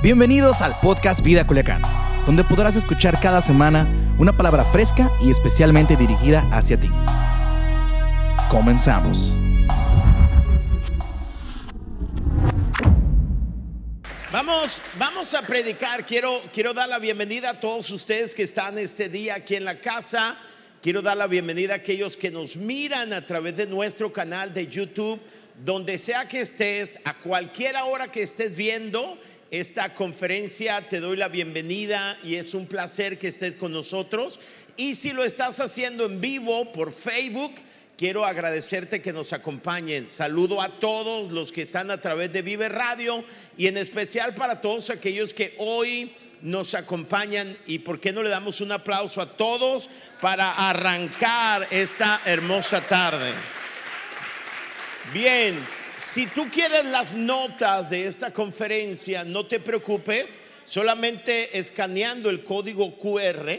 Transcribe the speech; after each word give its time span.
Bienvenidos 0.00 0.62
al 0.62 0.78
podcast 0.78 1.24
Vida 1.24 1.44
Culiacán, 1.44 1.82
donde 2.24 2.44
podrás 2.44 2.76
escuchar 2.76 3.18
cada 3.20 3.40
semana 3.40 4.14
una 4.16 4.32
palabra 4.32 4.64
fresca 4.64 5.10
y 5.20 5.28
especialmente 5.28 5.96
dirigida 5.96 6.48
hacia 6.52 6.78
ti. 6.78 6.88
Comenzamos. 8.48 9.32
Vamos, 14.30 14.82
vamos 15.00 15.34
a 15.34 15.42
predicar. 15.42 16.06
Quiero, 16.06 16.42
quiero 16.52 16.72
dar 16.72 16.88
la 16.88 17.00
bienvenida 17.00 17.50
a 17.50 17.58
todos 17.58 17.90
ustedes 17.90 18.36
que 18.36 18.44
están 18.44 18.78
este 18.78 19.08
día 19.08 19.34
aquí 19.34 19.56
en 19.56 19.64
la 19.64 19.80
casa. 19.80 20.36
Quiero 20.80 21.02
dar 21.02 21.16
la 21.16 21.26
bienvenida 21.26 21.72
a 21.72 21.76
aquellos 21.78 22.16
que 22.16 22.30
nos 22.30 22.56
miran 22.56 23.12
a 23.12 23.26
través 23.26 23.56
de 23.56 23.66
nuestro 23.66 24.12
canal 24.12 24.54
de 24.54 24.68
YouTube, 24.68 25.20
donde 25.64 25.98
sea 25.98 26.28
que 26.28 26.38
estés, 26.38 27.00
a 27.04 27.14
cualquier 27.14 27.74
hora 27.78 28.12
que 28.12 28.22
estés 28.22 28.54
viendo 28.54 29.18
esta 29.50 29.94
conferencia, 29.94 30.88
te 30.88 31.00
doy 31.00 31.16
la 31.16 31.28
bienvenida 31.28 32.18
y 32.22 32.34
es 32.34 32.52
un 32.52 32.66
placer 32.66 33.18
que 33.18 33.28
estés 33.28 33.56
con 33.56 33.72
nosotros. 33.72 34.38
Y 34.76 34.94
si 34.94 35.12
lo 35.12 35.24
estás 35.24 35.58
haciendo 35.60 36.04
en 36.04 36.20
vivo 36.20 36.70
por 36.72 36.92
Facebook, 36.92 37.54
quiero 37.96 38.26
agradecerte 38.26 39.00
que 39.00 39.12
nos 39.12 39.32
acompañen. 39.32 40.06
Saludo 40.06 40.60
a 40.60 40.68
todos 40.78 41.32
los 41.32 41.50
que 41.50 41.62
están 41.62 41.90
a 41.90 42.00
través 42.00 42.32
de 42.32 42.42
Vive 42.42 42.68
Radio 42.68 43.24
y 43.56 43.66
en 43.66 43.78
especial 43.78 44.34
para 44.34 44.60
todos 44.60 44.90
aquellos 44.90 45.32
que 45.32 45.54
hoy 45.58 46.14
nos 46.42 46.74
acompañan 46.74 47.56
y 47.66 47.80
por 47.80 48.00
qué 48.00 48.12
no 48.12 48.22
le 48.22 48.30
damos 48.30 48.60
un 48.60 48.70
aplauso 48.70 49.20
a 49.20 49.36
todos 49.36 49.88
para 50.20 50.68
arrancar 50.68 51.66
esta 51.70 52.20
hermosa 52.24 52.80
tarde. 52.82 53.32
Bien, 55.12 55.58
si 55.98 56.26
tú 56.28 56.48
quieres 56.50 56.84
las 56.84 57.14
notas 57.14 57.90
de 57.90 58.06
esta 58.06 58.32
conferencia, 58.32 59.24
no 59.24 59.46
te 59.46 59.58
preocupes, 59.58 60.38
solamente 60.64 61.58
escaneando 61.58 62.30
el 62.30 62.44
código 62.44 62.96
QR 62.96 63.58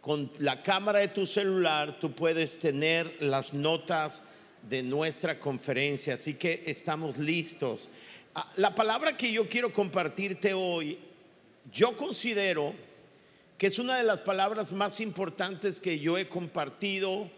con 0.00 0.30
la 0.38 0.62
cámara 0.62 0.98
de 0.98 1.08
tu 1.08 1.26
celular, 1.26 1.98
tú 2.00 2.12
puedes 2.14 2.58
tener 2.58 3.16
las 3.20 3.54
notas 3.54 4.24
de 4.68 4.82
nuestra 4.82 5.38
conferencia. 5.38 6.14
Así 6.14 6.34
que 6.34 6.62
estamos 6.66 7.18
listos. 7.18 7.88
Ah, 8.34 8.50
la 8.56 8.74
palabra 8.74 9.16
que 9.16 9.30
yo 9.30 9.48
quiero 9.48 9.72
compartirte 9.72 10.54
hoy, 10.54 10.98
yo 11.72 11.96
considero 11.96 12.74
que 13.56 13.68
es 13.68 13.78
una 13.78 13.96
de 13.96 14.02
las 14.02 14.20
palabras 14.20 14.72
más 14.72 15.00
importantes 15.00 15.80
que 15.80 16.00
yo 16.00 16.18
he 16.18 16.28
compartido 16.28 17.30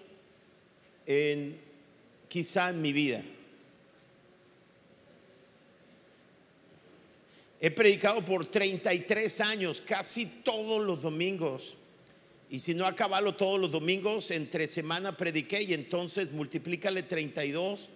en 1.05 1.61
quizá 2.29 2.71
en 2.71 2.81
mi 2.81 2.95
vida. 2.95 3.23
He 7.65 7.71
predicado 7.71 8.23
por 8.23 8.45
33 8.45 9.41
años, 9.41 9.81
casi 9.81 10.27
todos 10.27 10.85
los 10.85 11.01
domingos. 11.01 11.79
Y 12.51 12.59
si 12.59 12.75
no 12.75 12.85
acabalo 12.85 13.37
todos 13.37 13.59
los 13.59 13.71
domingos, 13.71 14.31
entre 14.33 14.69
semana 14.69 15.17
prediqué 15.17 15.63
y 15.63 15.73
entonces 15.73 16.31
multiplícale 16.33 17.05
32 17.05 17.89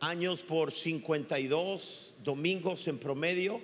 años 0.00 0.40
por 0.40 0.72
52 0.72 2.14
domingos 2.24 2.88
en 2.88 2.96
promedio. 2.96 3.60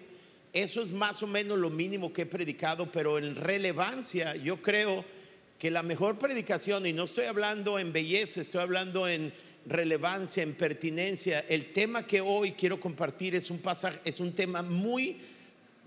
Eso 0.52 0.82
es 0.82 0.90
más 0.90 1.22
o 1.22 1.26
menos 1.26 1.58
lo 1.58 1.70
mínimo 1.70 2.12
que 2.12 2.22
he 2.22 2.26
predicado, 2.26 2.92
pero 2.92 3.16
en 3.16 3.34
relevancia 3.34 4.36
yo 4.36 4.60
creo 4.60 5.06
que 5.58 5.70
la 5.70 5.82
mejor 5.82 6.18
predicación, 6.18 6.84
y 6.84 6.92
no 6.92 7.04
estoy 7.04 7.24
hablando 7.24 7.78
en 7.78 7.94
belleza, 7.94 8.42
estoy 8.42 8.60
hablando 8.60 9.08
en 9.08 9.32
relevancia, 9.64 10.42
en 10.42 10.52
pertinencia, 10.52 11.46
el 11.48 11.72
tema 11.72 12.06
que 12.06 12.20
hoy 12.20 12.52
quiero 12.52 12.78
compartir 12.78 13.34
es 13.34 13.50
un 13.50 13.60
pasaje, 13.60 13.98
es 14.04 14.20
un 14.20 14.34
tema 14.34 14.60
muy 14.60 15.18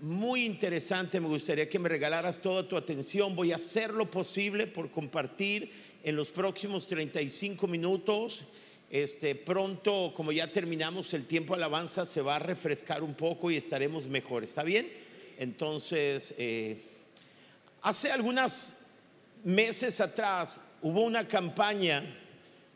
muy 0.00 0.44
interesante. 0.44 1.20
Me 1.20 1.28
gustaría 1.28 1.68
que 1.68 1.78
me 1.78 1.88
regalaras 1.88 2.40
toda 2.40 2.66
tu 2.66 2.76
atención. 2.76 3.36
Voy 3.36 3.52
a 3.52 3.56
hacer 3.56 3.92
lo 3.92 4.10
posible 4.10 4.66
por 4.66 4.90
compartir 4.90 5.70
en 6.02 6.16
los 6.16 6.30
próximos 6.30 6.86
35 6.88 7.66
minutos. 7.68 8.44
Este, 8.90 9.34
pronto, 9.34 10.12
como 10.14 10.32
ya 10.32 10.50
terminamos 10.50 11.12
el 11.14 11.26
tiempo 11.26 11.54
alabanza, 11.54 12.06
se 12.06 12.22
va 12.22 12.36
a 12.36 12.38
refrescar 12.40 13.02
un 13.02 13.14
poco 13.14 13.50
y 13.50 13.56
estaremos 13.56 14.08
mejor. 14.08 14.42
¿Está 14.42 14.62
bien? 14.62 14.90
Entonces, 15.38 16.34
eh, 16.38 16.82
hace 17.82 18.10
algunos 18.10 18.86
meses 19.44 20.00
atrás 20.00 20.62
hubo 20.82 21.02
una 21.02 21.28
campaña, 21.28 22.02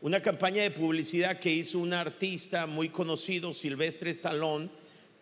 una 0.01 0.21
campaña 0.21 0.63
de 0.63 0.71
publicidad 0.71 1.39
que 1.39 1.51
hizo 1.51 1.79
un 1.79 1.93
artista 1.93 2.65
muy 2.65 2.89
conocido, 2.89 3.53
Silvestre 3.53 4.11
Stallone 4.11 4.69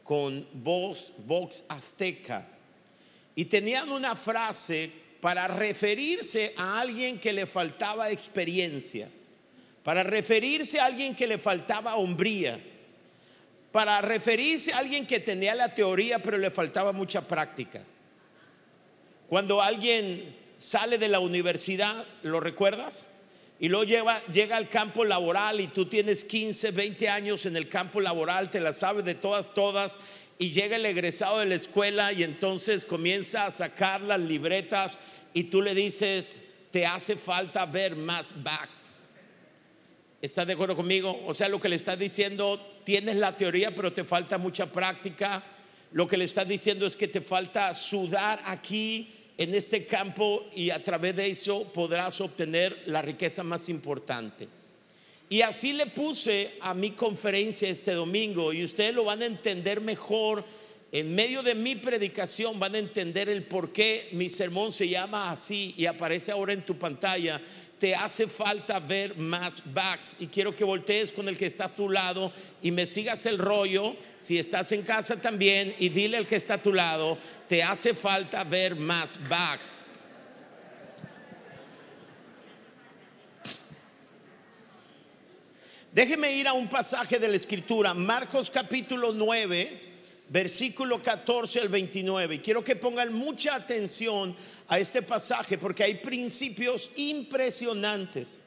con 0.03 0.47
voz, 0.53 1.13
voz 1.25 1.65
azteca. 1.69 2.47
Y 3.35 3.45
tenían 3.45 3.91
una 3.91 4.15
frase 4.15 4.91
para 5.21 5.47
referirse 5.47 6.53
a 6.57 6.81
alguien 6.81 7.19
que 7.19 7.31
le 7.31 7.47
faltaba 7.47 8.11
experiencia, 8.11 9.09
para 9.83 10.03
referirse 10.03 10.79
a 10.79 10.85
alguien 10.85 11.15
que 11.15 11.25
le 11.25 11.37
faltaba 11.37 11.95
hombría, 11.95 12.59
para 13.71 14.01
referirse 14.01 14.73
a 14.73 14.79
alguien 14.79 15.07
que 15.07 15.19
tenía 15.19 15.55
la 15.55 15.73
teoría 15.73 16.19
pero 16.19 16.37
le 16.37 16.51
faltaba 16.51 16.91
mucha 16.91 17.27
práctica. 17.27 17.81
Cuando 19.27 19.61
alguien 19.61 20.35
sale 20.59 20.97
de 20.97 21.07
la 21.07 21.19
universidad, 21.19 22.05
¿lo 22.21 22.39
recuerdas? 22.39 23.09
Y 23.63 23.69
luego 23.69 23.85
llega 24.29 24.57
al 24.57 24.67
campo 24.67 25.05
laboral 25.05 25.61
y 25.61 25.67
tú 25.67 25.85
tienes 25.85 26.25
15, 26.25 26.71
20 26.71 27.07
años 27.07 27.45
en 27.45 27.55
el 27.55 27.69
campo 27.69 28.01
laboral, 28.01 28.49
te 28.49 28.59
la 28.59 28.73
sabes 28.73 29.05
de 29.05 29.15
todas, 29.15 29.53
todas, 29.53 30.01
y 30.37 30.51
llega 30.51 30.75
el 30.75 30.85
egresado 30.85 31.39
de 31.39 31.45
la 31.45 31.55
escuela 31.55 32.11
y 32.11 32.23
entonces 32.23 32.83
comienza 32.83 33.45
a 33.45 33.51
sacar 33.51 34.01
las 34.01 34.19
libretas 34.19 34.99
y 35.33 35.45
tú 35.45 35.61
le 35.61 35.73
dices, 35.73 36.41
te 36.71 36.85
hace 36.85 37.15
falta 37.15 37.65
ver 37.65 37.95
más 37.95 38.43
backs. 38.43 38.95
¿Estás 40.21 40.45
de 40.45 40.51
acuerdo 40.51 40.75
conmigo? 40.75 41.23
O 41.25 41.33
sea, 41.33 41.47
lo 41.47 41.61
que 41.61 41.69
le 41.69 41.77
está 41.77 41.95
diciendo, 41.95 42.59
tienes 42.83 43.15
la 43.15 43.37
teoría, 43.37 43.73
pero 43.73 43.93
te 43.93 44.03
falta 44.03 44.37
mucha 44.37 44.65
práctica. 44.65 45.41
Lo 45.93 46.05
que 46.05 46.17
le 46.17 46.25
está 46.25 46.43
diciendo 46.43 46.85
es 46.85 46.97
que 46.97 47.07
te 47.07 47.21
falta 47.21 47.73
sudar 47.73 48.41
aquí 48.43 49.22
en 49.43 49.53
este 49.53 49.85
campo 49.85 50.45
y 50.55 50.69
a 50.69 50.83
través 50.83 51.15
de 51.15 51.27
eso 51.27 51.63
podrás 51.73 52.19
obtener 52.21 52.83
la 52.85 53.01
riqueza 53.01 53.43
más 53.43 53.69
importante. 53.69 54.47
Y 55.29 55.41
así 55.41 55.73
le 55.73 55.87
puse 55.87 56.53
a 56.61 56.73
mi 56.73 56.91
conferencia 56.91 57.69
este 57.69 57.93
domingo 57.93 58.53
y 58.53 58.63
ustedes 58.63 58.93
lo 58.93 59.03
van 59.03 59.21
a 59.21 59.25
entender 59.25 59.81
mejor. 59.81 60.45
En 60.91 61.15
medio 61.15 61.41
de 61.41 61.55
mi 61.55 61.75
predicación 61.75 62.59
van 62.59 62.75
a 62.75 62.79
entender 62.79 63.27
el 63.27 63.43
por 63.43 63.73
qué 63.73 64.09
mi 64.11 64.29
sermón 64.29 64.71
se 64.71 64.87
llama 64.87 65.31
así 65.31 65.73
y 65.75 65.87
aparece 65.87 66.31
ahora 66.31 66.53
en 66.53 66.65
tu 66.65 66.77
pantalla 66.77 67.41
te 67.79 67.95
hace 67.95 68.27
falta 68.27 68.79
ver 68.79 69.15
más 69.17 69.61
backs. 69.73 70.17
Y 70.19 70.27
quiero 70.27 70.55
que 70.55 70.63
voltees 70.63 71.11
con 71.11 71.27
el 71.27 71.37
que 71.37 71.45
está 71.45 71.65
a 71.65 71.69
tu 71.69 71.89
lado 71.89 72.31
y 72.61 72.71
me 72.71 72.85
sigas 72.85 73.25
el 73.25 73.37
rollo. 73.37 73.95
Si 74.17 74.37
estás 74.37 74.71
en 74.71 74.83
casa 74.83 75.21
también 75.21 75.75
y 75.79 75.89
dile 75.89 76.17
al 76.17 76.27
que 76.27 76.35
está 76.35 76.55
a 76.55 76.61
tu 76.61 76.73
lado, 76.73 77.17
te 77.47 77.61
hace 77.61 77.93
falta 77.93 78.43
ver 78.43 78.75
más 78.75 79.19
backs. 79.27 80.01
Déjeme 85.91 86.33
ir 86.33 86.47
a 86.47 86.53
un 86.53 86.67
pasaje 86.67 87.19
de 87.19 87.27
la 87.27 87.37
escritura, 87.37 87.93
Marcos 87.93 88.49
capítulo 88.49 89.13
9 89.13 89.92
versículo 90.29 91.01
14 91.01 91.59
al 91.59 91.69
29. 91.69 92.41
Quiero 92.41 92.63
que 92.63 92.75
pongan 92.75 93.13
mucha 93.13 93.55
atención 93.55 94.35
a 94.67 94.79
este 94.79 95.01
pasaje 95.01 95.57
porque 95.57 95.83
hay 95.83 95.95
principios 95.95 96.91
impresionantes. 96.95 98.39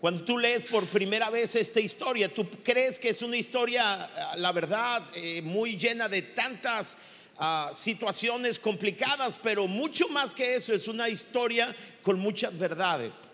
Cuando 0.00 0.24
tú 0.24 0.36
lees 0.36 0.66
por 0.66 0.86
primera 0.86 1.30
vez 1.30 1.56
esta 1.56 1.80
historia, 1.80 2.28
tú 2.28 2.46
crees 2.62 2.98
que 2.98 3.08
es 3.08 3.22
una 3.22 3.36
historia, 3.36 4.10
la 4.36 4.52
verdad, 4.52 5.02
eh, 5.14 5.40
muy 5.40 5.78
llena 5.78 6.10
de 6.10 6.20
tantas 6.20 6.98
ah, 7.38 7.70
situaciones 7.72 8.58
complicadas, 8.58 9.38
pero 9.42 9.66
mucho 9.66 10.08
más 10.10 10.34
que 10.34 10.56
eso, 10.56 10.74
es 10.74 10.88
una 10.88 11.08
historia 11.08 11.74
con 12.02 12.18
muchas 12.18 12.58
verdades. 12.58 13.30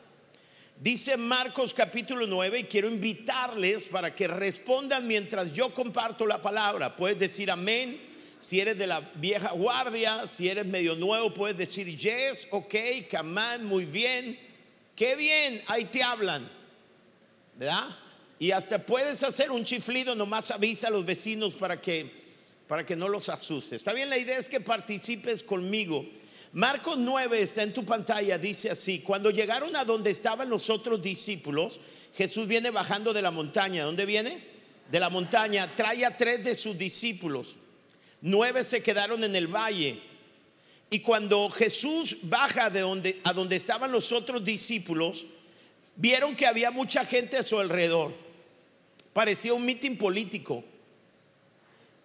Dice 0.81 1.19
Marcos 1.19 1.75
capítulo 1.75 2.27
9 2.27 2.61
y 2.61 2.65
quiero 2.65 2.89
invitarles 2.89 3.87
para 3.87 4.15
que 4.15 4.27
respondan 4.27 5.07
mientras 5.07 5.53
yo 5.53 5.75
comparto 5.75 6.25
la 6.25 6.41
palabra. 6.41 6.97
Puedes 6.97 7.19
decir 7.19 7.51
amén. 7.51 8.01
Si 8.41 8.61
eres 8.61 8.79
de 8.79 8.87
la 8.87 9.01
vieja 9.17 9.53
guardia, 9.53 10.27
si 10.27 10.49
eres 10.49 10.65
medio 10.65 10.97
nuevo, 10.97 11.35
puedes 11.35 11.59
decir 11.59 11.95
yes, 11.99 12.49
ok, 12.51 12.75
camán, 13.11 13.67
muy 13.67 13.85
bien. 13.85 14.39
Qué 14.97 15.17
bien, 15.17 15.61
ahí 15.67 15.85
te 15.85 16.03
hablan. 16.03 16.51
¿Verdad? 17.59 17.99
Y 18.39 18.51
hasta 18.51 18.79
puedes 18.79 19.23
hacer 19.23 19.51
un 19.51 19.67
chiflido, 19.67 20.15
nomás 20.15 20.51
avisa 20.51 20.89
a 20.89 20.91
los 20.91 21.05
vecinos 21.05 21.55
para 21.55 21.79
que, 21.79 22.11
para 22.67 22.87
que 22.87 22.97
no 22.97 23.07
los 23.07 23.29
asustes. 23.29 23.73
Está 23.73 23.93
bien, 23.93 24.09
la 24.09 24.17
idea 24.17 24.39
es 24.39 24.49
que 24.49 24.63
participes 24.63 25.43
conmigo 25.43 26.09
Marcos 26.53 26.97
9 26.99 27.41
está 27.41 27.63
en 27.63 27.73
tu 27.73 27.85
pantalla, 27.85 28.37
dice 28.37 28.71
así, 28.71 29.01
cuando 29.01 29.31
llegaron 29.31 29.77
a 29.77 29.85
donde 29.85 30.11
estaban 30.11 30.51
los 30.51 30.69
otros 30.69 31.01
discípulos, 31.01 31.81
Jesús 32.17 32.49
viene 32.49 32.71
bajando 32.71 33.13
de 33.13 33.23
la 33.23 33.31
montaña. 33.31 33.85
¿Dónde 33.85 34.05
viene? 34.05 34.43
De 34.91 34.99
la 34.99 35.11
montaña. 35.11 35.75
Trae 35.77 36.05
a 36.05 36.17
tres 36.17 36.45
de 36.45 36.55
sus 36.57 36.77
discípulos. 36.77 37.57
nueve 38.21 38.65
se 38.65 38.83
quedaron 38.83 39.23
en 39.23 39.37
el 39.37 39.47
valle. 39.47 40.01
Y 40.91 41.01
cuando 41.01 41.49
Jesús 41.51 42.19
baja 42.23 42.69
de 42.69 42.81
donde, 42.81 43.21
a 43.23 43.33
donde 43.33 43.55
estaban 43.55 43.93
los 43.93 44.11
otros 44.11 44.45
discípulos, 44.45 45.27
vieron 45.95 46.35
que 46.35 46.47
había 46.47 46.73
mucha 46.73 47.05
gente 47.05 47.37
a 47.37 47.45
su 47.45 47.61
alrededor. 47.61 48.13
Parecía 49.13 49.55
un 49.55 49.65
mitin 49.65 49.97
político. 49.97 50.65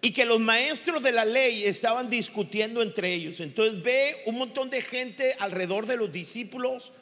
Y 0.00 0.12
que 0.12 0.24
los 0.24 0.40
maestros 0.40 1.02
de 1.02 1.12
la 1.12 1.24
ley 1.24 1.64
estaban 1.64 2.08
discutiendo 2.08 2.82
entre 2.82 3.12
ellos. 3.12 3.40
Entonces 3.40 3.82
ve 3.82 4.22
un 4.26 4.36
montón 4.36 4.70
de 4.70 4.82
gente 4.82 5.34
alrededor 5.38 5.86
de 5.86 5.96
los 5.96 6.12
discípulos. 6.12 6.92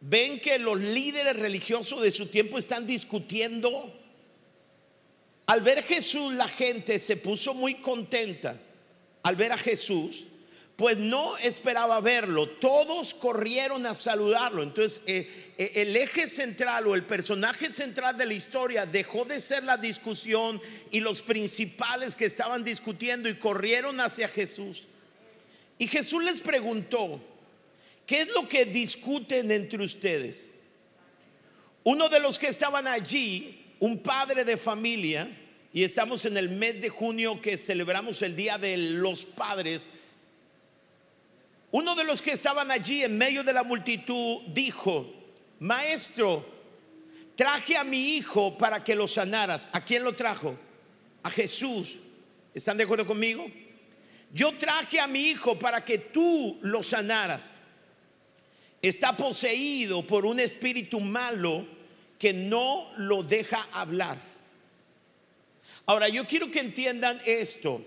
Ven 0.00 0.38
que 0.38 0.58
los 0.58 0.80
líderes 0.80 1.36
religiosos 1.36 2.02
de 2.02 2.10
su 2.10 2.26
tiempo 2.26 2.58
están 2.58 2.86
discutiendo. 2.86 3.92
Al 5.46 5.62
ver 5.62 5.82
Jesús 5.82 6.34
la 6.34 6.48
gente 6.48 6.98
se 6.98 7.16
puso 7.16 7.54
muy 7.54 7.76
contenta 7.76 8.60
al 9.26 9.34
ver 9.34 9.50
a 9.50 9.58
Jesús 9.58 10.26
pues 10.76 10.98
no 10.98 11.38
esperaba 11.38 12.00
verlo. 12.02 12.48
Todos 12.48 13.14
corrieron 13.14 13.86
a 13.86 13.94
saludarlo. 13.94 14.62
Entonces, 14.62 15.02
eh, 15.06 15.54
eh, 15.56 15.72
el 15.76 15.96
eje 15.96 16.26
central 16.26 16.86
o 16.86 16.94
el 16.94 17.04
personaje 17.04 17.72
central 17.72 18.18
de 18.18 18.26
la 18.26 18.34
historia 18.34 18.84
dejó 18.84 19.24
de 19.24 19.40
ser 19.40 19.64
la 19.64 19.78
discusión 19.78 20.60
y 20.90 21.00
los 21.00 21.22
principales 21.22 22.14
que 22.14 22.26
estaban 22.26 22.62
discutiendo 22.62 23.28
y 23.28 23.36
corrieron 23.36 24.00
hacia 24.00 24.28
Jesús. 24.28 24.86
Y 25.78 25.88
Jesús 25.88 26.22
les 26.22 26.42
preguntó, 26.42 27.22
¿qué 28.06 28.22
es 28.22 28.28
lo 28.28 28.46
que 28.46 28.66
discuten 28.66 29.50
entre 29.50 29.82
ustedes? 29.82 30.52
Uno 31.84 32.10
de 32.10 32.20
los 32.20 32.38
que 32.38 32.48
estaban 32.48 32.86
allí, 32.86 33.64
un 33.80 34.02
padre 34.02 34.44
de 34.44 34.58
familia, 34.58 35.26
y 35.72 35.84
estamos 35.84 36.24
en 36.26 36.36
el 36.36 36.50
mes 36.50 36.80
de 36.82 36.88
junio 36.88 37.40
que 37.40 37.56
celebramos 37.56 38.20
el 38.22 38.34
Día 38.34 38.58
de 38.58 38.76
los 38.76 39.24
Padres, 39.24 39.88
uno 41.70 41.94
de 41.94 42.04
los 42.04 42.22
que 42.22 42.32
estaban 42.32 42.70
allí 42.70 43.02
en 43.02 43.18
medio 43.18 43.42
de 43.42 43.52
la 43.52 43.64
multitud 43.64 44.42
dijo, 44.48 45.12
maestro, 45.58 46.44
traje 47.34 47.76
a 47.76 47.84
mi 47.84 48.16
hijo 48.16 48.56
para 48.56 48.82
que 48.84 48.94
lo 48.94 49.08
sanaras. 49.08 49.68
¿A 49.72 49.84
quién 49.84 50.04
lo 50.04 50.14
trajo? 50.14 50.56
A 51.22 51.30
Jesús. 51.30 51.98
¿Están 52.54 52.76
de 52.76 52.84
acuerdo 52.84 53.06
conmigo? 53.06 53.50
Yo 54.32 54.52
traje 54.52 55.00
a 55.00 55.06
mi 55.06 55.30
hijo 55.30 55.58
para 55.58 55.84
que 55.84 55.98
tú 55.98 56.58
lo 56.62 56.82
sanaras. 56.82 57.58
Está 58.80 59.16
poseído 59.16 60.06
por 60.06 60.24
un 60.24 60.40
espíritu 60.40 61.00
malo 61.00 61.66
que 62.18 62.32
no 62.32 62.92
lo 62.96 63.22
deja 63.22 63.66
hablar. 63.72 64.18
Ahora, 65.86 66.08
yo 66.08 66.26
quiero 66.26 66.50
que 66.50 66.60
entiendan 66.60 67.20
esto 67.24 67.84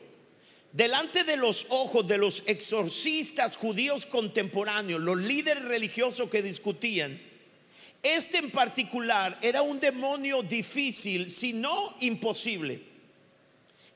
delante 0.72 1.24
de 1.24 1.38
los 1.38 1.66
ojos 1.70 2.08
de 2.08 2.18
los 2.18 2.44
exorcistas 2.46 3.58
judíos 3.58 4.06
contemporáneos, 4.06 5.02
los 5.02 5.18
líderes 5.18 5.64
religiosos 5.66 6.30
que 6.30 6.44
discutían, 6.44 7.20
este 8.02 8.38
en 8.38 8.52
particular 8.52 9.38
era 9.42 9.62
un 9.62 9.80
demonio 9.80 10.42
difícil, 10.42 11.30
si 11.30 11.54
no 11.54 11.96
imposible. 12.00 12.82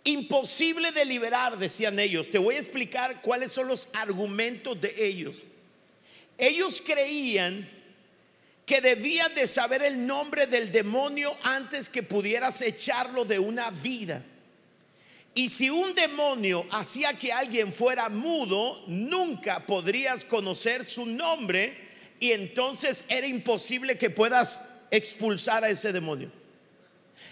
Imposible 0.03 0.91
de 0.91 1.05
liberar, 1.05 1.57
decían 1.57 1.97
ellos. 1.97 2.29
Te 2.29 2.37
voy 2.37 2.55
a 2.55 2.59
explicar 2.59 3.21
cuáles 3.21 3.53
son 3.53 3.69
los 3.69 3.87
argumentos 3.93 4.79
de 4.81 4.93
ellos. 4.97 5.37
Ellos 6.37 6.81
creían 6.85 7.69
que 8.65 8.81
debías 8.81 9.33
de 9.35 9.47
saber 9.47 9.83
el 9.83 10.05
nombre 10.05 10.47
del 10.47 10.71
demonio 10.71 11.33
antes 11.43 11.87
que 11.87 12.03
pudieras 12.03 12.61
echarlo 12.61 13.23
de 13.23 13.39
una 13.39 13.71
vida. 13.71 14.25
Y 15.35 15.49
si 15.49 15.69
un 15.69 15.95
demonio 15.95 16.65
hacía 16.71 17.13
que 17.17 17.31
alguien 17.31 17.73
fuera 17.73 18.07
mudo, 18.09 18.83
nunca 18.87 19.65
podrías 19.65 20.23
conocer 20.23 20.85
su 20.85 21.05
nombre 21.05 21.75
y 22.19 22.31
entonces 22.31 23.05
era 23.09 23.25
imposible 23.25 23.97
que 23.97 24.09
puedas 24.09 24.61
expulsar 24.91 25.63
a 25.63 25.69
ese 25.69 25.91
demonio. 25.91 26.31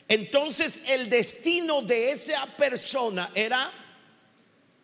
Entonces 0.07 0.81
el 0.87 1.09
destino 1.09 1.81
de 1.81 2.11
esa 2.11 2.45
persona 2.57 3.31
era 3.35 3.71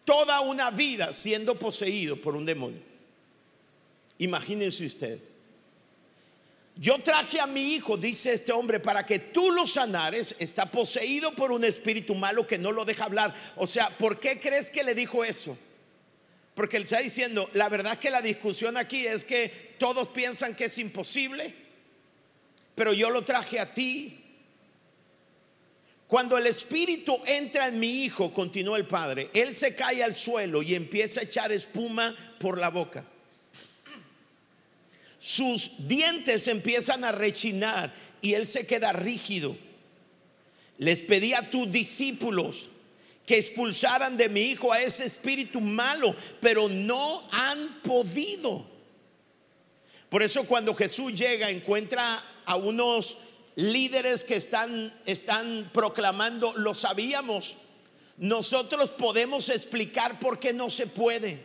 toda 0.05 0.39
una 0.41 0.69
vida 0.69 1.11
siendo 1.11 1.57
poseído 1.57 2.15
por 2.21 2.35
un 2.35 2.45
demonio. 2.45 2.81
Imagínense 4.19 4.85
usted. 4.85 5.19
Yo 6.79 7.00
traje 7.00 7.39
a 7.39 7.47
mi 7.47 7.74
hijo, 7.74 7.97
dice 7.97 8.33
este 8.33 8.51
hombre, 8.51 8.79
para 8.79 9.06
que 9.06 9.18
tú 9.18 9.51
lo 9.51 9.65
sanares. 9.65 10.35
Está 10.39 10.65
poseído 10.68 11.33
por 11.33 11.51
un 11.51 11.63
espíritu 11.63 12.13
malo 12.13 12.45
que 12.45 12.57
no 12.57 12.71
lo 12.71 12.85
deja 12.85 13.06
hablar. 13.06 13.33
O 13.56 13.65
sea, 13.65 13.89
¿por 13.89 14.19
qué 14.19 14.39
crees 14.39 14.69
que 14.69 14.83
le 14.83 14.94
dijo 14.94 15.24
eso? 15.24 15.57
Porque 16.53 16.77
él 16.77 16.83
está 16.83 17.00
diciendo, 17.00 17.50
la 17.53 17.69
verdad 17.69 17.97
que 17.97 18.12
la 18.12 18.21
discusión 18.21 18.77
aquí 18.77 19.07
es 19.07 19.25
que 19.25 19.75
todos 19.79 20.09
piensan 20.09 20.56
que 20.56 20.65
es 20.65 20.77
imposible, 20.77 21.53
pero 22.75 22.94
yo 22.94 23.09
lo 23.09 23.24
traje 23.24 23.59
a 23.59 23.74
ti. 23.74 24.24
Cuando 26.07 26.38
el 26.38 26.47
espíritu 26.47 27.19
entra 27.25 27.68
en 27.68 27.79
mi 27.79 28.03
hijo, 28.03 28.33
continuó 28.33 28.75
el 28.75 28.88
padre, 28.88 29.29
él 29.33 29.53
se 29.53 29.75
cae 29.75 30.03
al 30.03 30.15
suelo 30.15 30.62
y 30.62 30.75
empieza 30.75 31.19
a 31.19 31.24
echar 31.24 31.51
espuma 31.51 32.15
por 32.39 32.57
la 32.59 32.69
boca 32.69 33.03
sus 35.27 35.71
dientes 35.89 36.47
empiezan 36.47 37.03
a 37.03 37.12
rechinar 37.12 37.94
y 38.21 38.35
él 38.35 38.45
se 38.45 38.65
queda 38.65 38.94
rígido. 38.94 39.57
Les 40.77 41.01
pedí 41.01 41.33
a 41.33 41.50
tus 41.50 41.69
discípulos 41.69 42.69
que 43.25 43.38
expulsaran 43.38 44.15
de 44.15 44.29
mi 44.29 44.44
hijo 44.44 44.71
a 44.71 44.81
ese 44.81 45.06
espíritu 45.06 45.59
malo, 45.59 46.15
pero 46.39 46.69
no 46.69 47.27
han 47.29 47.81
podido. 47.81 48.65
Por 50.07 50.24
eso 50.24 50.45
cuando 50.45 50.74
Jesús 50.74 51.13
llega 51.13 51.50
encuentra 51.50 52.24
a 52.45 52.56
unos 52.56 53.18
líderes 53.57 54.24
que 54.24 54.38
están, 54.38 54.97
están 55.06 55.69
proclamando, 55.74 56.53
lo 56.56 56.74
sabíamos, 56.74 57.57
nosotros 58.15 58.91
podemos 58.91 59.50
explicar 59.50 60.21
por 60.21 60.39
qué 60.39 60.53
no 60.53 60.69
se 60.69 60.88
puede. 60.88 61.44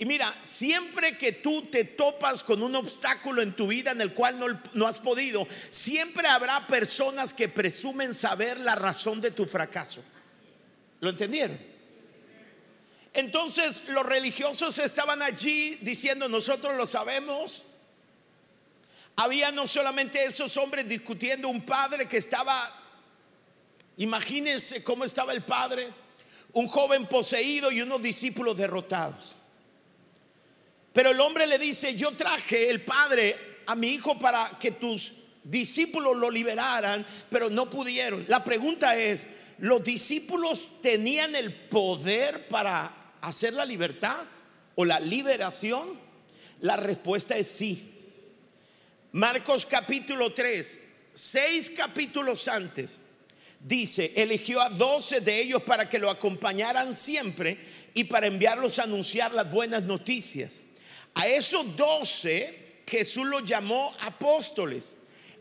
Y 0.00 0.06
mira, 0.06 0.34
siempre 0.40 1.18
que 1.18 1.30
tú 1.30 1.66
te 1.66 1.84
topas 1.84 2.42
con 2.42 2.62
un 2.62 2.74
obstáculo 2.74 3.42
en 3.42 3.54
tu 3.54 3.66
vida 3.66 3.90
en 3.90 4.00
el 4.00 4.14
cual 4.14 4.38
no, 4.38 4.46
no, 4.72 4.86
has 4.86 4.98
podido, 4.98 5.46
siempre 5.68 6.26
habrá 6.26 6.66
personas 6.66 7.34
que 7.34 7.50
presumen 7.50 8.14
saber 8.14 8.58
la 8.60 8.74
razón 8.74 9.20
de 9.20 9.30
tu 9.30 9.44
fracaso. 9.44 10.02
¿Lo 11.00 11.10
entendieron? 11.10 11.60
Entonces 13.12 13.88
los 13.88 14.06
religiosos 14.06 14.78
estaban 14.78 15.20
allí 15.20 15.76
diciendo, 15.82 16.30
nosotros 16.30 16.74
lo 16.78 16.86
sabemos. 16.86 17.64
Había 19.16 19.52
no 19.52 19.66
solamente 19.66 20.24
esos 20.24 20.56
hombres 20.56 20.88
discutiendo, 20.88 21.48
un 21.48 21.66
padre 21.66 22.08
que 22.08 22.16
estaba, 22.16 22.58
imagínense 23.98 24.82
cómo 24.82 25.04
estaba 25.04 25.34
el 25.34 25.42
padre, 25.42 25.92
un 26.54 26.68
joven 26.68 27.06
poseído 27.06 27.70
y 27.70 27.82
unos 27.82 28.00
discípulos 28.00 28.56
derrotados. 28.56 29.36
Pero 30.92 31.10
el 31.10 31.20
hombre 31.20 31.46
le 31.46 31.58
dice, 31.58 31.94
yo 31.94 32.12
traje 32.12 32.68
el 32.68 32.82
padre 32.82 33.36
a 33.66 33.74
mi 33.74 33.88
hijo 33.88 34.18
para 34.18 34.58
que 34.58 34.72
tus 34.72 35.12
discípulos 35.44 36.16
lo 36.16 36.30
liberaran, 36.30 37.06
pero 37.28 37.48
no 37.48 37.70
pudieron. 37.70 38.24
La 38.28 38.42
pregunta 38.42 38.96
es, 38.96 39.26
¿los 39.58 39.82
discípulos 39.84 40.70
tenían 40.82 41.36
el 41.36 41.54
poder 41.54 42.48
para 42.48 43.14
hacer 43.20 43.52
la 43.52 43.64
libertad 43.64 44.18
o 44.74 44.84
la 44.84 44.98
liberación? 44.98 45.98
La 46.60 46.76
respuesta 46.76 47.36
es 47.36 47.46
sí. 47.48 47.90
Marcos 49.12 49.66
capítulo 49.66 50.32
3, 50.32 50.78
seis 51.14 51.70
capítulos 51.70 52.46
antes, 52.48 53.00
dice, 53.60 54.12
eligió 54.16 54.60
a 54.60 54.70
doce 54.70 55.20
de 55.20 55.40
ellos 55.40 55.62
para 55.62 55.88
que 55.88 55.98
lo 55.98 56.10
acompañaran 56.10 56.94
siempre 56.94 57.58
y 57.94 58.04
para 58.04 58.26
enviarlos 58.26 58.78
a 58.78 58.84
anunciar 58.84 59.32
las 59.32 59.50
buenas 59.50 59.82
noticias. 59.82 60.62
A 61.14 61.28
esos 61.28 61.76
doce 61.76 62.82
Jesús 62.86 63.26
los 63.26 63.44
llamó 63.44 63.94
apóstoles 64.00 64.96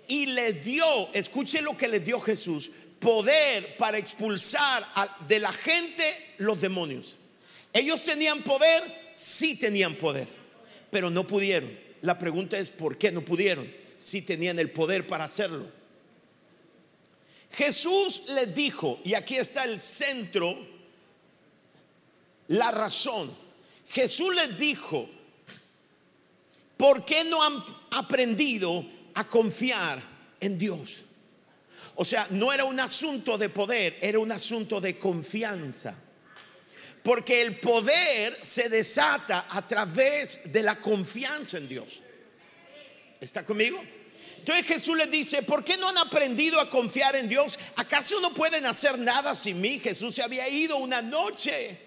y 0.08 0.28
les 0.28 0.64
dio, 0.64 1.12
escuchen 1.14 1.64
lo 1.64 1.76
que 1.78 1.88
les 1.88 2.06
dio 2.06 2.20
Jesús, 2.20 2.72
poder 3.00 3.78
para 3.78 3.98
expulsar 3.98 4.86
de 5.28 5.40
la 5.40 5.52
gente 5.54 6.34
los 6.38 6.62
demonios. 6.62 7.18
Ellos 7.74 8.04
tenían 8.04 8.44
poder, 8.44 9.12
sí 9.14 9.56
tenían 9.56 9.96
poder, 9.96 10.28
pero 10.90 11.10
no 11.10 11.26
pudieron. 11.26 11.78
La 12.02 12.18
pregunta 12.18 12.58
es, 12.58 12.70
¿por 12.70 12.98
qué 12.98 13.12
no 13.12 13.22
pudieron? 13.22 13.72
Si 13.98 14.22
tenían 14.22 14.60
el 14.60 14.72
poder 14.72 15.08
para 15.08 15.26
hacerlo. 15.26 15.68
Jesús 17.52 18.24
les 18.30 18.54
dijo, 18.54 19.00
y 19.04 19.14
aquí 19.16 19.36
está 19.36 19.64
el 19.64 19.80
centro, 19.80 20.58
la 22.48 22.72
razón. 22.72 23.36
Jesús 23.90 24.34
les 24.36 24.58
dijo, 24.58 25.10
¿por 26.80 27.04
qué 27.04 27.26
no 27.26 27.44
han 27.44 27.62
aprendido 27.92 28.86
a 29.14 29.28
confiar 29.28 30.02
en 30.40 30.58
Dios? 30.58 31.02
O 31.96 32.06
sea, 32.06 32.26
no 32.30 32.54
era 32.54 32.64
un 32.64 32.80
asunto 32.80 33.38
de 33.38 33.50
poder, 33.50 33.98
era 34.00 34.18
un 34.18 34.32
asunto 34.32 34.80
de 34.80 34.98
confianza. 34.98 35.94
Porque 37.04 37.42
el 37.42 37.60
poder 37.60 38.40
se 38.42 38.70
desata 38.70 39.48
a 39.50 39.68
través 39.68 40.54
de 40.54 40.64
la 40.64 40.80
confianza 40.80 41.58
en 41.58 41.68
Dios. 41.68 42.02
¿Está 43.20 43.44
conmigo? 43.44 43.84
Entonces 44.38 44.66
Jesús 44.66 44.96
les 44.96 45.12
dice, 45.12 45.42
¿por 45.42 45.66
qué 45.66 45.76
no 45.76 45.90
han 45.90 45.98
aprendido 45.98 46.62
a 46.62 46.70
confiar 46.70 47.18
en 47.18 47.28
Dios? 47.28 47.60
¿Acaso 47.76 48.22
no 48.22 48.34
pueden 48.34 48.66
hacer 48.66 48.98
nada 48.98 49.36
sin 49.36 49.60
mí? 49.60 49.80
Jesús 49.80 50.16
se 50.16 50.24
había 50.24 50.48
ido 50.48 50.78
una 50.78 51.02
noche. 51.02 51.78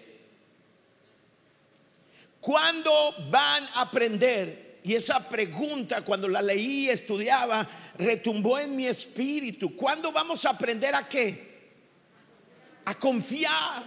¿Cuándo 2.39 3.15
van 3.31 3.63
a 3.73 3.81
aprender? 3.81 4.72
Y 4.83 4.93
esa 4.95 5.29
pregunta 5.29 6.01
cuando 6.01 6.27
la 6.27 6.41
leí 6.41 6.85
y 6.85 6.89
estudiaba 6.89 7.67
retumbó 7.97 8.59
en 8.59 8.75
mi 8.75 8.85
espíritu. 8.85 9.75
¿Cuándo 9.75 10.11
vamos 10.11 10.43
a 10.45 10.49
aprender 10.49 10.93
a 10.93 11.07
qué? 11.07 11.71
A 12.83 12.95
confiar. 12.95 13.83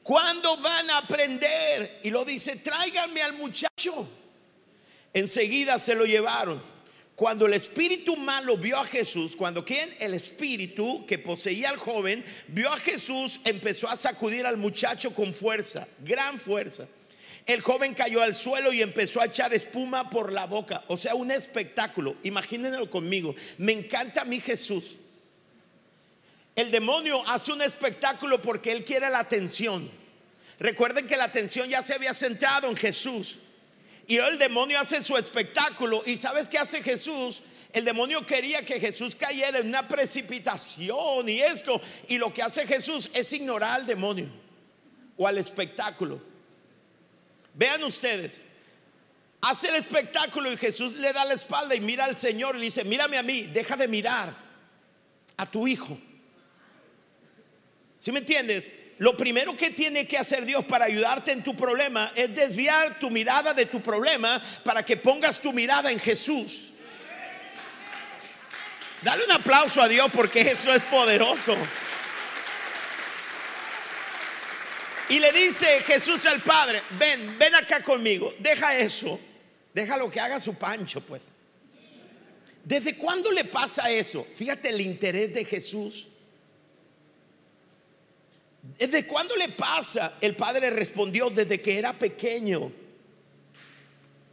¿Cuándo 0.00 0.56
van 0.58 0.88
a 0.90 0.98
aprender? 0.98 2.00
Y 2.04 2.10
lo 2.10 2.24
dice, 2.24 2.56
tráiganme 2.56 3.20
al 3.20 3.32
muchacho. 3.32 4.08
Enseguida 5.12 5.78
se 5.80 5.96
lo 5.96 6.06
llevaron. 6.06 6.62
Cuando 7.16 7.46
el 7.46 7.54
espíritu 7.54 8.16
malo 8.16 8.56
vio 8.56 8.78
a 8.78 8.86
Jesús, 8.86 9.34
cuando 9.34 9.64
quien 9.64 9.90
el 9.98 10.14
espíritu 10.14 11.04
que 11.04 11.18
poseía 11.18 11.70
al 11.70 11.76
joven 11.76 12.24
vio 12.46 12.72
a 12.72 12.76
Jesús, 12.76 13.40
empezó 13.44 13.88
a 13.88 13.96
sacudir 13.96 14.46
al 14.46 14.56
muchacho 14.56 15.12
con 15.12 15.34
fuerza, 15.34 15.88
gran 16.04 16.38
fuerza. 16.38 16.86
El 17.48 17.62
joven 17.62 17.94
cayó 17.94 18.20
al 18.20 18.34
suelo 18.34 18.74
y 18.74 18.82
empezó 18.82 19.22
a 19.22 19.24
echar 19.24 19.54
espuma 19.54 20.10
por 20.10 20.32
la 20.32 20.44
boca. 20.44 20.84
O 20.88 20.98
sea, 20.98 21.14
un 21.14 21.30
espectáculo. 21.30 22.14
Imagínenlo 22.22 22.90
conmigo. 22.90 23.34
Me 23.56 23.72
encanta 23.72 24.20
a 24.20 24.24
mí 24.26 24.38
Jesús. 24.38 24.96
El 26.54 26.70
demonio 26.70 27.26
hace 27.26 27.50
un 27.52 27.62
espectáculo 27.62 28.42
porque 28.42 28.70
él 28.70 28.84
quiere 28.84 29.08
la 29.08 29.20
atención. 29.20 29.90
Recuerden 30.58 31.06
que 31.06 31.16
la 31.16 31.24
atención 31.24 31.70
ya 31.70 31.80
se 31.80 31.94
había 31.94 32.12
centrado 32.12 32.68
en 32.68 32.76
Jesús. 32.76 33.38
Y 34.06 34.18
el 34.18 34.38
demonio 34.38 34.78
hace 34.78 35.02
su 35.02 35.16
espectáculo. 35.16 36.02
¿Y 36.04 36.18
sabes 36.18 36.50
qué 36.50 36.58
hace 36.58 36.82
Jesús? 36.82 37.40
El 37.72 37.86
demonio 37.86 38.26
quería 38.26 38.62
que 38.62 38.78
Jesús 38.78 39.14
cayera 39.14 39.60
en 39.60 39.68
una 39.68 39.88
precipitación 39.88 41.26
y 41.26 41.40
esto. 41.40 41.80
Y 42.08 42.18
lo 42.18 42.30
que 42.30 42.42
hace 42.42 42.66
Jesús 42.66 43.10
es 43.14 43.32
ignorar 43.32 43.80
al 43.80 43.86
demonio 43.86 44.28
o 45.16 45.26
al 45.26 45.38
espectáculo. 45.38 46.28
Vean 47.58 47.84
ustedes. 47.84 48.40
Hace 49.42 49.68
el 49.68 49.76
espectáculo 49.76 50.50
y 50.50 50.56
Jesús 50.56 50.94
le 50.94 51.12
da 51.12 51.26
la 51.26 51.34
espalda 51.34 51.74
y 51.74 51.80
mira 51.80 52.06
al 52.06 52.16
Señor 52.16 52.56
y 52.56 52.60
le 52.60 52.64
dice, 52.64 52.84
mírame 52.84 53.18
a 53.18 53.22
mí, 53.22 53.42
deja 53.42 53.76
de 53.76 53.86
mirar 53.86 54.34
a 55.36 55.44
tu 55.44 55.68
hijo. 55.68 55.98
¿Sí 57.98 58.10
me 58.12 58.20
entiendes? 58.20 58.72
lo 58.98 59.16
primero 59.16 59.56
que 59.56 59.70
tiene 59.70 60.06
que 60.06 60.18
hacer 60.18 60.44
Dios 60.44 60.64
para 60.64 60.86
ayudarte 60.86 61.30
en 61.30 61.42
tu 61.42 61.54
problema 61.54 62.12
es 62.16 62.34
desviar 62.34 62.98
tu 62.98 63.10
mirada 63.10 63.54
de 63.54 63.66
tu 63.66 63.80
problema 63.80 64.42
para 64.64 64.84
que 64.84 64.96
pongas 64.96 65.40
tu 65.40 65.52
mirada 65.52 65.90
en 65.92 66.00
Jesús. 66.00 66.70
Dale 69.02 69.24
un 69.24 69.30
aplauso 69.30 69.80
a 69.80 69.86
Dios 69.86 70.10
porque 70.12 70.40
eso 70.40 70.72
es 70.72 70.82
poderoso. 70.82 71.56
Y 75.08 75.18
le 75.18 75.32
dice 75.32 75.66
Jesús 75.82 76.26
al 76.26 76.40
Padre, 76.40 76.82
ven, 76.98 77.38
ven 77.38 77.54
acá 77.54 77.82
conmigo, 77.82 78.34
deja 78.38 78.76
eso, 78.76 79.18
deja 79.72 79.96
lo 79.96 80.10
que 80.10 80.20
haga 80.20 80.40
su 80.40 80.58
pancho, 80.58 81.00
pues. 81.00 81.32
¿Desde 82.64 82.96
cuándo 82.98 83.32
le 83.32 83.46
pasa 83.46 83.90
eso? 83.90 84.26
Fíjate 84.34 84.68
el 84.68 84.82
interés 84.82 85.32
de 85.32 85.44
Jesús. 85.44 86.08
¿Desde 88.76 89.06
cuándo 89.06 89.34
le 89.36 89.48
pasa? 89.48 90.18
El 90.20 90.36
padre 90.36 90.68
respondió 90.68 91.30
desde 91.30 91.62
que 91.62 91.78
era 91.78 91.94
pequeño. 91.94 92.70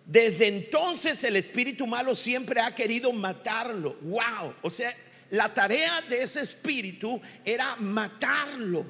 Desde 0.05 0.48
entonces 0.48 1.24
el 1.24 1.38
espíritu 1.38 1.88
malo 1.88 2.13
siempre 2.15 2.60
ha 2.60 2.75
querido 2.75 3.13
matarlo. 3.13 3.96
Wow. 4.01 4.55
O 4.62 4.70
sea, 4.70 4.94
la 5.29 5.53
tarea 5.53 6.01
de 6.01 6.22
ese 6.22 6.41
espíritu 6.41 7.22
era 7.46 7.77
matarlo. 7.77 8.86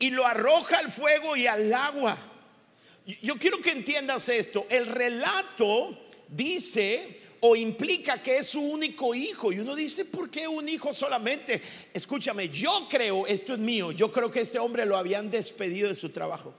Y 0.00 0.10
lo 0.10 0.26
arroja 0.26 0.78
al 0.78 0.90
fuego 0.90 1.36
y 1.36 1.46
al 1.46 1.72
agua. 1.72 2.16
Yo 3.22 3.36
quiero 3.36 3.60
que 3.60 3.70
entiendas 3.70 4.28
esto. 4.28 4.66
El 4.68 4.86
relato 4.86 5.96
dice 6.28 7.20
o 7.40 7.56
implica 7.56 8.22
que 8.22 8.38
es 8.38 8.48
su 8.48 8.60
único 8.60 9.14
hijo. 9.14 9.52
Y 9.52 9.60
uno 9.60 9.74
dice, 9.74 10.04
¿por 10.04 10.30
qué 10.30 10.46
un 10.48 10.68
hijo 10.68 10.92
solamente? 10.92 11.60
Escúchame, 11.92 12.48
yo 12.48 12.86
creo, 12.90 13.26
esto 13.26 13.54
es 13.54 13.58
mío, 13.58 13.92
yo 13.92 14.12
creo 14.12 14.30
que 14.30 14.40
este 14.40 14.58
hombre 14.58 14.84
lo 14.84 14.96
habían 14.96 15.30
despedido 15.30 15.88
de 15.88 15.94
su 15.94 16.10
trabajo. 16.10 16.54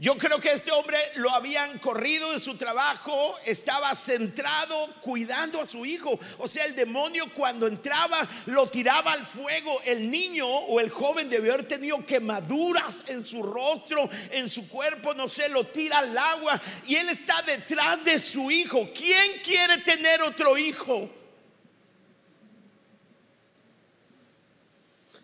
Yo 0.00 0.16
creo 0.16 0.40
que 0.40 0.50
este 0.50 0.72
hombre 0.72 0.96
lo 1.16 1.28
habían 1.30 1.78
corrido 1.78 2.32
de 2.32 2.40
su 2.40 2.56
trabajo, 2.56 3.36
estaba 3.44 3.94
centrado 3.94 4.94
cuidando 5.02 5.60
a 5.60 5.66
su 5.66 5.84
hijo. 5.84 6.18
O 6.38 6.48
sea, 6.48 6.64
el 6.64 6.74
demonio 6.74 7.30
cuando 7.34 7.66
entraba 7.66 8.26
lo 8.46 8.66
tiraba 8.66 9.12
al 9.12 9.26
fuego. 9.26 9.78
El 9.84 10.10
niño 10.10 10.46
o 10.46 10.80
el 10.80 10.88
joven 10.88 11.28
debió 11.28 11.52
haber 11.52 11.68
tenido 11.68 12.06
quemaduras 12.06 13.04
en 13.08 13.22
su 13.22 13.42
rostro, 13.42 14.08
en 14.30 14.48
su 14.48 14.70
cuerpo, 14.70 15.12
no 15.12 15.28
sé, 15.28 15.50
lo 15.50 15.64
tira 15.64 15.98
al 15.98 16.16
agua 16.16 16.58
y 16.86 16.94
él 16.96 17.10
está 17.10 17.42
detrás 17.42 18.02
de 18.02 18.18
su 18.18 18.50
hijo. 18.50 18.88
¿Quién 18.94 19.42
quiere 19.44 19.76
tener 19.82 20.22
otro 20.22 20.56
hijo? 20.56 21.10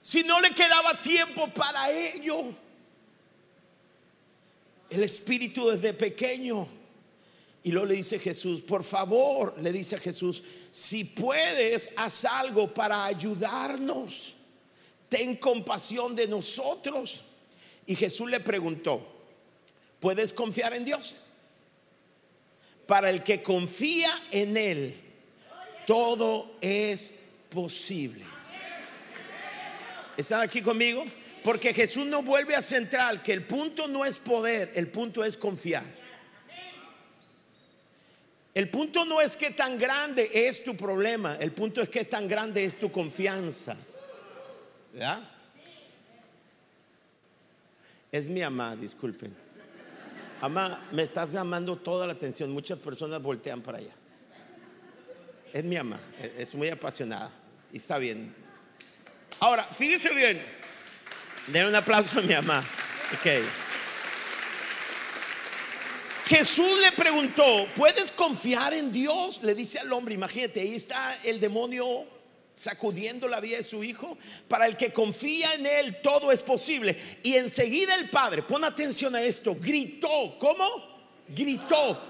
Si 0.02 0.22
no 0.22 0.38
le 0.42 0.50
quedaba 0.50 1.00
tiempo 1.00 1.48
para 1.48 1.90
ello. 1.90 2.65
El 4.90 5.02
espíritu 5.02 5.68
desde 5.68 5.92
pequeño. 5.92 6.68
Y 7.62 7.72
luego 7.72 7.86
le 7.86 7.96
dice 7.96 8.18
Jesús, 8.20 8.60
por 8.60 8.84
favor, 8.84 9.54
le 9.60 9.72
dice 9.72 9.96
a 9.96 9.98
Jesús, 9.98 10.42
si 10.70 11.04
puedes, 11.04 11.90
haz 11.96 12.24
algo 12.24 12.72
para 12.72 13.04
ayudarnos. 13.04 14.34
Ten 15.08 15.36
compasión 15.36 16.14
de 16.14 16.28
nosotros. 16.28 17.22
Y 17.86 17.96
Jesús 17.96 18.30
le 18.30 18.38
preguntó, 18.38 19.04
¿puedes 19.98 20.32
confiar 20.32 20.74
en 20.74 20.84
Dios? 20.84 21.20
Para 22.86 23.10
el 23.10 23.24
que 23.24 23.42
confía 23.42 24.10
en 24.30 24.56
Él, 24.56 25.00
todo 25.86 26.56
es 26.60 27.14
posible. 27.50 28.24
¿Están 30.16 30.42
aquí 30.42 30.62
conmigo? 30.62 31.04
Porque 31.46 31.72
Jesús 31.72 32.04
no 32.06 32.24
vuelve 32.24 32.56
a 32.56 32.60
centrar 32.60 33.22
que 33.22 33.32
el 33.32 33.46
punto 33.46 33.86
no 33.86 34.04
es 34.04 34.18
poder, 34.18 34.72
el 34.74 34.88
punto 34.88 35.22
es 35.22 35.36
confiar. 35.36 35.84
El 38.52 38.68
punto 38.68 39.04
no 39.04 39.20
es 39.20 39.36
que 39.36 39.52
tan 39.52 39.78
grande 39.78 40.28
es 40.34 40.64
tu 40.64 40.76
problema, 40.76 41.36
el 41.38 41.52
punto 41.52 41.80
es 41.80 41.88
que 41.88 42.04
tan 42.04 42.26
grande 42.26 42.64
es 42.64 42.78
tu 42.78 42.90
confianza. 42.90 43.76
¿Ya? 44.92 45.22
Es 48.10 48.26
mi 48.26 48.40
mamá, 48.40 48.74
disculpen. 48.74 49.32
Mamá, 50.42 50.88
me 50.90 51.04
estás 51.04 51.30
llamando 51.30 51.76
toda 51.76 52.08
la 52.08 52.14
atención. 52.14 52.50
Muchas 52.50 52.80
personas 52.80 53.22
voltean 53.22 53.60
para 53.62 53.78
allá. 53.78 53.94
Es 55.52 55.62
mi 55.62 55.76
mamá, 55.76 56.00
es 56.36 56.56
muy 56.56 56.70
apasionada 56.70 57.30
y 57.72 57.76
está 57.76 57.98
bien. 57.98 58.34
Ahora, 59.38 59.62
fíjese 59.62 60.12
bien. 60.12 60.55
Den 61.46 61.66
un 61.66 61.74
aplauso 61.74 62.18
a 62.18 62.22
mi 62.22 62.34
mamá. 62.34 62.64
Jesús 66.26 66.80
le 66.80 66.90
preguntó, 66.92 67.68
¿puedes 67.76 68.10
confiar 68.10 68.74
en 68.74 68.90
Dios? 68.90 69.40
Le 69.42 69.54
dice 69.54 69.78
al 69.78 69.92
hombre, 69.92 70.14
imagínate, 70.14 70.60
ahí 70.60 70.74
está 70.74 71.16
el 71.22 71.38
demonio 71.38 72.04
sacudiendo 72.52 73.28
la 73.28 73.38
vida 73.38 73.58
de 73.58 73.62
su 73.62 73.84
hijo. 73.84 74.18
Para 74.48 74.66
el 74.66 74.76
que 74.76 74.92
confía 74.92 75.54
en 75.54 75.66
él, 75.66 76.00
todo 76.02 76.32
es 76.32 76.42
posible. 76.42 76.98
Y 77.22 77.34
enseguida 77.36 77.94
el 77.94 78.10
padre, 78.10 78.42
pon 78.42 78.64
atención 78.64 79.14
a 79.14 79.22
esto, 79.22 79.54
gritó. 79.54 80.36
¿Cómo? 80.40 80.64
Gritó. 81.28 82.02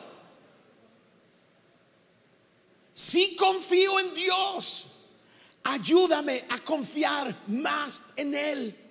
Si 2.94 3.36
confío 3.36 4.00
en 4.00 4.14
Dios, 4.14 4.92
ayúdame 5.62 6.46
a 6.48 6.58
confiar 6.60 7.36
más 7.48 8.12
en 8.16 8.34
él. 8.34 8.85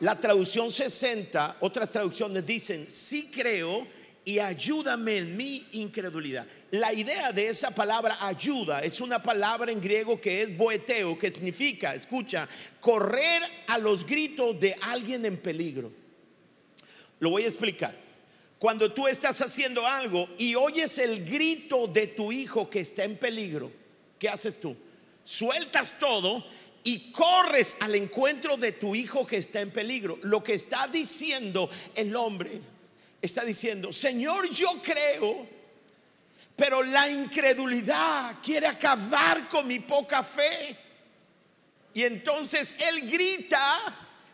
La 0.00 0.18
traducción 0.18 0.70
60, 0.70 1.58
otras 1.60 1.90
traducciones 1.90 2.46
dicen, 2.46 2.90
sí 2.90 3.30
creo 3.30 3.86
y 4.24 4.38
ayúdame 4.38 5.18
en 5.18 5.36
mi 5.36 5.66
incredulidad. 5.72 6.46
La 6.70 6.92
idea 6.92 7.32
de 7.32 7.48
esa 7.48 7.70
palabra 7.70 8.16
ayuda 8.20 8.80
es 8.80 9.00
una 9.00 9.22
palabra 9.22 9.70
en 9.70 9.80
griego 9.80 10.20
que 10.20 10.42
es 10.42 10.56
boeteo, 10.56 11.18
que 11.18 11.30
significa, 11.30 11.94
escucha, 11.94 12.48
correr 12.80 13.42
a 13.66 13.76
los 13.76 14.06
gritos 14.06 14.58
de 14.58 14.74
alguien 14.80 15.26
en 15.26 15.36
peligro. 15.36 15.92
Lo 17.18 17.30
voy 17.30 17.44
a 17.44 17.48
explicar. 17.48 17.94
Cuando 18.58 18.92
tú 18.92 19.06
estás 19.06 19.40
haciendo 19.42 19.86
algo 19.86 20.28
y 20.38 20.54
oyes 20.54 20.96
el 20.98 21.24
grito 21.24 21.86
de 21.86 22.06
tu 22.06 22.32
hijo 22.32 22.70
que 22.70 22.80
está 22.80 23.04
en 23.04 23.16
peligro, 23.16 23.70
¿qué 24.18 24.28
haces 24.28 24.60
tú? 24.60 24.76
sueltas 25.24 25.98
todo 25.98 26.44
y 26.82 27.12
corres 27.12 27.76
al 27.80 27.94
encuentro 27.94 28.56
de 28.56 28.72
tu 28.72 28.94
hijo 28.94 29.26
que 29.26 29.36
está 29.36 29.60
en 29.60 29.70
peligro. 29.70 30.18
Lo 30.22 30.42
que 30.42 30.54
está 30.54 30.88
diciendo 30.88 31.68
el 31.94 32.14
hombre, 32.16 32.60
está 33.20 33.44
diciendo, 33.44 33.92
Señor, 33.92 34.48
yo 34.50 34.80
creo, 34.82 35.46
pero 36.56 36.82
la 36.82 37.08
incredulidad 37.08 38.36
quiere 38.42 38.66
acabar 38.66 39.48
con 39.48 39.66
mi 39.66 39.80
poca 39.80 40.22
fe. 40.22 40.76
Y 41.92 42.04
entonces 42.04 42.76
él 42.88 43.10
grita 43.10 43.78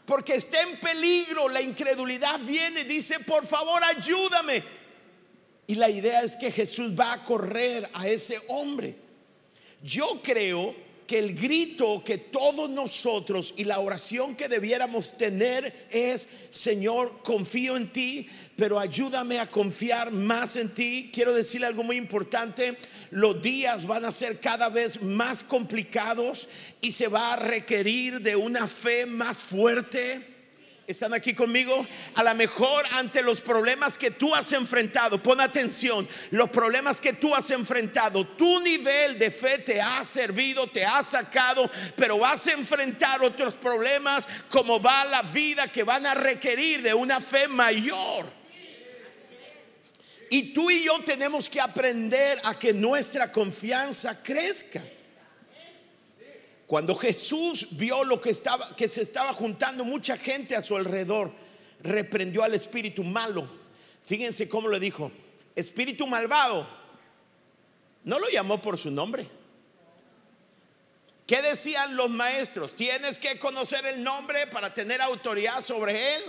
porque 0.04 0.34
está 0.34 0.60
en 0.62 0.78
peligro, 0.78 1.48
la 1.48 1.60
incredulidad 1.60 2.38
viene, 2.40 2.84
dice, 2.84 3.18
por 3.20 3.44
favor, 3.44 3.82
ayúdame. 3.82 4.62
Y 5.66 5.74
la 5.74 5.90
idea 5.90 6.22
es 6.22 6.36
que 6.36 6.52
Jesús 6.52 6.98
va 6.98 7.12
a 7.12 7.24
correr 7.24 7.90
a 7.92 8.06
ese 8.06 8.40
hombre. 8.46 8.94
Yo 9.82 10.20
creo 10.22 10.85
que 11.06 11.18
el 11.18 11.34
grito 11.34 12.02
que 12.04 12.18
todos 12.18 12.68
nosotros 12.68 13.54
y 13.56 13.64
la 13.64 13.78
oración 13.78 14.34
que 14.34 14.48
debiéramos 14.48 15.16
tener 15.16 15.88
es, 15.90 16.28
Señor, 16.50 17.22
confío 17.22 17.76
en 17.76 17.92
ti, 17.92 18.28
pero 18.56 18.78
ayúdame 18.78 19.38
a 19.38 19.50
confiar 19.50 20.10
más 20.10 20.56
en 20.56 20.74
ti. 20.74 21.10
Quiero 21.12 21.32
decirle 21.32 21.66
algo 21.66 21.82
muy 21.82 21.96
importante, 21.96 22.76
los 23.10 23.40
días 23.40 23.86
van 23.86 24.04
a 24.04 24.12
ser 24.12 24.40
cada 24.40 24.68
vez 24.68 25.02
más 25.02 25.44
complicados 25.44 26.48
y 26.80 26.92
se 26.92 27.08
va 27.08 27.34
a 27.34 27.36
requerir 27.36 28.20
de 28.20 28.36
una 28.36 28.66
fe 28.66 29.06
más 29.06 29.40
fuerte 29.40 30.35
¿Están 30.86 31.14
aquí 31.14 31.34
conmigo? 31.34 31.84
A 32.14 32.22
lo 32.22 32.32
mejor 32.36 32.84
ante 32.92 33.20
los 33.20 33.42
problemas 33.42 33.98
que 33.98 34.12
tú 34.12 34.32
has 34.32 34.52
enfrentado, 34.52 35.20
pon 35.20 35.40
atención, 35.40 36.06
los 36.30 36.48
problemas 36.48 37.00
que 37.00 37.12
tú 37.12 37.34
has 37.34 37.50
enfrentado, 37.50 38.24
tu 38.24 38.60
nivel 38.60 39.18
de 39.18 39.32
fe 39.32 39.58
te 39.58 39.80
ha 39.80 40.04
servido, 40.04 40.68
te 40.68 40.84
ha 40.84 41.02
sacado, 41.02 41.68
pero 41.96 42.18
vas 42.18 42.46
a 42.46 42.52
enfrentar 42.52 43.20
otros 43.22 43.54
problemas 43.54 44.28
como 44.48 44.80
va 44.80 45.04
la 45.04 45.22
vida 45.22 45.66
que 45.66 45.82
van 45.82 46.06
a 46.06 46.14
requerir 46.14 46.82
de 46.82 46.94
una 46.94 47.20
fe 47.20 47.48
mayor. 47.48 48.24
Y 50.30 50.54
tú 50.54 50.70
y 50.70 50.84
yo 50.84 51.00
tenemos 51.00 51.48
que 51.48 51.60
aprender 51.60 52.40
a 52.44 52.56
que 52.56 52.72
nuestra 52.72 53.32
confianza 53.32 54.22
crezca. 54.22 54.80
Cuando 56.66 56.96
Jesús 56.96 57.68
vio 57.72 58.02
lo 58.02 58.20
que 58.20 58.30
estaba 58.30 58.74
que 58.74 58.88
se 58.88 59.02
estaba 59.02 59.32
juntando 59.32 59.84
mucha 59.84 60.16
gente 60.16 60.56
a 60.56 60.62
su 60.62 60.76
alrededor, 60.76 61.32
reprendió 61.80 62.42
al 62.42 62.54
espíritu 62.54 63.04
malo. 63.04 63.48
Fíjense 64.02 64.48
cómo 64.48 64.68
le 64.68 64.80
dijo, 64.80 65.12
espíritu 65.54 66.06
malvado. 66.06 66.66
No 68.04 68.18
lo 68.18 68.28
llamó 68.28 68.60
por 68.60 68.78
su 68.78 68.90
nombre. 68.90 69.28
¿Qué 71.26 71.42
decían 71.42 71.96
los 71.96 72.08
maestros? 72.08 72.74
Tienes 72.74 73.18
que 73.18 73.38
conocer 73.38 73.84
el 73.86 74.02
nombre 74.02 74.46
para 74.46 74.72
tener 74.72 75.02
autoridad 75.02 75.60
sobre 75.60 76.14
él. 76.14 76.22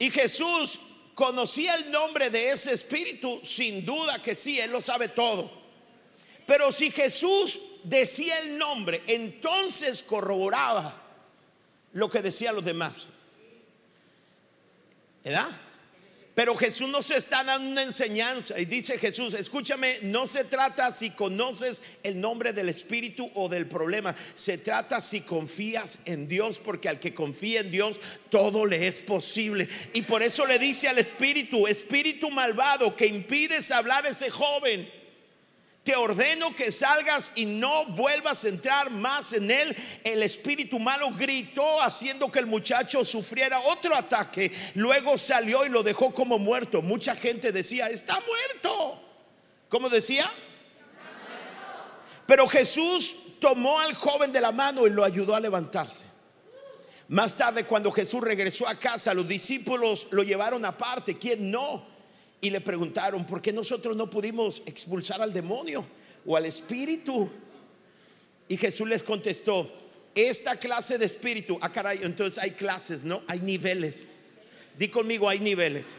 Y 0.00 0.10
Jesús 0.10 0.80
conocía 1.14 1.76
el 1.76 1.90
nombre 1.92 2.30
de 2.30 2.50
ese 2.50 2.72
espíritu, 2.72 3.40
sin 3.44 3.84
duda 3.84 4.20
que 4.20 4.34
sí, 4.34 4.58
él 4.58 4.72
lo 4.72 4.82
sabe 4.82 5.08
todo. 5.08 5.50
Pero 6.46 6.72
si 6.72 6.90
Jesús 6.90 7.60
decía 7.84 8.38
el 8.40 8.58
nombre, 8.58 9.02
entonces 9.06 10.02
corroboraba 10.02 10.94
lo 11.92 12.08
que 12.08 12.22
decían 12.22 12.54
los 12.54 12.64
demás. 12.64 13.06
¿Verdad? 15.24 15.48
Pero 16.34 16.56
Jesús 16.56 16.88
nos 16.88 17.10
está 17.10 17.44
dando 17.44 17.68
una 17.68 17.82
enseñanza 17.82 18.58
y 18.58 18.64
dice 18.64 18.96
Jesús, 18.96 19.34
escúchame, 19.34 19.98
no 20.02 20.26
se 20.26 20.44
trata 20.44 20.90
si 20.90 21.10
conoces 21.10 21.82
el 22.02 22.18
nombre 22.18 22.54
del 22.54 22.70
Espíritu 22.70 23.30
o 23.34 23.48
del 23.48 23.66
problema, 23.66 24.16
se 24.34 24.56
trata 24.56 25.02
si 25.02 25.20
confías 25.20 25.98
en 26.06 26.28
Dios, 26.28 26.58
porque 26.58 26.88
al 26.88 27.00
que 27.00 27.12
confía 27.12 27.60
en 27.60 27.70
Dios 27.70 28.00
todo 28.30 28.64
le 28.64 28.86
es 28.86 29.02
posible. 29.02 29.68
Y 29.92 30.02
por 30.02 30.22
eso 30.22 30.46
le 30.46 30.58
dice 30.58 30.88
al 30.88 30.98
Espíritu, 30.98 31.66
Espíritu 31.66 32.30
malvado 32.30 32.96
que 32.96 33.06
impides 33.06 33.70
hablar 33.70 34.06
a 34.06 34.08
ese 34.10 34.30
joven 34.30 34.99
ordeno 35.96 36.54
que 36.54 36.70
salgas 36.72 37.32
y 37.36 37.46
no 37.46 37.86
vuelvas 37.86 38.44
a 38.44 38.48
entrar 38.48 38.90
más 38.90 39.32
en 39.32 39.50
él. 39.50 39.76
El 40.04 40.22
espíritu 40.22 40.78
malo 40.78 41.10
gritó 41.12 41.80
haciendo 41.82 42.30
que 42.30 42.38
el 42.38 42.46
muchacho 42.46 43.04
sufriera 43.04 43.60
otro 43.60 43.94
ataque. 43.94 44.52
Luego 44.74 45.16
salió 45.18 45.64
y 45.64 45.68
lo 45.68 45.82
dejó 45.82 46.12
como 46.14 46.38
muerto. 46.38 46.82
Mucha 46.82 47.14
gente 47.14 47.52
decía, 47.52 47.88
está 47.88 48.20
muerto. 48.20 49.00
¿Cómo 49.68 49.88
decía? 49.88 50.30
Pero 52.26 52.46
Jesús 52.46 53.16
tomó 53.40 53.80
al 53.80 53.94
joven 53.94 54.32
de 54.32 54.40
la 54.40 54.52
mano 54.52 54.86
y 54.86 54.90
lo 54.90 55.04
ayudó 55.04 55.34
a 55.34 55.40
levantarse. 55.40 56.06
Más 57.08 57.36
tarde, 57.36 57.66
cuando 57.66 57.90
Jesús 57.90 58.20
regresó 58.20 58.68
a 58.68 58.76
casa, 58.76 59.12
los 59.14 59.26
discípulos 59.26 60.06
lo 60.12 60.22
llevaron 60.22 60.64
aparte. 60.64 61.18
¿Quién 61.18 61.50
no? 61.50 61.89
Y 62.40 62.50
le 62.50 62.60
preguntaron, 62.60 63.26
¿por 63.26 63.42
qué 63.42 63.52
nosotros 63.52 63.96
no 63.96 64.08
pudimos 64.08 64.62
expulsar 64.64 65.20
al 65.20 65.32
demonio 65.32 65.84
o 66.24 66.36
al 66.36 66.46
espíritu? 66.46 67.30
Y 68.48 68.56
Jesús 68.56 68.88
les 68.88 69.02
contestó, 69.02 69.70
esta 70.14 70.56
clase 70.56 70.98
de 70.98 71.04
espíritu, 71.04 71.58
ah 71.60 71.70
caray, 71.70 72.00
entonces 72.02 72.42
hay 72.42 72.52
clases, 72.52 73.04
¿no? 73.04 73.22
Hay 73.28 73.40
niveles. 73.40 74.08
Di 74.76 74.88
conmigo, 74.88 75.28
hay 75.28 75.38
niveles. 75.38 75.98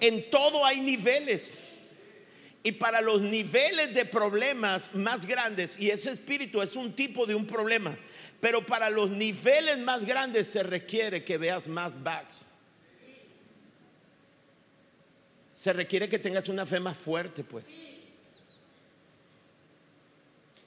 En 0.00 0.28
todo 0.30 0.64
hay 0.64 0.80
niveles. 0.80 1.58
Y 2.62 2.72
para 2.72 3.00
los 3.00 3.20
niveles 3.20 3.94
de 3.94 4.04
problemas 4.06 4.94
más 4.94 5.24
grandes, 5.24 5.78
y 5.78 5.90
ese 5.90 6.10
espíritu 6.10 6.62
es 6.62 6.74
un 6.74 6.92
tipo 6.94 7.26
de 7.26 7.34
un 7.34 7.46
problema, 7.46 7.96
pero 8.40 8.66
para 8.66 8.90
los 8.90 9.10
niveles 9.10 9.78
más 9.78 10.04
grandes 10.04 10.48
se 10.48 10.64
requiere 10.64 11.22
que 11.22 11.38
veas 11.38 11.68
más 11.68 12.02
backs 12.02 12.46
se 15.56 15.72
requiere 15.72 16.06
que 16.06 16.18
tengas 16.18 16.50
una 16.50 16.66
fe 16.66 16.78
más 16.78 16.98
fuerte, 16.98 17.42
pues. 17.42 17.64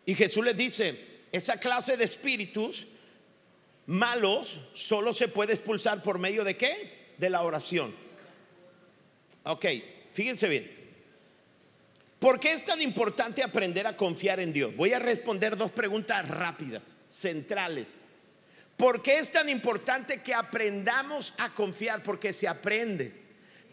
Y 0.04 0.15
Jesús 0.15 0.43
les 0.43 0.58
dice, 0.58 0.99
esa 1.32 1.60
clase 1.60 1.95
de 1.95 2.06
espíritus 2.06 2.88
malos 3.86 4.60
solo 4.73 5.13
se 5.13 5.28
puede 5.28 5.54
expulsar 5.54 6.02
por 6.02 6.17
medio 6.17 6.43
de 6.43 6.58
qué? 6.58 7.12
De 7.19 7.30
la 7.30 7.43
oración. 7.43 7.95
Ok, 9.43 9.65
fíjense 10.12 10.49
bien. 10.49 10.80
¿Por 12.17 12.39
qué 12.39 12.52
es 12.52 12.65
tan 12.65 12.82
importante 12.82 13.43
aprender 13.43 13.86
a 13.86 13.95
confiar 13.95 14.39
en 14.39 14.52
Dios? 14.52 14.75
Voy 14.75 14.93
a 14.93 14.99
responder 14.99 15.56
dos 15.56 15.71
preguntas 15.71 16.28
rápidas, 16.28 16.97
centrales. 17.08 17.97
¿Por 18.75 19.04
qué 19.04 19.19
es 19.19 19.32
tan 19.32 19.49
importante 19.49 20.23
que 20.23 20.34
aprendamos 20.34 21.36
a 21.38 21.54
confiar? 21.54 22.02
Porque 22.02 22.34
se 22.34 22.47
aprende. 22.47 23.18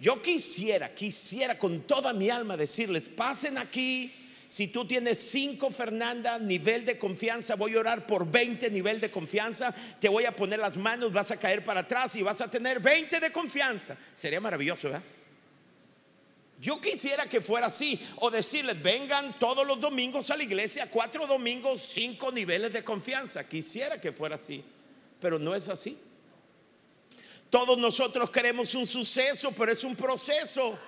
Yo 0.01 0.21
quisiera, 0.21 0.95
quisiera 0.95 1.59
con 1.59 1.83
toda 1.83 2.13
mi 2.13 2.29
alma 2.29 2.57
decirles, 2.57 3.09
pasen 3.09 3.59
aquí. 3.59 4.13
Si 4.49 4.69
tú 4.69 4.87
tienes 4.87 5.19
cinco 5.19 5.71
Fernanda, 5.71 6.39
nivel 6.39 6.85
de 6.85 6.99
confianza, 6.99 7.57
voy 7.57 7.75
a 7.75 7.81
orar 7.81 8.07
por 8.07 8.31
20 8.31 8.71
nivel 8.71 9.01
de 9.01 9.11
confianza. 9.11 9.75
Te 9.99 10.09
voy 10.09 10.25
a 10.25 10.37
poner 10.37 10.61
las 10.61 10.77
manos, 10.77 11.13
vas 11.13 11.31
a 11.31 11.39
caer 11.39 11.65
para 11.65 11.81
atrás 11.81 12.15
y 12.17 12.23
vas 12.23 12.41
a 12.41 12.51
tener 12.51 12.81
20 12.81 13.19
de 13.19 13.33
confianza. 13.33 13.97
Sería 14.15 14.41
maravilloso, 14.41 14.89
¿verdad? 14.89 15.03
Yo 16.61 16.81
quisiera 16.81 17.27
que 17.27 17.41
fuera 17.41 17.67
así. 17.67 18.01
O 18.17 18.31
decirles, 18.31 18.81
vengan 18.83 19.39
todos 19.39 19.67
los 19.67 19.81
domingos 19.81 20.31
a 20.31 20.37
la 20.37 20.45
iglesia, 20.45 20.89
cuatro 20.91 21.27
domingos, 21.27 21.83
cinco 21.83 22.31
niveles 22.33 22.73
de 22.73 22.85
confianza. 22.85 23.49
Quisiera 23.49 24.01
que 24.01 24.13
fuera 24.13 24.37
así. 24.37 24.63
Pero 25.21 25.39
no 25.39 25.55
es 25.55 25.69
así. 25.69 25.99
Todos 27.51 27.79
nosotros 27.79 28.31
queremos 28.31 28.75
un 28.75 28.87
suceso, 28.87 29.53
pero 29.53 29.73
es 29.73 29.85
un 29.85 29.95
proceso. 29.95 30.79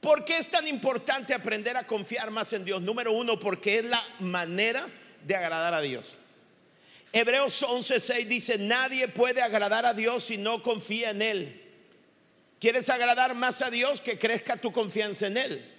¿Por 0.00 0.24
qué 0.24 0.38
es 0.38 0.50
tan 0.50 0.66
importante 0.66 1.34
aprender 1.34 1.76
a 1.76 1.86
confiar 1.86 2.30
más 2.30 2.52
en 2.52 2.64
Dios? 2.64 2.80
Número 2.80 3.12
uno, 3.12 3.38
porque 3.38 3.78
es 3.78 3.84
la 3.84 4.02
manera 4.20 4.88
de 5.26 5.36
agradar 5.36 5.74
a 5.74 5.80
Dios. 5.80 6.16
Hebreos 7.12 7.62
11:6 7.62 8.26
dice, 8.26 8.58
nadie 8.58 9.08
puede 9.08 9.42
agradar 9.42 9.84
a 9.84 9.94
Dios 9.94 10.24
si 10.24 10.38
no 10.38 10.62
confía 10.62 11.10
en 11.10 11.22
Él. 11.22 11.62
¿Quieres 12.60 12.88
agradar 12.88 13.34
más 13.34 13.62
a 13.62 13.70
Dios? 13.70 14.00
Que 14.00 14.18
crezca 14.18 14.56
tu 14.56 14.70
confianza 14.70 15.26
en 15.26 15.36
Él. 15.36 15.69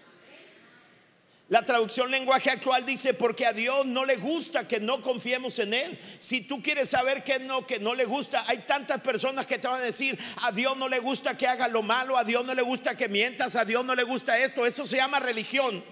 La 1.51 1.65
traducción 1.65 2.09
lenguaje 2.09 2.49
actual 2.49 2.85
dice, 2.85 3.13
porque 3.13 3.45
a 3.45 3.51
Dios 3.51 3.85
no 3.85 4.05
le 4.05 4.15
gusta 4.15 4.69
que 4.69 4.79
no 4.79 5.01
confiemos 5.01 5.59
en 5.59 5.73
Él. 5.73 5.99
Si 6.17 6.47
tú 6.47 6.63
quieres 6.63 6.89
saber 6.89 7.25
que 7.25 7.39
no, 7.39 7.67
que 7.67 7.77
no 7.77 7.93
le 7.93 8.05
gusta, 8.05 8.45
hay 8.47 8.59
tantas 8.59 9.01
personas 9.01 9.45
que 9.45 9.59
te 9.59 9.67
van 9.67 9.81
a 9.81 9.83
decir, 9.83 10.17
a 10.43 10.53
Dios 10.53 10.77
no 10.77 10.87
le 10.87 10.99
gusta 10.99 11.37
que 11.37 11.45
haga 11.45 11.67
lo 11.67 11.81
malo, 11.81 12.17
a 12.17 12.23
Dios 12.23 12.45
no 12.45 12.55
le 12.55 12.61
gusta 12.61 12.95
que 12.95 13.09
mientas, 13.09 13.57
a 13.57 13.65
Dios 13.65 13.83
no 13.83 13.95
le 13.95 14.03
gusta 14.03 14.39
esto. 14.39 14.65
Eso 14.65 14.87
se 14.87 14.95
llama 14.95 15.19
religión. 15.19 15.83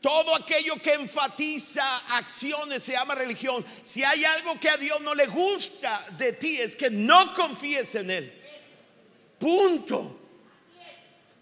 Todo 0.00 0.34
aquello 0.34 0.74
que 0.82 0.94
enfatiza 0.94 1.98
acciones 2.16 2.82
se 2.82 2.94
llama 2.94 3.14
religión. 3.14 3.64
Si 3.84 4.02
hay 4.02 4.24
algo 4.24 4.58
que 4.58 4.68
a 4.68 4.76
Dios 4.78 5.00
no 5.00 5.14
le 5.14 5.26
gusta 5.26 6.04
de 6.18 6.32
ti 6.32 6.56
es 6.56 6.74
que 6.74 6.90
no 6.90 7.34
confíes 7.34 7.94
en 7.94 8.10
Él. 8.10 8.42
Punto. 9.38 10.23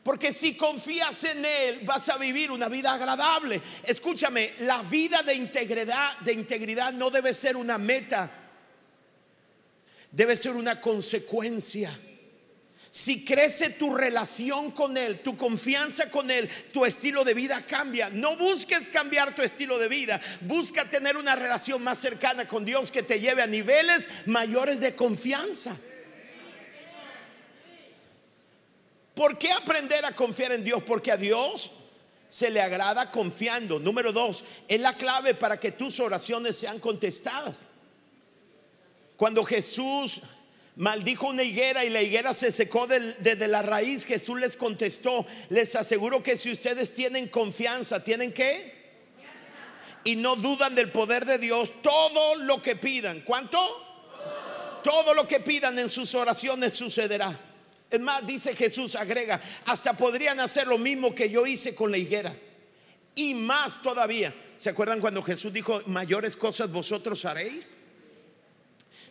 Porque 0.02 0.32
si 0.32 0.56
confías 0.56 1.22
en 1.24 1.44
Él, 1.44 1.80
vas 1.84 2.08
a 2.08 2.16
vivir 2.16 2.50
una 2.50 2.68
vida 2.68 2.92
agradable. 2.92 3.60
Escúchame, 3.84 4.54
la 4.60 4.82
vida 4.82 5.22
de 5.22 5.34
integridad, 5.34 6.18
de 6.20 6.32
integridad 6.32 6.92
no 6.92 7.08
debe 7.10 7.32
ser 7.32 7.56
una 7.56 7.78
meta, 7.78 8.28
debe 10.10 10.36
ser 10.36 10.52
una 10.52 10.80
consecuencia. 10.80 11.96
Si 12.90 13.24
crece 13.24 13.70
tu 13.70 13.94
relación 13.94 14.72
con 14.72 14.98
Él, 14.98 15.20
tu 15.22 15.36
confianza 15.36 16.10
con 16.10 16.30
Él, 16.30 16.50
tu 16.72 16.84
estilo 16.84 17.24
de 17.24 17.32
vida 17.32 17.64
cambia. 17.64 18.10
No 18.10 18.36
busques 18.36 18.88
cambiar 18.88 19.34
tu 19.34 19.40
estilo 19.40 19.78
de 19.78 19.88
vida. 19.88 20.20
Busca 20.42 20.84
tener 20.84 21.16
una 21.16 21.36
relación 21.36 21.82
más 21.82 22.00
cercana 22.00 22.46
con 22.46 22.64
Dios 22.64 22.90
que 22.90 23.02
te 23.02 23.20
lleve 23.20 23.40
a 23.40 23.46
niveles 23.46 24.08
mayores 24.26 24.78
de 24.80 24.94
confianza. 24.94 25.74
¿Por 29.14 29.38
qué 29.38 29.50
aprender 29.52 30.04
a 30.04 30.14
confiar 30.14 30.52
en 30.52 30.64
Dios? 30.64 30.82
Porque 30.82 31.12
a 31.12 31.16
Dios 31.16 31.70
se 32.28 32.50
le 32.50 32.62
agrada 32.62 33.10
confiando. 33.10 33.78
Número 33.78 34.10
dos, 34.10 34.42
es 34.66 34.80
la 34.80 34.96
clave 34.96 35.34
para 35.34 35.60
que 35.60 35.72
tus 35.72 36.00
oraciones 36.00 36.56
sean 36.56 36.78
contestadas. 36.78 37.66
Cuando 39.16 39.44
Jesús 39.44 40.22
maldijo 40.76 41.28
una 41.28 41.42
higuera 41.42 41.84
y 41.84 41.90
la 41.90 42.00
higuera 42.00 42.32
se 42.32 42.50
secó 42.50 42.86
desde 42.86 43.48
la 43.48 43.60
raíz, 43.60 44.06
Jesús 44.06 44.40
les 44.40 44.56
contestó, 44.56 45.26
les 45.50 45.76
aseguro 45.76 46.22
que 46.22 46.36
si 46.36 46.50
ustedes 46.50 46.94
tienen 46.94 47.28
confianza, 47.28 48.02
¿tienen 48.02 48.32
qué? 48.32 48.80
Y 50.04 50.16
no 50.16 50.34
dudan 50.34 50.74
del 50.74 50.90
poder 50.90 51.26
de 51.26 51.36
Dios, 51.36 51.70
todo 51.82 52.36
lo 52.36 52.62
que 52.62 52.76
pidan, 52.76 53.20
¿cuánto? 53.20 53.60
Todo 54.82 55.12
lo 55.12 55.28
que 55.28 55.38
pidan 55.38 55.78
en 55.78 55.90
sus 55.90 56.14
oraciones 56.14 56.74
sucederá. 56.74 57.51
Es 57.92 58.00
más, 58.00 58.26
dice 58.26 58.56
Jesús, 58.56 58.96
agrega, 58.96 59.38
hasta 59.66 59.92
podrían 59.92 60.40
hacer 60.40 60.66
lo 60.66 60.78
mismo 60.78 61.14
que 61.14 61.28
yo 61.28 61.46
hice 61.46 61.74
con 61.74 61.90
la 61.90 61.98
higuera. 61.98 62.34
Y 63.14 63.34
más 63.34 63.82
todavía. 63.82 64.32
¿Se 64.56 64.70
acuerdan 64.70 64.98
cuando 64.98 65.22
Jesús 65.22 65.52
dijo, 65.52 65.82
mayores 65.84 66.34
cosas 66.34 66.72
vosotros 66.72 67.26
haréis? 67.26 67.76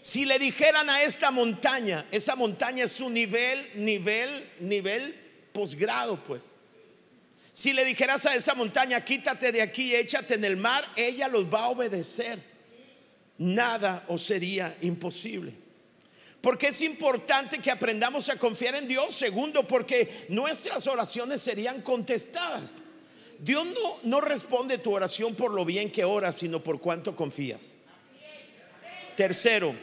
Si 0.02 0.26
le 0.26 0.40
dijeran 0.40 0.90
a 0.90 1.04
esta 1.04 1.30
montaña, 1.30 2.08
esa 2.10 2.36
montaña 2.36 2.86
es 2.86 3.00
un 3.00 3.14
nivel, 3.14 3.70
nivel, 3.76 4.50
nivel 4.60 5.16
posgrado, 5.54 6.22
pues. 6.24 6.50
Si 7.54 7.74
le 7.74 7.86
dijeras 7.86 8.26
a 8.26 8.34
esa 8.34 8.56
montaña, 8.56 9.06
quítate 9.06 9.52
de 9.52 9.62
aquí, 9.62 9.94
échate 9.94 10.34
en 10.34 10.46
el 10.46 10.58
mar, 10.58 10.88
ella 10.96 11.28
los 11.28 11.46
va 11.46 11.66
a 11.66 11.70
obedecer. 11.70 12.40
Nada 13.38 14.06
os 14.08 14.24
sería 14.24 14.76
imposible. 14.82 15.54
Porque 16.42 16.68
es 16.68 16.82
importante 16.82 17.60
que 17.60 17.70
aprendamos 17.70 18.30
a 18.30 18.38
confiar 18.38 18.76
en 18.76 18.88
Dios. 18.88 19.14
Segundo, 19.14 19.68
porque 19.68 20.26
nuestras 20.30 20.88
oraciones 20.88 21.42
serían 21.42 21.82
contestadas. 21.82 22.76
Dios 23.40 23.66
no, 23.66 23.98
no 24.04 24.22
responde 24.22 24.78
tu 24.78 24.94
oración 24.94 25.36
por 25.36 25.52
lo 25.52 25.66
bien 25.66 25.92
que 25.92 26.04
oras, 26.04 26.38
sino 26.38 26.60
por 26.60 26.80
cuánto 26.80 27.16
confías. 27.16 27.74
Tercero, 29.16 29.74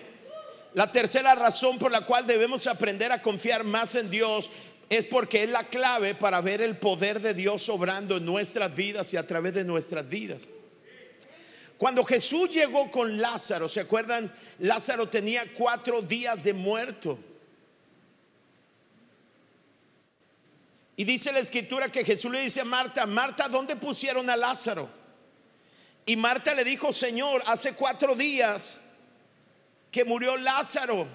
la 0.75 0.91
tercera 0.91 1.35
razón 1.35 1.79
por 1.79 1.93
la 1.93 2.03
cual 2.03 2.27
debemos 2.27 2.67
aprender 2.67 3.13
a 3.13 3.23
confiar 3.23 3.65
más 3.65 3.95
en 3.95 4.11
Dios 4.11 4.51
es 4.89 5.07
porque 5.07 5.45
es 5.45 5.51
la 5.51 5.65
clave 5.65 6.15
para 6.15 6.41
ver 6.41 6.61
el 6.61 6.77
poder 6.77 7.21
de 7.21 7.35
Dios 7.35 7.69
obrando 7.69 8.17
en 8.17 8.25
nuestras 8.25 8.75
vidas 8.75 9.13
y 9.13 9.17
a 9.17 9.27
través 9.27 9.55
de 9.55 9.65
nuestras 9.65 10.09
vidas. 10.09 10.49
Cuando 11.79 12.05
Jesús 12.05 12.51
llegó 12.51 12.91
con 12.91 13.19
Lázaro, 13.19 13.69
¿se 13.69 13.81
acuerdan? 13.81 14.35
Lázaro 14.59 15.09
tenía 15.09 15.45
cuatro 15.55 16.03
días 16.03 16.43
de 16.43 16.53
muerto. 16.53 17.17
Y 20.97 21.05
dice 21.05 21.31
la 21.31 21.39
escritura 21.39 21.93
que 21.93 22.05
Jesús 22.05 22.33
le 22.33 22.41
dice 22.41 22.63
a 22.63 22.65
Marta, 22.65 23.07
Marta, 23.07 23.49
¿dónde 23.49 23.77
pusieron 23.77 24.29
a 24.29 24.37
Lázaro? 24.37 24.91
Y 26.05 26.17
Marta 26.17 26.53
le 26.53 26.65
dijo, 26.65 26.93
Señor, 26.93 27.45
hace 27.47 27.75
cuatro 27.75 28.17
días 28.17 28.79
que 29.93 30.05
murió 30.05 30.37
Lázaro. 30.37 31.07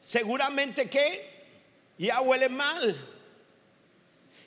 Seguramente 0.00 0.90
que 0.90 1.44
ya 1.96 2.20
huele 2.20 2.48
mal. 2.48 2.96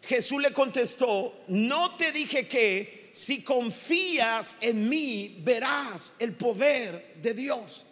Jesús 0.04 0.42
le 0.42 0.52
contestó, 0.52 1.34
no 1.48 1.96
te 1.96 2.12
dije 2.12 2.50
que 2.50 3.01
si 3.14 3.44
confías 3.44 4.58
en 4.62 4.90
mí 4.90 5.42
verás 5.44 6.14
el 6.20 6.34
poder 6.34 7.16
de 7.22 7.34
Dios. 7.34 7.86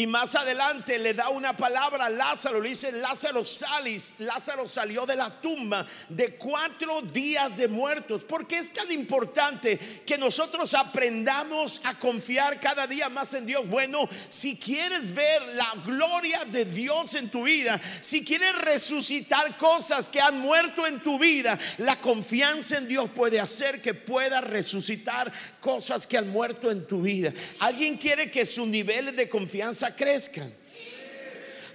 Y 0.00 0.06
más 0.06 0.34
adelante 0.34 0.98
le 0.98 1.12
da 1.12 1.28
una 1.28 1.54
palabra 1.54 2.06
a 2.06 2.08
Lázaro, 2.08 2.58
le 2.58 2.70
dice, 2.70 2.90
Lázaro 2.90 3.44
salis, 3.44 4.14
Lázaro 4.20 4.66
salió 4.66 5.04
de 5.04 5.14
la 5.14 5.42
tumba 5.42 5.86
de 6.08 6.36
cuatro 6.36 7.02
días 7.02 7.54
de 7.54 7.68
muertos. 7.68 8.24
¿Por 8.24 8.46
qué 8.46 8.60
es 8.60 8.72
tan 8.72 8.90
importante 8.90 9.78
que 10.06 10.16
nosotros 10.16 10.72
aprendamos 10.72 11.82
a 11.84 11.98
confiar 11.98 12.58
cada 12.60 12.86
día 12.86 13.10
más 13.10 13.34
en 13.34 13.44
Dios? 13.44 13.68
Bueno, 13.68 14.08
si 14.30 14.56
quieres 14.56 15.14
ver 15.14 15.42
la 15.48 15.70
gloria 15.84 16.46
de 16.46 16.64
Dios 16.64 17.14
en 17.16 17.28
tu 17.28 17.42
vida, 17.42 17.78
si 18.00 18.24
quieres 18.24 18.56
resucitar 18.56 19.54
cosas 19.58 20.08
que 20.08 20.22
han 20.22 20.40
muerto 20.40 20.86
en 20.86 21.02
tu 21.02 21.18
vida, 21.18 21.58
la 21.76 22.00
confianza 22.00 22.78
en 22.78 22.88
Dios 22.88 23.10
puede 23.10 23.38
hacer 23.38 23.82
que 23.82 23.92
pueda 23.92 24.40
resucitar 24.40 25.30
cosas 25.60 26.06
que 26.06 26.16
han 26.16 26.30
muerto 26.30 26.70
en 26.70 26.86
tu 26.86 27.02
vida. 27.02 27.34
¿Alguien 27.58 27.98
quiere 27.98 28.30
que 28.30 28.46
su 28.46 28.64
nivel 28.64 29.14
de 29.14 29.28
confianza 29.28 29.89
crezcan. 29.94 30.52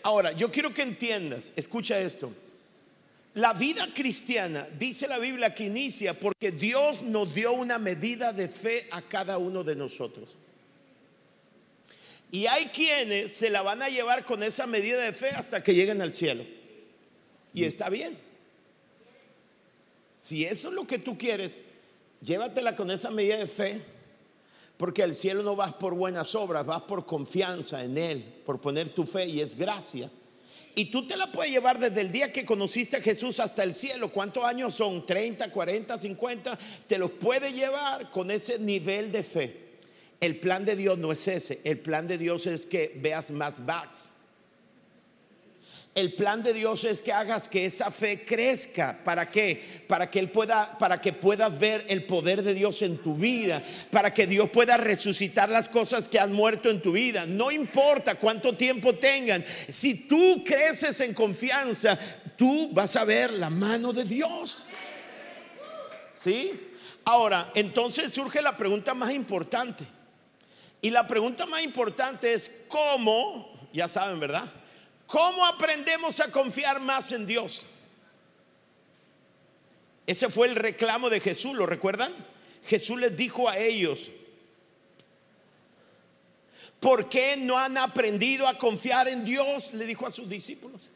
Ahora, 0.04 0.32
yo 0.34 0.52
quiero 0.52 0.74
que 0.74 0.84
entiendas, 0.84 1.54
escucha 1.56 2.00
esto. 2.00 2.32
La 3.34 3.54
vida 3.54 3.88
cristiana, 3.94 4.68
dice 4.78 5.08
la 5.08 5.18
Biblia, 5.18 5.54
que 5.54 5.66
inicia 5.66 6.14
porque 6.14 6.52
Dios 6.52 7.02
nos 7.02 7.34
dio 7.34 7.54
una 7.54 7.80
medida 7.80 8.32
de 8.32 8.48
fe 8.48 8.88
a 8.92 9.02
cada 9.02 9.38
uno 9.38 9.64
de 9.64 9.76
nosotros. 9.76 10.38
Y 12.32 12.48
hay 12.48 12.68
quienes 12.68 13.34
se 13.34 13.50
la 13.50 13.62
van 13.62 13.82
a 13.82 13.90
llevar 13.90 14.26
con 14.26 14.44
esa 14.44 14.68
medida 14.68 15.02
de 15.02 15.12
fe 15.12 15.30
hasta 15.30 15.64
que 15.64 15.74
lleguen 15.74 16.02
al 16.02 16.14
cielo. 16.14 16.46
Y 17.54 17.64
está 17.64 17.90
bien. 17.90 18.18
Si 20.24 20.44
eso 20.44 20.70
es 20.70 20.74
lo 20.74 20.86
que 20.86 21.00
tú 21.00 21.18
quieres, 21.18 21.60
llévatela 22.22 22.76
con 22.76 22.92
esa 22.92 23.10
medida 23.12 23.38
de 23.38 23.48
fe 23.48 23.82
porque 24.78 25.04
al 25.04 25.16
cielo 25.16 25.44
no 25.44 25.56
vas 25.56 25.74
por 25.74 25.94
buenas 25.94 26.36
obras, 26.36 26.66
vas 26.66 26.82
por 26.82 27.06
confianza 27.06 27.84
en 27.84 27.98
Él, 27.98 28.42
por 28.46 28.60
poner 28.60 28.90
tu 28.90 29.06
fe 29.06 29.26
y 29.26 29.40
es 29.40 29.56
gracia. 29.56 30.10
Y 30.76 30.86
tú 30.86 31.08
te 31.08 31.16
la 31.16 31.32
puedes 31.32 31.54
llevar 31.54 31.80
desde 31.80 32.02
el 32.02 32.12
día 32.12 32.34
que 32.34 32.46
conociste 32.46 32.98
a 32.98 33.02
Jesús 33.02 33.40
hasta 33.40 33.64
el 33.64 33.74
cielo. 33.74 34.10
¿Cuántos 34.10 34.44
años 34.44 34.76
son? 34.76 35.06
¿30, 35.06 35.50
40, 35.50 35.98
50? 35.98 36.60
Te 36.86 36.98
los 36.98 37.12
puedes 37.12 37.54
llevar 37.54 38.12
con 38.12 38.30
ese 38.30 38.60
nivel 38.60 39.12
de 39.14 39.24
fe. 39.24 39.66
El 40.20 40.38
plan 40.40 40.66
de 40.66 40.76
Dios 40.76 40.98
no 40.98 41.14
es 41.14 41.26
ese. 41.30 41.62
El 41.64 41.80
plan 41.80 42.08
de 42.08 42.18
Dios 42.18 42.46
es 42.46 42.66
que 42.66 42.92
veas 43.02 43.32
más 43.32 43.66
backs 43.66 44.16
el 45.96 46.14
plan 46.14 46.44
de 46.44 46.54
Dios 46.54 46.84
es 46.84 47.02
que 47.02 47.14
hagas 47.14 47.48
que 47.48 47.66
esa 47.66 47.90
fe 47.90 48.26
crezca. 48.26 49.00
¿Para 49.02 49.32
qué? 49.32 49.84
Para 49.88 50.12
que 50.12 50.20
él 50.20 50.30
pueda, 50.30 50.78
para 50.78 51.00
que 51.00 51.14
puedas 51.14 51.58
ver 51.58 51.86
el 51.88 52.06
poder 52.06 52.44
de 52.44 52.54
Dios 52.54 52.82
en 52.82 52.98
tu 52.98 53.16
vida, 53.16 53.64
para 53.92 54.14
que 54.14 54.28
Dios 54.28 54.50
pueda 54.50 54.76
resucitar 54.76 55.48
las 55.48 55.70
cosas 55.70 56.10
que 56.10 56.20
han 56.20 56.34
muerto 56.34 56.70
en 56.70 56.82
tu 56.82 56.92
vida. 56.92 57.26
No 57.26 57.50
importa 57.50 58.16
cuánto 58.16 58.58
tiempo 58.58 58.94
tengan. 58.96 59.44
Si 59.70 60.06
tú 60.06 60.44
creces 60.46 61.00
en 61.00 61.14
confianza, 61.14 61.98
tú 62.36 62.70
vas 62.74 62.98
a 62.98 63.06
ver 63.06 63.32
la 63.32 63.50
mano 63.50 63.94
de 63.94 64.04
Dios. 64.04 64.68
¿Sí? 66.14 66.52
Ahora, 67.06 67.52
entonces 67.56 68.12
surge 68.12 68.42
la 68.42 68.58
pregunta 68.58 68.94
más 68.94 69.12
importante. 69.14 69.86
Y 70.82 70.90
la 70.90 71.08
pregunta 71.08 71.46
más 71.46 71.64
importante 71.64 72.34
es 72.34 72.66
cómo, 72.68 73.70
ya 73.72 73.88
saben, 73.88 74.20
¿verdad? 74.20 74.52
¿Cómo 75.08 75.46
aprendemos 75.46 76.20
a 76.20 76.32
confiar 76.32 76.80
más 76.80 77.12
en 77.12 77.28
Dios? 77.28 77.66
Ese 80.08 80.30
fue 80.30 80.48
el 80.48 80.56
reclamo 80.56 81.10
de 81.10 81.20
Jesús, 81.20 81.56
¿lo 81.56 81.66
recuerdan? 81.66 82.14
Jesús 82.66 83.00
les 83.00 83.16
dijo 83.16 83.48
a 83.50 83.58
ellos, 83.58 84.10
¿por 86.80 87.10
qué 87.10 87.38
no 87.38 87.58
han 87.58 87.78
aprendido 87.78 88.48
a 88.48 88.58
confiar 88.58 89.08
en 89.08 89.24
Dios? 89.24 89.74
Le 89.74 89.86
dijo 89.86 90.06
a 90.06 90.12
sus 90.12 90.30
discípulos. 90.30 90.92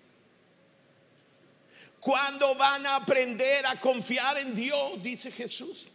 ¿Cuándo 1.99 2.55
van 2.55 2.85
a 2.85 2.95
aprender 2.95 3.65
a 3.65 3.79
confiar 3.79 4.37
en 4.37 4.55
Dios? 4.55 5.01
Dice 5.03 5.31
Jesús. 5.31 5.89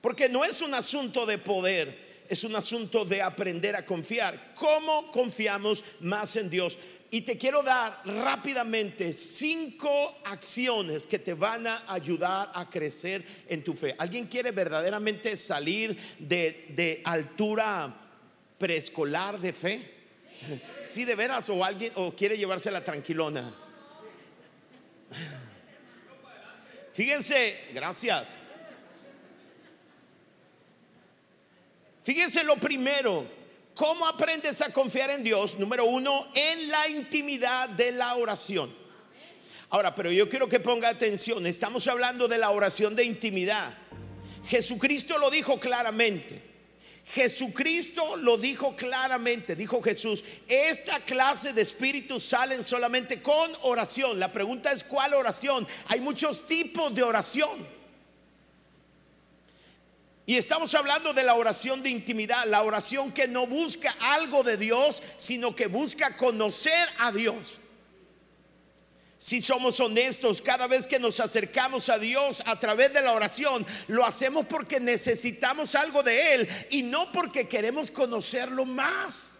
Porque 0.00 0.28
no 0.28 0.44
es 0.44 0.60
un 0.60 0.74
asunto 0.74 1.26
de 1.26 1.38
poder, 1.38 2.01
es 2.28 2.44
un 2.44 2.56
asunto 2.56 3.04
de 3.04 3.22
aprender 3.22 3.76
a 3.76 3.84
confiar. 3.84 4.54
¿Cómo 4.54 5.10
confiamos 5.10 5.84
más 6.00 6.36
en 6.36 6.48
Dios? 6.48 6.78
Y 7.10 7.20
te 7.20 7.36
quiero 7.36 7.62
dar 7.62 8.00
rápidamente 8.06 9.12
cinco 9.12 10.16
acciones 10.24 11.06
que 11.06 11.18
te 11.18 11.34
van 11.34 11.66
a 11.66 11.84
ayudar 11.92 12.50
a 12.54 12.70
crecer 12.70 13.22
en 13.48 13.62
tu 13.62 13.74
fe. 13.74 13.94
¿Alguien 13.98 14.26
quiere 14.26 14.50
verdaderamente 14.50 15.36
salir 15.36 15.94
de, 16.18 17.02
altura 17.04 17.94
preescolar 18.56 19.38
de 19.38 19.52
fe? 19.52 19.94
Sí, 20.86 21.04
de 21.04 21.14
veras, 21.14 21.50
o 21.50 21.62
alguien, 21.62 21.92
o 21.96 22.16
quiere 22.16 22.38
llevarse 22.38 22.70
la 22.70 22.82
tranquilona. 22.82 23.54
Fíjense, 26.92 27.68
gracias. 27.74 28.38
Fíjense 32.02 32.42
lo 32.42 32.56
primero, 32.56 33.26
¿cómo 33.74 34.06
aprendes 34.06 34.60
a 34.60 34.72
confiar 34.72 35.10
en 35.10 35.22
Dios? 35.22 35.58
Número 35.58 35.84
uno, 35.84 36.28
en 36.34 36.68
la 36.68 36.88
intimidad 36.88 37.68
de 37.68 37.92
la 37.92 38.16
oración. 38.16 38.74
Ahora, 39.70 39.94
pero 39.94 40.10
yo 40.10 40.28
quiero 40.28 40.48
que 40.48 40.60
ponga 40.60 40.88
atención, 40.88 41.46
estamos 41.46 41.86
hablando 41.86 42.28
de 42.28 42.38
la 42.38 42.50
oración 42.50 42.94
de 42.96 43.04
intimidad. 43.04 43.72
Jesucristo 44.46 45.16
lo 45.16 45.30
dijo 45.30 45.60
claramente. 45.60 46.50
Jesucristo 47.04 48.16
lo 48.16 48.36
dijo 48.36 48.76
claramente, 48.76 49.56
dijo 49.56 49.82
Jesús, 49.82 50.24
esta 50.48 51.00
clase 51.00 51.52
de 51.52 51.62
espíritus 51.62 52.22
salen 52.22 52.62
solamente 52.62 53.20
con 53.20 53.52
oración. 53.62 54.18
La 54.18 54.32
pregunta 54.32 54.72
es, 54.72 54.84
¿cuál 54.84 55.14
oración? 55.14 55.66
Hay 55.88 56.00
muchos 56.00 56.46
tipos 56.46 56.94
de 56.94 57.02
oración. 57.02 57.81
Y 60.24 60.36
estamos 60.36 60.74
hablando 60.74 61.12
de 61.12 61.24
la 61.24 61.34
oración 61.34 61.82
de 61.82 61.90
intimidad, 61.90 62.46
la 62.46 62.62
oración 62.62 63.10
que 63.10 63.26
no 63.26 63.46
busca 63.46 63.90
algo 64.00 64.44
de 64.44 64.56
Dios, 64.56 65.02
sino 65.16 65.56
que 65.56 65.66
busca 65.66 66.16
conocer 66.16 66.88
a 66.98 67.10
Dios. 67.10 67.58
Si 69.18 69.40
somos 69.40 69.78
honestos, 69.80 70.40
cada 70.42 70.66
vez 70.66 70.86
que 70.86 70.98
nos 70.98 71.18
acercamos 71.20 71.88
a 71.88 71.98
Dios 71.98 72.42
a 72.46 72.58
través 72.58 72.92
de 72.92 73.02
la 73.02 73.12
oración, 73.12 73.66
lo 73.88 74.04
hacemos 74.04 74.46
porque 74.46 74.80
necesitamos 74.80 75.74
algo 75.74 76.02
de 76.02 76.34
Él 76.34 76.48
y 76.70 76.82
no 76.82 77.10
porque 77.10 77.48
queremos 77.48 77.90
conocerlo 77.90 78.64
más. 78.64 79.38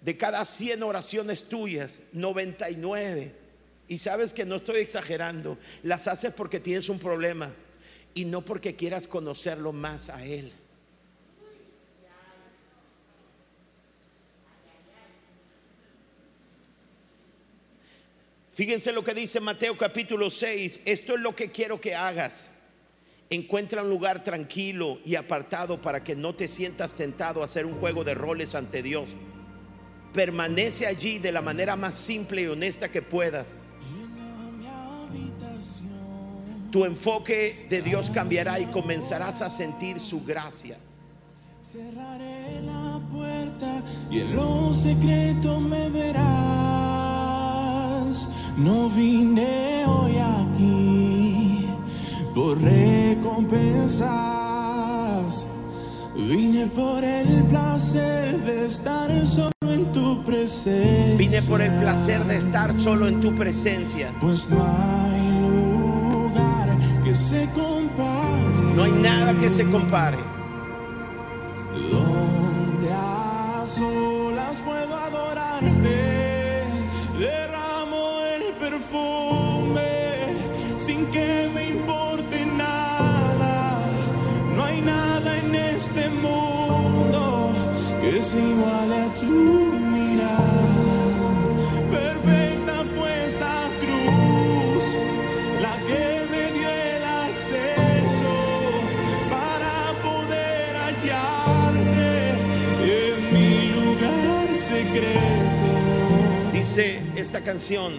De 0.00 0.16
cada 0.16 0.44
100 0.44 0.82
oraciones 0.82 1.48
tuyas, 1.48 2.00
99, 2.12 3.34
y 3.88 3.98
sabes 3.98 4.32
que 4.32 4.44
no 4.44 4.56
estoy 4.56 4.80
exagerando, 4.80 5.58
las 5.82 6.08
haces 6.08 6.34
porque 6.34 6.60
tienes 6.60 6.88
un 6.88 6.98
problema 6.98 7.54
y 8.14 8.24
no 8.24 8.44
porque 8.44 8.76
quieras 8.76 9.06
conocerlo 9.06 9.72
más 9.72 10.10
a 10.10 10.24
Él. 10.24 10.52
Fíjense 18.52 18.92
lo 18.92 19.02
que 19.02 19.14
dice 19.14 19.40
Mateo 19.40 19.78
capítulo 19.78 20.28
6. 20.28 20.82
Esto 20.84 21.14
es 21.14 21.20
lo 21.20 21.34
que 21.34 21.50
quiero 21.50 21.80
que 21.80 21.94
hagas. 21.94 22.50
Encuentra 23.30 23.82
un 23.82 23.88
lugar 23.88 24.22
tranquilo 24.22 25.00
y 25.06 25.14
apartado 25.14 25.80
para 25.80 26.04
que 26.04 26.14
no 26.14 26.34
te 26.34 26.46
sientas 26.46 26.94
tentado 26.94 27.40
a 27.40 27.46
hacer 27.46 27.64
un 27.64 27.74
juego 27.76 28.04
de 28.04 28.14
roles 28.14 28.54
ante 28.54 28.82
Dios. 28.82 29.16
Permanece 30.12 30.86
allí 30.86 31.18
de 31.18 31.32
la 31.32 31.40
manera 31.40 31.76
más 31.76 31.98
simple 31.98 32.42
y 32.42 32.46
honesta 32.46 32.90
que 32.90 33.00
puedas. 33.00 33.54
Tu 36.72 36.84
enfoque 36.86 37.66
de 37.68 37.82
Dios 37.82 38.08
cambiará 38.08 38.58
y 38.58 38.64
comenzarás 38.64 39.42
a 39.42 39.50
sentir 39.50 40.00
su 40.00 40.24
gracia. 40.24 40.78
Cerraré 41.60 42.62
la 42.62 42.98
puerta 43.12 43.82
y 44.10 44.20
en 44.20 44.34
lo 44.34 44.72
secreto 44.72 45.60
me 45.60 45.90
verás. 45.90 46.16
No 48.56 48.88
vine 48.88 49.84
hoy 49.86 50.16
aquí 50.16 51.66
por 52.34 52.58
recompensas. 52.58 54.08
Vine 56.16 56.68
por 56.68 57.04
el 57.04 57.44
placer 57.44 58.42
de 58.44 58.64
estar 58.64 59.26
solo 59.26 59.52
en 59.62 59.92
tu 59.92 60.24
presencia. 60.24 61.16
Vine 61.18 61.42
por 61.42 61.60
el 61.60 61.72
placer 61.72 62.24
de 62.24 62.38
estar 62.38 62.72
solo 62.72 63.08
en 63.08 63.20
tu 63.20 63.34
presencia. 63.34 64.10
Pues 64.20 64.48
no 64.48 64.64
hay 64.64 65.31
que 67.12 67.18
se 67.18 67.46
compare. 67.52 68.74
No 68.74 68.84
hay 68.84 68.92
nada 68.92 69.34
que 69.34 69.50
se 69.50 69.64
compare. 69.70 70.16
Donde 71.90 72.90
a 72.90 73.64
solas 73.66 74.62
puedo 74.62 74.94
adorarte. 74.96 76.64
Derramo 77.18 78.02
el 78.34 78.54
perfume 78.64 79.90
sin 80.78 81.04
que 81.14 81.50
me 81.54 81.68
importe 81.76 82.46
nada. 82.46 83.78
No 84.56 84.64
hay 84.64 84.80
nada 84.80 85.38
en 85.38 85.54
este 85.54 86.08
mundo 86.08 87.52
que 88.00 88.22
se 88.22 88.40
iguale 88.40 88.96
a 89.02 89.14
tu 89.16 89.91
Dice 106.62 107.00
esta 107.16 107.42
canción, 107.42 107.92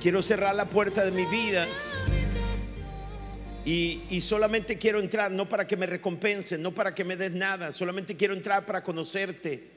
quiero 0.00 0.22
cerrar 0.22 0.54
la 0.54 0.70
puerta 0.70 1.04
de 1.04 1.10
mi 1.10 1.26
vida 1.26 1.68
y, 3.62 4.18
solamente 4.22 4.78
quiero 4.78 5.00
entrar, 5.00 5.30
no 5.30 5.46
para 5.46 5.66
que 5.66 5.76
me 5.76 5.84
recompensen, 5.84 6.62
no 6.62 6.72
para 6.72 6.94
que 6.94 7.04
me 7.04 7.14
des 7.18 7.32
nada, 7.32 7.74
solamente 7.74 8.16
quiero 8.16 8.32
entrar 8.32 8.64
para 8.64 8.82
conocerte. 8.82 9.68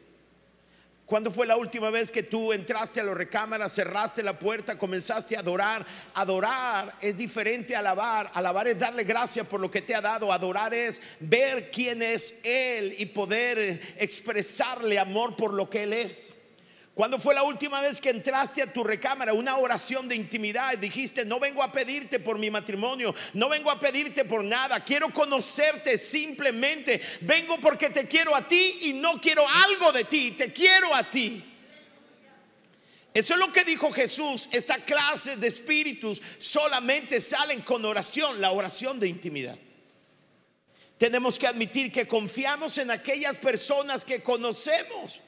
¿Cuándo 1.06 1.32
fue 1.32 1.46
la 1.46 1.58
última 1.58 1.90
vez 1.90 2.12
que 2.12 2.24
tú 2.24 2.54
entraste 2.54 3.02
a 3.02 3.04
la 3.04 3.14
recámara, 3.14 3.68
cerraste 3.68 4.24
la 4.24 4.40
puerta, 4.40 4.78
comenzaste 4.78 5.36
a 5.36 5.42
adorar? 5.42 5.86
Adorar 6.14 6.96
es 7.02 7.18
diferente 7.18 7.76
a 7.76 7.80
alabar. 7.80 8.32
Alabar 8.36 8.70
es 8.70 8.80
darle 8.80 9.04
gracias 9.04 9.46
por 9.48 9.60
lo 9.60 9.70
que 9.70 9.82
te 9.82 9.94
ha 9.94 10.00
dado. 10.00 10.32
Adorar 10.32 10.74
es 10.74 11.02
ver 11.20 11.70
quién 11.72 12.02
es 12.02 12.40
Él 12.46 12.96
y 12.98 13.06
poder 13.08 13.82
expresarle 13.98 14.98
amor 14.98 15.36
por 15.36 15.54
lo 15.54 15.70
que 15.70 15.84
Él 15.84 15.92
es. 15.92 16.36
¿Cuándo 16.94 17.18
fue 17.18 17.34
la 17.34 17.42
última 17.42 17.82
vez 17.82 18.00
que 18.00 18.12
entraste 18.12 18.62
a 18.62 18.72
tu 18.72 18.84
recámara? 18.84 19.34
Una 19.34 19.58
oración 19.58 20.08
de 20.08 20.16
intimidad. 20.16 20.78
Dijiste, 20.78 21.26
no 21.26 21.40
vengo 21.40 21.64
a 21.64 21.72
pedirte 21.72 22.20
por 22.20 22.38
mi 22.38 22.52
matrimonio, 22.52 23.16
no 23.34 23.50
vengo 23.50 23.72
a 23.72 23.80
pedirte 23.80 24.26
por 24.26 24.44
nada. 24.44 24.84
Quiero 24.86 25.12
conocerte 25.12 25.98
simplemente. 25.98 27.02
Vengo 27.22 27.58
porque 27.60 27.90
te 27.90 28.08
quiero 28.08 28.36
a 28.36 28.48
ti 28.48 28.78
y 28.82 28.94
no 28.94 29.20
quiero 29.20 29.44
algo 29.48 29.92
de 29.92 30.04
ti. 30.04 30.32
Te 30.32 30.54
quiero 30.54 30.94
a 30.94 31.04
ti. 31.04 31.44
Eso 33.12 33.34
es 33.34 33.40
lo 33.40 33.52
que 33.52 33.64
dijo 33.64 33.92
Jesús. 33.92 34.48
Esta 34.52 34.78
clase 34.86 35.36
de 35.36 35.48
espíritus 35.48 36.22
solamente 36.38 37.20
salen 37.20 37.62
con 37.62 37.84
oración, 37.86 38.40
la 38.40 38.52
oración 38.52 39.00
de 39.00 39.08
intimidad. 39.08 39.58
Tenemos 41.00 41.40
que 41.40 41.48
admitir 41.48 41.92
que 41.92 42.08
confiamos 42.08 42.78
en 42.78 42.92
aquellas 42.92 43.36
personas 43.38 44.06
que 44.06 44.22
conocemos. 44.22 45.22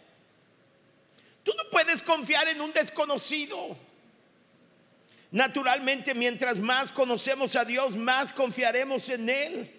Tú 1.46 1.54
no 1.56 1.70
puedes 1.70 2.02
confiar 2.02 2.48
en 2.48 2.60
un 2.60 2.74
desconocido. 2.74 3.78
Naturalmente, 5.30 6.16
mientras 6.16 6.60
más 6.60 6.92
conocemos 6.92 7.56
a 7.56 7.64
Dios, 7.64 7.96
más 7.96 8.34
confiaremos 8.34 9.08
en 9.10 9.30
Él. 9.30 9.72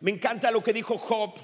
Me 0.00 0.12
encanta 0.12 0.50
lo 0.50 0.62
que 0.62 0.72
dijo 0.72 0.96
Job. 0.96 1.34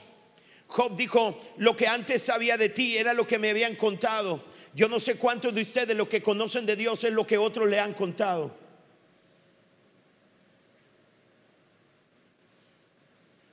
Job 0.67 0.97
dijo, 0.97 1.39
lo 1.59 1.77
que 1.77 1.87
antes 1.87 2.23
sabía 2.23 2.57
de 2.57 2.71
ti 2.71 2.97
era 2.97 3.13
lo 3.13 3.27
que 3.27 3.39
me 3.39 3.51
habían 3.51 3.77
contado. 3.77 4.43
Yo 4.73 4.89
no 4.89 4.99
sé 4.99 5.19
cuántos 5.19 5.55
de 5.55 5.61
ustedes 5.61 5.95
lo 5.95 6.09
que 6.09 6.23
conocen 6.23 6.65
de 6.65 6.77
Dios 6.77 7.05
es 7.05 7.13
lo 7.13 7.27
que 7.27 7.37
otros 7.37 7.69
le 7.69 7.79
han 7.79 7.93
contado. 7.93 8.57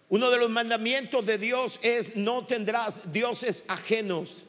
Uno 0.08 0.30
de 0.30 0.38
los 0.38 0.50
mandamientos 0.50 1.26
de 1.26 1.38
Dios 1.38 1.82
es 1.84 2.16
no 2.16 2.46
tendrás 2.46 3.12
dioses 3.12 3.66
ajenos 3.68 4.46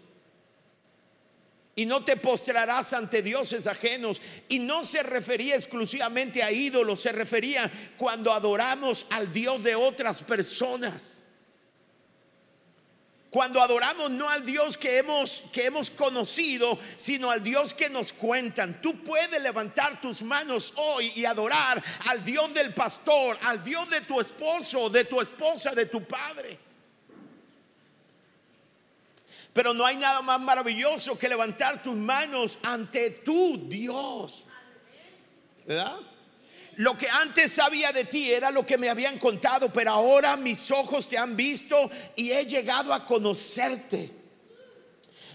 y 1.79 1.87
no 1.87 2.03
te 2.03 2.17
postrarás 2.17 2.93
ante 2.93 3.23
dioses 3.23 3.69
ajenos. 3.69 4.21
Y 4.49 4.59
no 4.59 4.83
se 4.83 5.01
refería 5.01 5.55
exclusivamente 5.55 6.43
a 6.43 6.51
ídolos, 6.51 7.01
se 7.01 7.13
refería 7.13 7.71
cuando 7.97 8.33
adoramos 8.33 9.07
al 9.11 9.33
Dios 9.33 9.63
de 9.63 9.77
otras 9.77 10.25
personas. 10.25 11.23
Cuando 13.31 13.63
adoramos 13.63 14.11
no 14.11 14.29
al 14.29 14.45
Dios 14.45 14.77
que 14.77 14.99
hemos, 14.99 15.45
que 15.53 15.67
hemos 15.67 15.89
conocido, 15.91 16.77
sino 16.97 17.31
al 17.31 17.45
Dios 17.45 17.75
que 17.75 17.89
nos 17.89 18.13
cuentan. 18.13 18.83
Tú 18.83 19.05
puedes 19.05 19.41
levantar 19.41 20.01
tus 20.01 20.25
manos 20.25 20.75
hoy 20.79 21.13
y 21.15 21.27
adorar 21.27 21.81
al 22.09 22.25
Dios 22.25 22.53
del 22.55 22.75
pastor, 22.75 23.39
al 23.43 23.63
Dios 23.63 23.89
de 23.89 24.01
tu 24.01 24.21
esposo, 24.21 24.91
de 24.91 25.05
tu 25.05 25.21
esposa, 25.21 25.71
de 25.77 25.87
tu 25.87 26.03
padre. 26.03 26.59
Pero 29.59 29.75
no 29.75 29.85
hay 29.85 29.97
nada 29.97 30.23
más 30.23 30.39
maravilloso 30.39 31.19
que 31.19 31.29
levantar 31.29 31.83
tus 31.83 31.97
manos 31.97 32.61
ante 32.63 33.11
tu 33.11 33.69
Dios. 33.69 34.45
¿Verdad? 35.67 35.97
Lo 36.77 36.97
que 36.97 37.11
antes 37.11 37.55
sabía 37.55 37.91
de 37.91 38.05
ti 38.05 38.31
era 38.31 38.53
lo 38.53 38.65
que 38.65 38.79
me 38.79 38.89
habían 38.89 39.19
contado, 39.19 39.73
pero 39.73 39.91
ahora 39.91 40.37
mis 40.37 40.71
ojos 40.71 41.09
te 41.09 41.19
han 41.19 41.37
visto 41.37 41.91
y 42.15 42.31
he 42.31 42.47
llegado 42.47 42.95
a 42.95 43.05
conocerte. 43.05 44.13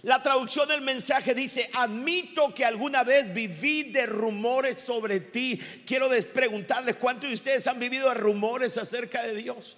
La 0.03 0.23
traducción 0.23 0.69
del 0.69 0.79
mensaje 0.79 1.35
dice, 1.35 1.69
admito 1.73 2.53
que 2.53 2.63
alguna 2.63 3.03
vez 3.03 3.33
viví 3.33 3.91
de 3.91 4.05
rumores 4.05 4.79
sobre 4.79 5.19
ti. 5.19 5.59
Quiero 5.85 6.07
preguntarles 6.31 6.95
cuántos 6.95 7.29
de 7.29 7.35
ustedes 7.35 7.67
han 7.67 7.77
vivido 7.77 8.07
de 8.07 8.15
rumores 8.15 8.77
acerca 8.77 9.21
de 9.21 9.35
Dios. 9.35 9.75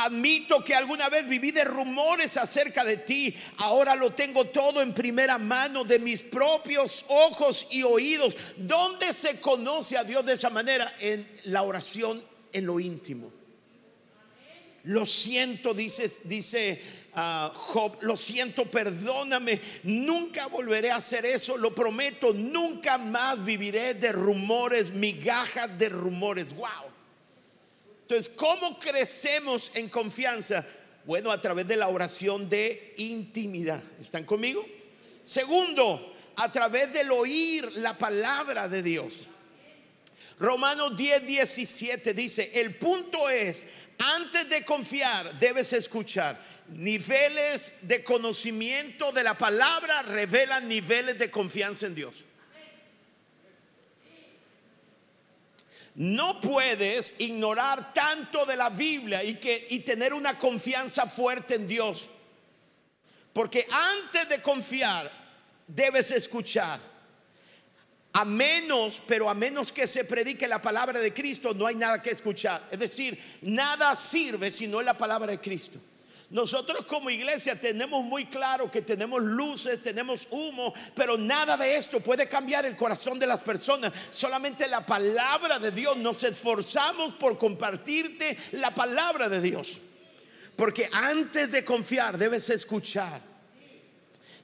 Admito 0.00 0.62
que 0.62 0.76
alguna 0.76 1.08
vez 1.08 1.28
viví 1.28 1.50
de 1.50 1.64
rumores 1.64 2.36
acerca 2.36 2.84
de 2.84 2.98
ti. 2.98 3.34
Ahora 3.56 3.96
lo 3.96 4.12
tengo 4.12 4.44
todo 4.44 4.80
en 4.80 4.94
primera 4.94 5.38
mano 5.38 5.82
de 5.82 5.98
mis 5.98 6.22
propios 6.22 7.04
ojos 7.08 7.66
y 7.72 7.82
oídos. 7.82 8.36
¿Dónde 8.56 9.12
se 9.12 9.40
conoce 9.40 9.96
a 9.96 10.04
Dios 10.04 10.24
de 10.24 10.34
esa 10.34 10.50
manera? 10.50 10.92
En 11.00 11.26
la 11.46 11.62
oración 11.62 12.22
en 12.52 12.66
lo 12.66 12.78
íntimo. 12.78 13.32
Lo 14.84 15.04
siento, 15.04 15.74
dice, 15.74 16.08
dice 16.24 16.80
ah, 17.14 17.50
Job, 17.52 17.98
lo 18.02 18.16
siento, 18.16 18.70
perdóname, 18.70 19.60
nunca 19.82 20.46
volveré 20.46 20.92
a 20.92 20.96
hacer 20.96 21.26
eso, 21.26 21.56
lo 21.56 21.74
prometo, 21.74 22.32
nunca 22.32 22.98
más 22.98 23.44
viviré 23.44 23.94
de 23.94 24.12
rumores, 24.12 24.92
migajas 24.92 25.76
de 25.76 25.88
rumores. 25.88 26.54
Wow. 26.54 26.97
Entonces, 28.08 28.32
¿cómo 28.34 28.78
crecemos 28.78 29.70
en 29.74 29.90
confianza? 29.90 30.64
Bueno, 31.04 31.30
a 31.30 31.38
través 31.42 31.68
de 31.68 31.76
la 31.76 31.88
oración 31.88 32.48
de 32.48 32.94
intimidad. 32.96 33.82
¿Están 34.00 34.24
conmigo? 34.24 34.64
Segundo, 35.22 36.14
a 36.36 36.50
través 36.50 36.90
del 36.90 37.12
oír 37.12 37.70
la 37.74 37.98
palabra 37.98 38.66
de 38.66 38.82
Dios. 38.82 39.26
Romanos 40.38 40.96
10, 40.96 41.26
17 41.26 42.14
dice, 42.14 42.50
el 42.54 42.76
punto 42.76 43.28
es, 43.28 43.66
antes 43.98 44.48
de 44.48 44.64
confiar 44.64 45.38
debes 45.38 45.74
escuchar. 45.74 46.40
Niveles 46.68 47.88
de 47.88 48.02
conocimiento 48.02 49.12
de 49.12 49.22
la 49.22 49.36
palabra 49.36 50.00
revelan 50.00 50.66
niveles 50.66 51.18
de 51.18 51.30
confianza 51.30 51.84
en 51.84 51.94
Dios. 51.94 52.14
No 55.98 56.40
puedes 56.40 57.16
ignorar 57.18 57.92
tanto 57.92 58.46
de 58.46 58.56
la 58.56 58.70
Biblia 58.70 59.24
y, 59.24 59.34
que, 59.34 59.66
y 59.70 59.80
tener 59.80 60.14
una 60.14 60.38
confianza 60.38 61.06
fuerte 61.06 61.56
en 61.56 61.66
Dios. 61.66 62.08
Porque 63.32 63.66
antes 63.68 64.28
de 64.28 64.40
confiar 64.40 65.10
debes 65.66 66.12
escuchar. 66.12 66.78
A 68.12 68.24
menos, 68.24 69.02
pero 69.08 69.28
a 69.28 69.34
menos 69.34 69.72
que 69.72 69.88
se 69.88 70.04
predique 70.04 70.46
la 70.46 70.62
palabra 70.62 71.00
de 71.00 71.12
Cristo, 71.12 71.52
no 71.52 71.66
hay 71.66 71.74
nada 71.74 72.00
que 72.00 72.10
escuchar. 72.10 72.62
Es 72.70 72.78
decir, 72.78 73.20
nada 73.42 73.96
sirve 73.96 74.52
si 74.52 74.68
no 74.68 74.78
es 74.78 74.86
la 74.86 74.96
palabra 74.96 75.32
de 75.32 75.40
Cristo. 75.40 75.80
Nosotros 76.30 76.84
como 76.84 77.08
iglesia 77.08 77.58
tenemos 77.58 78.04
muy 78.04 78.26
claro 78.26 78.70
que 78.70 78.82
tenemos 78.82 79.22
luces, 79.22 79.82
tenemos 79.82 80.28
humo, 80.30 80.74
pero 80.94 81.16
nada 81.16 81.56
de 81.56 81.76
esto 81.76 82.00
puede 82.00 82.28
cambiar 82.28 82.66
el 82.66 82.76
corazón 82.76 83.18
de 83.18 83.26
las 83.26 83.40
personas. 83.40 83.92
Solamente 84.10 84.68
la 84.68 84.84
palabra 84.84 85.58
de 85.58 85.70
Dios. 85.70 85.96
Nos 85.96 86.22
esforzamos 86.24 87.14
por 87.14 87.38
compartirte 87.38 88.36
la 88.52 88.74
palabra 88.74 89.30
de 89.30 89.40
Dios. 89.40 89.78
Porque 90.54 90.90
antes 90.92 91.50
de 91.50 91.64
confiar 91.64 92.18
debes 92.18 92.50
escuchar. 92.50 93.22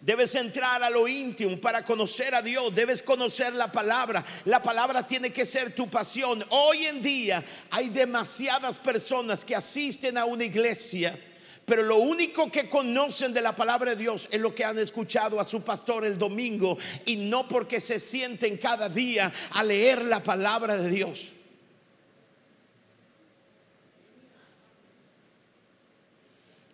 Debes 0.01 0.35
entrar 0.37 0.83
a 0.83 0.91
lo 0.91 1.07
íntimo 1.07 1.61
para 1.61 1.85
conocer 1.85 2.35
a 2.35 2.41
Dios. 2.41 2.75
Debes 2.75 3.03
conocer 3.03 3.53
la 3.53 3.71
palabra. 3.71 4.25
La 4.47 4.63
palabra 4.63 5.07
tiene 5.07 5.31
que 5.31 5.45
ser 5.45 5.75
tu 5.75 5.91
pasión. 5.91 6.43
Hoy 6.49 6.87
en 6.87 7.03
día 7.03 7.45
hay 7.71 7.91
demasiadas 7.91 8.79
personas 8.79 9.45
que 9.45 9.55
asisten 9.55 10.17
a 10.17 10.25
una 10.25 10.45
iglesia. 10.45 11.19
Pero 11.67 11.83
lo 11.83 11.97
único 11.97 12.51
que 12.51 12.69
conocen 12.69 13.33
de 13.33 13.41
la 13.41 13.57
palabra 13.57 13.93
de 13.93 14.03
Dios 14.03 14.29
es 14.31 14.41
lo 14.41 14.55
que 14.55 14.65
han 14.65 14.79
escuchado 14.79 15.41
a 15.41 15.45
su 15.45 15.63
pastor 15.63 16.05
el 16.05 16.19
domingo 16.19 16.77
y 17.07 17.17
no 17.17 17.49
porque 17.49 17.81
se 17.81 17.99
sienten 17.99 18.59
cada 18.59 18.89
día 18.89 19.33
a 19.53 19.65
leer 19.65 20.03
la 20.05 20.23
palabra 20.23 20.77
de 20.77 20.91
Dios. 20.91 21.33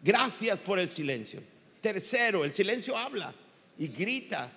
Gracias 0.03 0.59
por 0.61 0.79
el 0.79 0.89
silencio. 0.89 1.43
Tercero, 1.81 2.45
el 2.45 2.53
silencio 2.53 2.97
habla 2.97 3.33
y 3.79 3.89
grita. 3.89 4.51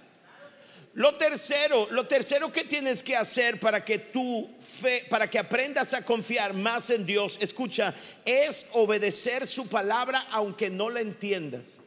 Lo 0.95 1.15
tercero, 1.15 1.87
lo 1.89 2.05
tercero 2.05 2.51
que 2.51 2.65
tienes 2.65 3.01
que 3.01 3.15
hacer 3.15 3.59
para 3.59 3.83
que 3.83 3.97
tu 3.97 4.47
fe, 4.59 5.05
para 5.09 5.27
que 5.27 5.39
aprendas 5.39 5.93
a 5.95 6.05
confiar 6.05 6.53
más 6.53 6.91
en 6.91 7.03
Dios, 7.03 7.37
escucha, 7.41 7.95
es 8.23 8.67
obedecer 8.73 9.47
su 9.47 9.67
palabra 9.67 10.27
aunque 10.29 10.69
no 10.69 10.91
la 10.91 11.01
entiendas. 11.01 11.77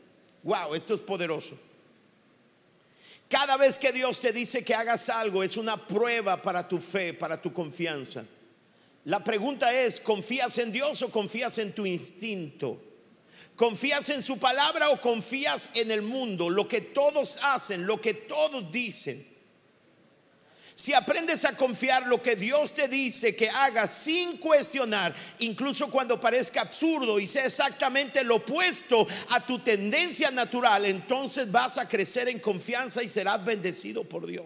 Wow, 0.42 0.74
esto 0.74 0.94
es 0.94 1.00
poderoso. 1.00 1.56
Cada 3.28 3.56
vez 3.56 3.78
que 3.78 3.92
Dios 3.92 4.20
te 4.20 4.32
dice 4.32 4.64
que 4.64 4.74
hagas 4.74 5.08
algo 5.08 5.42
es 5.42 5.56
una 5.56 5.76
prueba 5.86 6.42
para 6.42 6.66
tu 6.66 6.80
fe, 6.80 7.14
para 7.14 7.40
tu 7.40 7.52
confianza. 7.52 8.24
La 9.04 9.22
pregunta 9.22 9.72
es, 9.72 10.00
¿confías 10.00 10.58
en 10.58 10.72
Dios 10.72 11.02
o 11.02 11.10
confías 11.10 11.58
en 11.58 11.72
tu 11.72 11.86
instinto? 11.86 12.82
¿Confías 13.56 14.10
en 14.10 14.20
su 14.20 14.38
palabra 14.38 14.90
o 14.90 15.00
confías 15.00 15.70
en 15.74 15.90
el 15.90 16.02
mundo? 16.02 16.50
Lo 16.50 16.68
que 16.68 16.82
todos 16.82 17.38
hacen, 17.42 17.86
lo 17.86 17.98
que 17.98 18.12
todos 18.12 18.70
dicen. 18.70 19.34
Si 20.74 20.92
aprendes 20.92 21.46
a 21.46 21.56
confiar 21.56 22.06
lo 22.06 22.20
que 22.20 22.36
Dios 22.36 22.74
te 22.74 22.86
dice 22.86 23.34
que 23.34 23.48
hagas 23.48 23.94
sin 23.94 24.36
cuestionar, 24.36 25.14
incluso 25.38 25.90
cuando 25.90 26.20
parezca 26.20 26.60
absurdo 26.60 27.18
y 27.18 27.26
sea 27.26 27.46
exactamente 27.46 28.22
lo 28.22 28.36
opuesto 28.36 29.06
a 29.30 29.44
tu 29.46 29.58
tendencia 29.60 30.30
natural, 30.30 30.84
entonces 30.84 31.50
vas 31.50 31.78
a 31.78 31.88
crecer 31.88 32.28
en 32.28 32.40
confianza 32.40 33.02
y 33.02 33.08
serás 33.08 33.42
bendecido 33.42 34.04
por 34.04 34.26
Dios. 34.26 34.44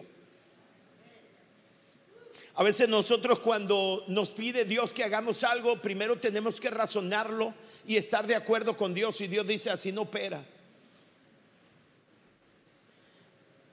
A 2.61 2.63
veces 2.63 2.87
nosotros 2.87 3.39
cuando 3.39 4.03
nos 4.07 4.35
pide 4.35 4.65
Dios 4.65 4.93
que 4.93 5.03
hagamos 5.03 5.43
algo, 5.43 5.81
primero 5.81 6.19
tenemos 6.19 6.59
que 6.59 6.69
razonarlo 6.69 7.55
y 7.87 7.97
estar 7.97 8.27
de 8.27 8.35
acuerdo 8.35 8.77
con 8.77 8.93
Dios 8.93 9.19
y 9.21 9.25
Dios 9.25 9.47
dice 9.47 9.71
así 9.71 9.91
no 9.91 10.01
opera. 10.03 10.45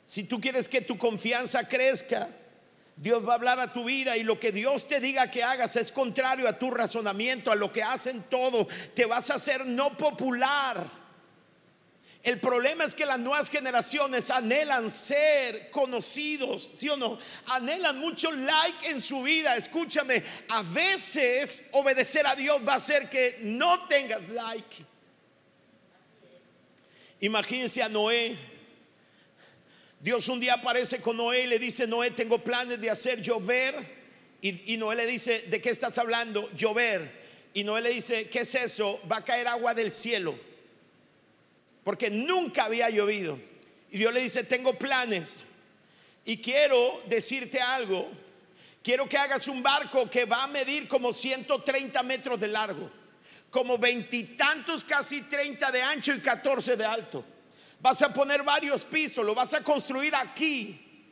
Si 0.07 0.25
tú 0.25 0.41
quieres 0.41 0.71
que 0.71 0.81
tu 0.81 0.97
confianza 0.97 1.69
crezca, 1.69 2.31
Dios 2.97 3.23
va 3.29 3.33
a 3.33 3.35
hablar 3.35 3.61
a 3.61 3.75
tu 3.75 3.85
vida 3.85 4.17
y 4.17 4.23
lo 4.23 4.41
que 4.41 4.53
Dios 4.53 4.89
te 4.89 5.01
diga 5.01 5.31
que 5.31 5.45
hagas 5.45 5.77
es 5.77 5.93
contrario 5.93 6.49
a 6.49 6.59
tu 6.59 6.71
razonamiento, 6.71 7.53
a 7.53 7.57
lo 7.57 7.71
que 7.71 7.83
hacen 7.83 8.23
todo. 8.31 8.67
Te 8.95 9.05
vas 9.05 9.29
a 9.29 9.35
hacer 9.35 9.67
no 9.67 9.99
popular 9.99 10.91
el 12.25 12.41
problema 12.41 12.85
es 12.85 12.95
que 12.95 13.07
las 13.07 13.19
nuevas 13.19 13.49
generaciones 13.49 14.31
anhelan 14.31 14.91
ser 14.91 15.71
conocidos, 15.71 16.71
¿sí 16.75 16.89
o 16.89 16.97
no? 16.97 17.17
Anhelan 17.47 17.99
mucho 17.99 18.33
like 18.33 18.89
en 18.89 19.01
su 19.01 19.23
vida. 19.23 19.57
Escúchame, 19.57 20.23
a 20.49 20.63
veces 20.63 21.69
obedecer 21.73 22.27
a 22.27 22.35
Dios 22.35 22.61
va 22.67 22.75
a 22.75 22.77
hacer 22.77 23.09
que 23.09 23.39
no 23.43 23.87
tengas 23.87 24.29
like. 24.31 24.85
Imagínense 27.21 27.83
a 27.83 27.89
Noé. 27.89 28.37
Dios 30.01 30.29
un 30.29 30.41
día 30.41 30.55
aparece 30.55 31.01
con 31.01 31.17
Noé 31.17 31.45
y 31.45 31.47
le 31.47 31.59
dice, 31.59 31.87
Noé, 31.87 32.11
tengo 32.11 32.43
planes 32.43 32.81
de 32.81 32.91
hacer 32.91 33.23
llover. 33.23 33.97
Y, 34.41 34.75
y 34.75 34.77
Noé 34.77 34.97
le 34.97 35.07
dice, 35.07 35.43
¿de 35.43 35.61
qué 35.61 35.71
estás 35.71 35.99
hablando? 35.99 36.51
Llover. 36.53 37.13
Y 37.55 37.63
Noé 37.63 37.81
le 37.81 37.91
dice, 37.91 38.29
¿qué 38.29 38.41
es 38.41 38.55
eso? 38.57 39.01
Va 39.11 39.19
a 39.19 39.25
caer 39.25 39.47
agua 39.47 39.73
del 39.73 39.93
cielo 39.93 40.48
porque 41.89 42.11
nunca 42.11 42.65
había 42.65 42.91
llovido. 42.91 43.41
Y 43.91 43.97
Dios 43.97 44.13
le 44.13 44.21
dice, 44.21 44.45
tengo 44.45 44.79
planes 44.79 45.47
y 46.27 46.37
quiero 46.37 47.03
decirte 47.07 47.63
algo. 47.63 48.11
Quiero 48.83 49.09
que 49.09 49.17
hagas 49.17 49.49
un 49.49 49.63
barco 49.63 50.11
que 50.11 50.27
va 50.27 50.45
a 50.45 50.49
medir 50.49 50.87
como 50.87 51.15
130 51.15 52.03
metros 52.03 52.39
de 52.39 52.49
largo, 52.49 52.91
como 53.49 53.79
veintitantos, 53.79 54.85
casi 54.85 55.23
30 55.23 55.73
de 55.73 55.81
ancho 55.81 56.13
y 56.13 56.21
14 56.21 56.77
de 56.77 56.85
alto. 56.85 57.25
Vas 57.81 58.03
a 58.03 58.13
poner 58.13 58.43
varios 58.43 58.85
pisos, 58.85 59.25
lo 59.25 59.35
vas 59.35 59.55
a 59.55 59.63
construir 59.63 60.15
aquí. 60.15 61.09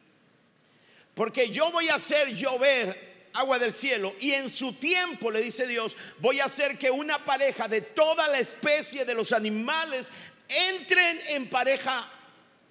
Porque 1.14 1.48
yo 1.48 1.70
voy 1.72 1.88
a 1.88 1.94
hacer 1.94 2.34
llover 2.34 3.30
agua 3.32 3.58
del 3.58 3.74
cielo 3.74 4.14
y 4.20 4.32
en 4.32 4.50
su 4.50 4.74
tiempo, 4.74 5.30
le 5.30 5.40
dice 5.40 5.66
Dios, 5.66 5.96
voy 6.18 6.40
a 6.40 6.44
hacer 6.44 6.76
que 6.76 6.90
una 6.90 7.24
pareja 7.24 7.66
de 7.66 7.80
toda 7.80 8.28
la 8.28 8.38
especie 8.38 9.06
de 9.06 9.14
los 9.14 9.32
animales 9.32 10.10
entren 10.48 11.18
en 11.30 11.48
pareja 11.48 12.08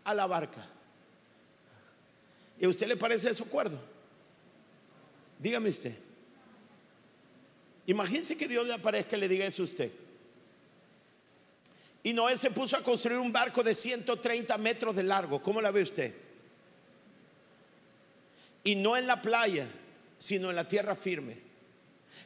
a 0.03 0.13
la 0.13 0.25
barca. 0.25 0.65
¿Y 2.59 2.65
a 2.65 2.69
usted 2.69 2.87
le 2.87 2.95
parece 2.95 3.29
eso 3.29 3.43
acuerdo? 3.43 3.79
Dígame 5.39 5.69
usted. 5.69 5.95
Imagínese 7.87 8.37
que 8.37 8.47
Dios 8.47 8.65
le 8.65 8.73
aparezca 8.73 9.17
y 9.17 9.19
le 9.19 9.27
diga 9.27 9.45
eso 9.45 9.61
a 9.61 9.65
usted. 9.65 9.91
Y 12.03 12.13
Noé 12.13 12.37
se 12.37 12.51
puso 12.51 12.77
a 12.77 12.83
construir 12.83 13.17
un 13.19 13.31
barco 13.31 13.63
de 13.63 13.73
130 13.73 14.57
metros 14.57 14.95
de 14.95 15.03
largo. 15.03 15.41
¿Cómo 15.41 15.61
la 15.61 15.71
ve 15.71 15.81
usted? 15.81 16.13
Y 18.63 18.75
no 18.75 18.95
en 18.95 19.07
la 19.07 19.21
playa, 19.21 19.67
sino 20.17 20.49
en 20.49 20.55
la 20.55 20.67
tierra 20.67 20.95
firme. 20.95 21.44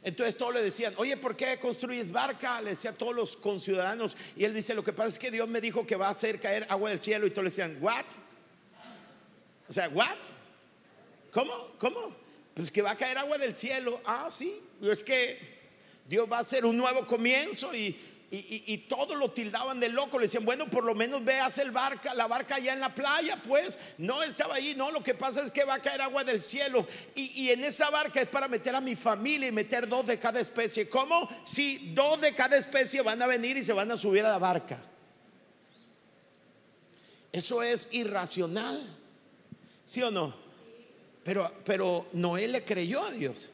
Entonces 0.03 0.37
todos 0.37 0.53
le 0.53 0.61
decían, 0.61 0.93
oye, 0.97 1.17
¿por 1.17 1.35
qué 1.35 1.57
construyes 1.59 2.11
barca? 2.11 2.61
Le 2.61 2.71
decía 2.71 2.91
a 2.91 2.93
todos 2.93 3.13
los 3.13 3.35
conciudadanos. 3.35 4.15
Y 4.35 4.45
él 4.45 4.53
dice, 4.53 4.73
lo 4.73 4.83
que 4.83 4.93
pasa 4.93 5.09
es 5.09 5.19
que 5.19 5.31
Dios 5.31 5.47
me 5.47 5.59
dijo 5.59 5.85
que 5.85 5.95
va 5.95 6.07
a 6.07 6.11
hacer 6.11 6.39
caer 6.39 6.65
agua 6.69 6.89
del 6.89 6.99
cielo. 6.99 7.27
Y 7.27 7.31
todos 7.31 7.43
le 7.43 7.49
decían, 7.49 7.77
¿what? 7.81 8.05
O 9.67 9.73
sea, 9.73 9.89
¿what? 9.89 10.17
¿Cómo? 11.31 11.73
¿Cómo? 11.77 12.15
Pues 12.53 12.71
que 12.71 12.81
va 12.81 12.91
a 12.91 12.95
caer 12.95 13.17
agua 13.17 13.37
del 13.37 13.55
cielo. 13.55 14.01
Ah, 14.05 14.27
sí. 14.31 14.59
Es 14.81 15.03
que 15.03 15.37
Dios 16.07 16.31
va 16.31 16.37
a 16.37 16.41
hacer 16.41 16.65
un 16.65 16.77
nuevo 16.77 17.05
comienzo 17.05 17.75
y, 17.75 17.97
y, 18.31 18.63
y, 18.73 18.77
todos 18.77 19.17
lo 19.17 19.31
tildaban 19.31 19.79
de 19.79 19.89
loco. 19.89 20.19
Le 20.19 20.25
decían, 20.25 20.45
bueno, 20.45 20.69
por 20.69 20.83
lo 20.83 20.93
menos 20.93 21.23
veas 21.23 21.57
el 21.57 21.71
barca, 21.71 22.13
la 22.13 22.27
barca 22.27 22.55
allá 22.55 22.73
en 22.73 22.79
la 22.79 22.93
playa, 22.93 23.41
pues 23.47 23.79
no 23.97 24.21
estaba 24.21 24.55
ahí. 24.55 24.75
No, 24.75 24.91
lo 24.91 25.01
que 25.01 25.15
pasa 25.15 25.41
es 25.41 25.51
que 25.51 25.63
va 25.63 25.75
a 25.75 25.81
caer 25.81 26.01
agua 26.01 26.23
del 26.23 26.39
cielo. 26.39 26.85
Y, 27.15 27.43
y 27.43 27.49
en 27.49 27.63
esa 27.63 27.89
barca 27.89 28.21
es 28.21 28.27
para 28.27 28.47
meter 28.47 28.75
a 28.75 28.81
mi 28.81 28.95
familia 28.95 29.47
y 29.47 29.51
meter 29.51 29.87
dos 29.87 30.05
de 30.05 30.19
cada 30.19 30.39
especie. 30.39 30.87
¿Cómo? 30.87 31.27
Si 31.43 31.91
dos 31.95 32.21
de 32.21 32.35
cada 32.35 32.55
especie 32.55 33.01
van 33.01 33.19
a 33.21 33.25
venir 33.25 33.57
y 33.57 33.63
se 33.63 33.73
van 33.73 33.89
a 33.89 33.97
subir 33.97 34.23
a 34.23 34.29
la 34.29 34.37
barca. 34.37 34.83
Eso 37.31 37.63
es 37.63 37.89
irracional. 37.93 38.95
¿Sí 39.85 40.03
o 40.03 40.11
no? 40.11 40.35
Pero, 41.23 41.51
pero 41.65 42.07
Noé 42.13 42.47
le 42.47 42.63
creyó 42.63 43.03
a 43.03 43.11
Dios. 43.11 43.53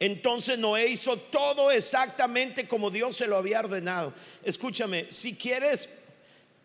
Entonces 0.00 0.58
Noé 0.58 0.88
hizo 0.88 1.16
todo 1.16 1.70
exactamente 1.70 2.66
como 2.66 2.90
Dios 2.90 3.16
se 3.16 3.26
lo 3.26 3.36
había 3.36 3.60
ordenado. 3.60 4.12
Escúchame, 4.42 5.06
si 5.10 5.34
quieres 5.36 5.88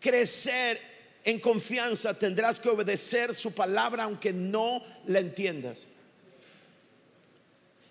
crecer 0.00 0.80
en 1.24 1.38
confianza, 1.38 2.18
tendrás 2.18 2.58
que 2.58 2.68
obedecer 2.68 3.34
su 3.34 3.54
palabra 3.54 4.04
aunque 4.04 4.32
no 4.32 4.82
la 5.06 5.20
entiendas. 5.20 5.88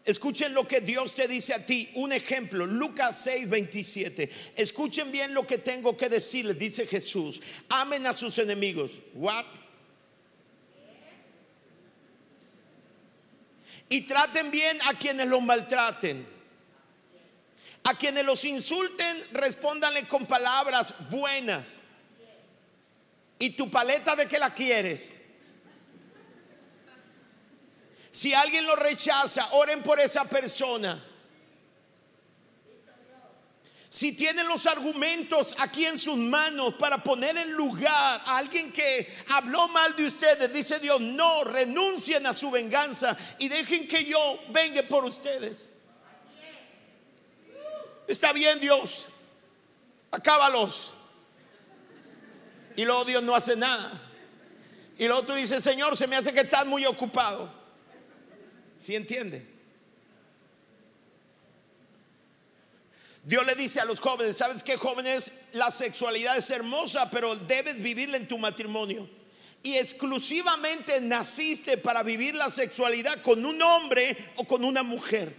Escuchen 0.06 0.56
lo 0.56 0.68
que 0.68 0.82
Dios 0.82 1.14
te 1.14 1.28
dice 1.28 1.54
a 1.54 1.64
ti. 1.64 1.90
Un 1.94 2.12
ejemplo, 2.12 2.66
Lucas 2.66 3.22
6, 3.22 3.48
27. 3.48 4.30
Escuchen 4.56 5.12
bien 5.12 5.36
lo 5.36 5.46
que 5.46 5.60
tengo 5.60 5.96
que 5.96 6.10
decirles, 6.10 6.58
dice 6.58 6.88
Jesús. 6.88 7.40
Amen 7.70 8.08
a 8.08 8.16
sus 8.16 8.40
enemigos. 8.40 9.02
What? 9.14 9.46
Y 13.90 14.02
traten 14.02 14.52
bien 14.52 14.80
a 14.88 14.94
quienes 14.94 15.28
los 15.28 15.42
maltraten. 15.42 16.28
A 17.84 17.96
quienes 17.96 18.24
los 18.24 18.46
insulten, 18.46 19.26
respóndanle 19.32 20.08
con 20.08 20.28
palabras 20.28 20.94
buenas. 21.10 21.80
¿Y 23.40 23.52
tu 23.52 23.72
paleta 23.72 24.16
de 24.16 24.28
qué 24.28 24.38
la 24.38 24.54
quieres? 24.54 25.16
Si 28.12 28.34
alguien 28.34 28.66
lo 28.66 28.76
rechaza, 28.76 29.48
oren 29.54 29.82
por 29.82 30.00
esa 30.00 30.26
persona. 30.26 31.04
Si 33.92 34.12
tienen 34.12 34.48
los 34.48 34.68
argumentos 34.68 35.56
aquí 35.58 35.86
en 35.86 35.98
sus 35.98 36.16
manos 36.16 36.76
para 36.76 37.04
poner 37.04 37.38
en 37.38 37.52
lugar 37.54 38.22
a 38.24 38.38
alguien 38.38 38.72
que 38.72 39.12
habló 39.30 39.68
mal 39.68 39.96
de 39.96 40.06
ustedes, 40.06 40.54
dice 40.54 40.80
Dios, 40.80 41.02
no 41.02 41.44
renuncien 41.44 42.26
a 42.28 42.36
su 42.36 42.52
venganza 42.52 43.18
y 43.40 43.48
dejen 43.48 43.88
que 43.88 44.06
yo 44.06 44.40
venga 44.50 44.84
por 44.84 45.06
ustedes. 45.06 45.72
Está 48.08 48.32
bien 48.32 48.60
Dios, 48.60 49.08
acábalos. 50.12 50.94
Y 52.76 52.86
luego 52.86 53.06
Dios 53.06 53.24
no 53.24 53.36
hace 53.36 53.56
nada. 53.56 54.00
Y 55.00 55.08
luego 55.08 55.24
tú 55.24 55.34
dices, 55.34 55.64
Señor, 55.64 55.98
se 55.98 56.06
me 56.06 56.16
hace 56.16 56.32
que 56.32 56.42
estás 56.42 56.66
muy 56.66 56.86
ocupado. 56.86 57.52
¿Sí 58.78 58.96
entiende? 58.96 59.49
Dios 63.30 63.46
le 63.46 63.54
dice 63.54 63.80
a 63.80 63.86
los 63.86 64.00
jóvenes, 64.00 64.38
¿sabes 64.38 64.64
qué 64.64 64.76
jóvenes? 64.76 65.44
La 65.54 65.70
sexualidad 65.70 66.36
es 66.36 66.50
hermosa, 66.50 67.12
pero 67.12 67.36
debes 67.36 67.80
vivirla 67.80 68.18
en 68.18 68.28
tu 68.28 68.40
matrimonio. 68.40 69.08
Y 69.62 69.76
exclusivamente 69.76 71.00
naciste 71.00 71.78
para 71.78 72.02
vivir 72.02 72.34
la 72.34 72.50
sexualidad 72.50 73.22
con 73.22 73.46
un 73.46 73.62
hombre 73.62 74.18
o 74.38 74.46
con 74.46 74.64
una 74.64 74.82
mujer. 74.82 75.32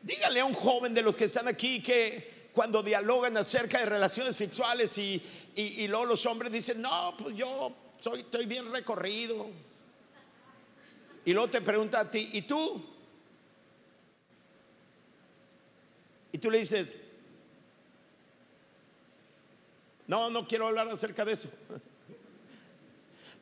Dígale 0.00 0.40
a 0.40 0.46
un 0.46 0.54
joven 0.54 0.94
de 0.94 1.02
los 1.02 1.14
que 1.14 1.26
están 1.26 1.48
aquí 1.48 1.82
que 1.82 2.48
cuando 2.54 2.82
dialogan 2.82 3.36
acerca 3.36 3.80
de 3.80 3.84
relaciones 3.84 4.36
sexuales 4.36 4.96
y, 4.96 5.22
y, 5.54 5.86
luego 5.86 6.06
los 6.06 6.24
hombres 6.24 6.50
dicen, 6.50 6.80
no, 6.80 7.14
pues 7.18 7.36
yo 7.36 7.89
soy, 8.00 8.20
estoy 8.20 8.46
bien 8.46 8.72
recorrido. 8.72 9.48
Y 11.24 11.32
luego 11.32 11.50
te 11.50 11.60
pregunta 11.60 12.00
a 12.00 12.10
ti, 12.10 12.28
¿y 12.32 12.42
tú? 12.42 12.84
Y 16.32 16.38
tú 16.38 16.50
le 16.50 16.58
dices, 16.58 16.96
no, 20.06 20.30
no 20.30 20.46
quiero 20.46 20.66
hablar 20.66 20.88
acerca 20.88 21.24
de 21.24 21.32
eso. 21.32 21.48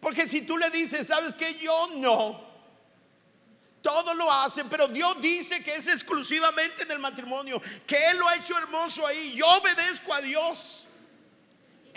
Porque 0.01 0.27
si 0.27 0.43
tú 0.43 0.59
le 0.59 0.71
dices, 0.71 1.07
sabes 1.07 1.35
que 1.35 1.59
yo 1.59 1.89
no, 1.97 2.49
todo 3.83 4.15
lo 4.15 4.31
hacen, 4.31 4.69
pero 4.69 4.89
Dios 4.89 5.21
dice 5.21 5.63
que 5.63 5.77
es 5.77 5.89
exclusivamente 5.89 6.83
en 6.83 6.91
el 6.91 6.99
matrimonio, 6.99 7.61
que 7.87 7.97
Él 8.11 8.19
lo 8.19 8.29
ha 8.29 8.37
hecho 8.37 8.57
hermoso 8.59 9.07
ahí. 9.07 9.35
Yo 9.35 9.47
obedezco 9.47 10.13
a 10.13 10.21
Dios. 10.21 10.88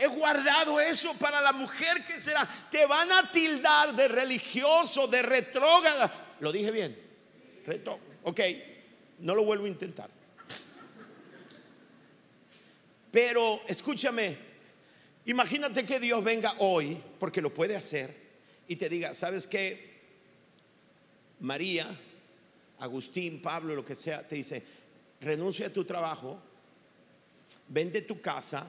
He 0.01 0.07
guardado 0.07 0.79
eso 0.79 1.13
para 1.13 1.39
la 1.41 1.51
mujer 1.51 2.03
que 2.03 2.19
será. 2.19 2.47
Te 2.71 2.87
van 2.87 3.11
a 3.11 3.31
tildar 3.31 3.93
de 3.95 4.07
religioso, 4.07 5.05
de 5.07 5.21
retrógrada. 5.21 6.35
¿Lo 6.39 6.51
dije 6.51 6.71
bien? 6.71 6.97
Reto 7.67 7.99
ok, 8.23 8.39
no 9.19 9.35
lo 9.35 9.45
vuelvo 9.45 9.65
a 9.65 9.69
intentar. 9.69 10.09
Pero 13.11 13.61
escúchame, 13.67 14.37
imagínate 15.25 15.85
que 15.85 15.99
Dios 15.99 16.23
venga 16.23 16.53
hoy, 16.59 16.99
porque 17.19 17.41
lo 17.41 17.53
puede 17.53 17.75
hacer, 17.75 18.15
y 18.67 18.77
te 18.77 18.89
diga, 18.89 19.13
¿sabes 19.13 19.45
qué? 19.45 19.91
María, 21.41 21.87
Agustín, 22.79 23.39
Pablo, 23.39 23.75
lo 23.75 23.85
que 23.85 23.95
sea, 23.95 24.27
te 24.27 24.35
dice, 24.35 24.63
renuncia 25.19 25.67
a 25.67 25.73
tu 25.73 25.83
trabajo, 25.83 26.39
vende 27.67 28.01
tu 28.01 28.19
casa, 28.21 28.65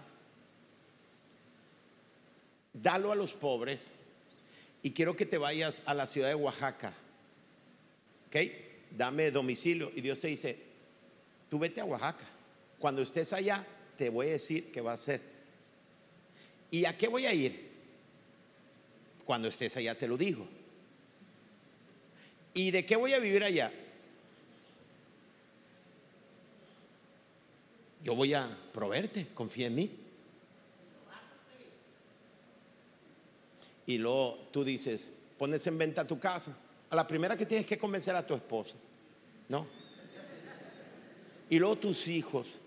dalo 2.72 3.12
a 3.12 3.16
los 3.16 3.34
pobres 3.34 3.90
y 4.82 4.92
quiero 4.92 5.14
que 5.14 5.26
te 5.26 5.38
vayas 5.38 5.82
a 5.86 5.94
la 5.94 6.06
ciudad 6.06 6.28
de 6.28 6.34
Oaxaca. 6.34 6.94
¿Ok? 8.26 8.36
Dame 8.90 9.30
domicilio. 9.30 9.90
Y 9.94 10.00
Dios 10.00 10.20
te 10.20 10.28
dice, 10.28 10.58
tú 11.48 11.58
vete 11.58 11.80
a 11.80 11.84
Oaxaca. 11.84 12.26
Cuando 12.78 13.02
estés 13.02 13.32
allá, 13.32 13.64
te 13.96 14.08
voy 14.08 14.28
a 14.28 14.32
decir 14.32 14.72
qué 14.72 14.80
va 14.80 14.92
a 14.92 14.94
hacer. 14.94 15.20
¿Y 16.70 16.84
a 16.84 16.96
qué 16.96 17.06
voy 17.06 17.26
a 17.26 17.34
ir? 17.34 17.70
Cuando 19.24 19.48
estés 19.48 19.76
allá 19.76 19.96
te 19.96 20.08
lo 20.08 20.16
digo. 20.16 20.48
¿Y 22.54 22.70
de 22.70 22.84
qué 22.84 22.96
voy 22.96 23.12
a 23.12 23.18
vivir 23.18 23.44
allá? 23.44 23.72
Yo 28.02 28.16
voy 28.16 28.34
a 28.34 28.48
proveerte, 28.72 29.28
confía 29.32 29.68
en 29.68 29.74
mí. 29.76 30.01
Y 33.86 33.98
luego 33.98 34.48
tú 34.52 34.64
dices, 34.64 35.12
pones 35.38 35.66
en 35.66 35.78
venta 35.78 36.06
tu 36.06 36.18
casa. 36.18 36.56
A 36.90 36.96
la 36.96 37.06
primera 37.06 37.36
que 37.36 37.46
tienes 37.46 37.66
que 37.66 37.78
convencer 37.78 38.14
a 38.14 38.26
tu 38.26 38.34
esposa, 38.34 38.74
¿no? 39.48 39.66
Y 41.48 41.58
luego 41.58 41.76
tus 41.76 42.08
hijos. 42.08 42.60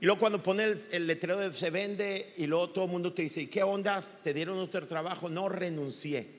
Y 0.00 0.04
luego 0.04 0.20
cuando 0.20 0.42
pones 0.42 0.90
el, 0.92 1.06
letrero 1.06 1.38
de 1.38 1.52
se 1.52 1.70
vende 1.70 2.32
y 2.36 2.46
luego 2.46 2.70
todo 2.70 2.84
el 2.84 2.90
mundo 2.90 3.12
te 3.12 3.22
dice, 3.22 3.42
¿y 3.42 3.46
qué 3.48 3.62
onda? 3.62 4.00
¿Te 4.00 4.32
dieron 4.32 4.58
otro 4.58 4.86
trabajo? 4.86 5.28
No 5.28 5.48
renuncié. 5.48 6.38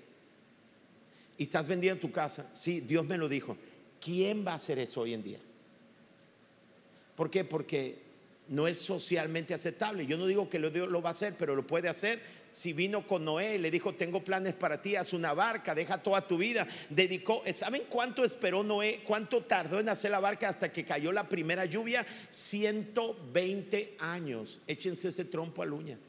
Y 1.37 1.43
estás 1.43 1.67
vendiendo 1.67 1.99
tu 1.99 2.11
casa. 2.11 2.49
Sí, 2.53 2.81
Dios 2.81 3.05
me 3.05 3.17
lo 3.17 3.27
dijo. 3.27 3.57
¿Quién 3.99 4.45
va 4.45 4.53
a 4.53 4.55
hacer 4.55 4.79
eso 4.79 5.01
hoy 5.01 5.13
en 5.13 5.23
día? 5.23 5.39
¿Por 7.15 7.29
qué? 7.29 7.43
Porque 7.43 8.08
no 8.49 8.67
es 8.67 8.79
socialmente 8.79 9.53
aceptable. 9.53 10.05
Yo 10.05 10.17
no 10.17 10.25
digo 10.25 10.49
que 10.49 10.59
lo, 10.59 10.69
lo 10.69 11.01
va 11.01 11.09
a 11.09 11.11
hacer, 11.11 11.35
pero 11.37 11.55
lo 11.55 11.65
puede 11.65 11.87
hacer. 11.87 12.19
Si 12.51 12.73
vino 12.73 13.05
con 13.05 13.23
Noé 13.23 13.55
y 13.55 13.57
le 13.59 13.69
dijo, 13.69 13.93
tengo 13.93 14.23
planes 14.23 14.55
para 14.55 14.81
ti, 14.81 14.95
haz 14.95 15.13
una 15.13 15.33
barca, 15.33 15.75
deja 15.75 16.01
toda 16.01 16.27
tu 16.27 16.37
vida. 16.37 16.67
Dedicó, 16.89 17.43
¿saben 17.53 17.83
cuánto 17.87 18.23
esperó 18.23 18.63
Noé? 18.63 19.01
¿Cuánto 19.05 19.43
tardó 19.43 19.79
en 19.79 19.89
hacer 19.89 20.11
la 20.11 20.19
barca 20.19 20.49
hasta 20.49 20.71
que 20.71 20.83
cayó 20.83 21.11
la 21.11 21.29
primera 21.29 21.65
lluvia? 21.65 22.05
120 22.29 23.97
años. 23.99 24.61
Échense 24.65 25.09
ese 25.09 25.25
trompo 25.25 25.61
a 25.61 25.67
uña. 25.67 25.99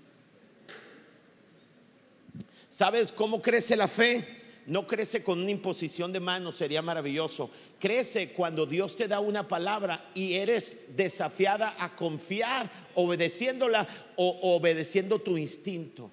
¿Sabes 2.71 3.13
cómo 3.13 3.43
crece 3.43 3.77
la 3.77 3.89
fe? 3.89 4.40
No 4.71 4.87
crece 4.87 5.25
con 5.25 5.41
una 5.41 5.51
imposición 5.51 6.13
de 6.13 6.21
manos, 6.21 6.55
sería 6.55 6.81
maravilloso. 6.81 7.51
Crece 7.81 8.33
cuando 8.33 8.67
Dios 8.67 8.95
te 8.95 9.09
da 9.09 9.19
una 9.19 9.49
palabra 9.49 10.13
y 10.15 10.35
eres 10.35 10.97
desafiada 10.97 11.75
a 11.77 11.97
confiar, 11.97 12.71
obedeciéndola 12.95 13.85
o 14.15 14.55
obedeciendo 14.55 15.19
tu 15.19 15.37
instinto. 15.37 16.09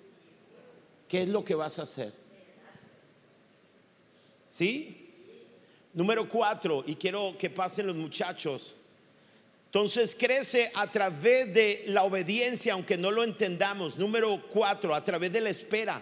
¿Qué 1.08 1.22
es 1.22 1.28
lo 1.28 1.45
que 1.45 1.53
vas 1.53 1.78
a 1.78 1.84
hacer? 1.84 2.12
¿Sí? 4.49 5.08
Número 5.93 6.28
cuatro, 6.28 6.84
y 6.88 6.95
quiero 6.95 7.36
que 7.38 7.51
pasen 7.51 7.86
los 7.86 7.95
muchachos. 7.95 8.74
Entonces 9.66 10.16
crece 10.20 10.72
a 10.74 10.89
través 10.89 11.53
de 11.53 11.84
la 11.89 12.05
obediencia, 12.05 12.74
aunque 12.74 12.97
no 12.97 13.12
lo 13.12 13.24
entendamos. 13.24 13.99
Número 13.99 14.47
cuatro, 14.49 14.95
a 14.95 15.03
través 15.03 15.32
de 15.32 15.41
la 15.41 15.51
espera. 15.51 16.01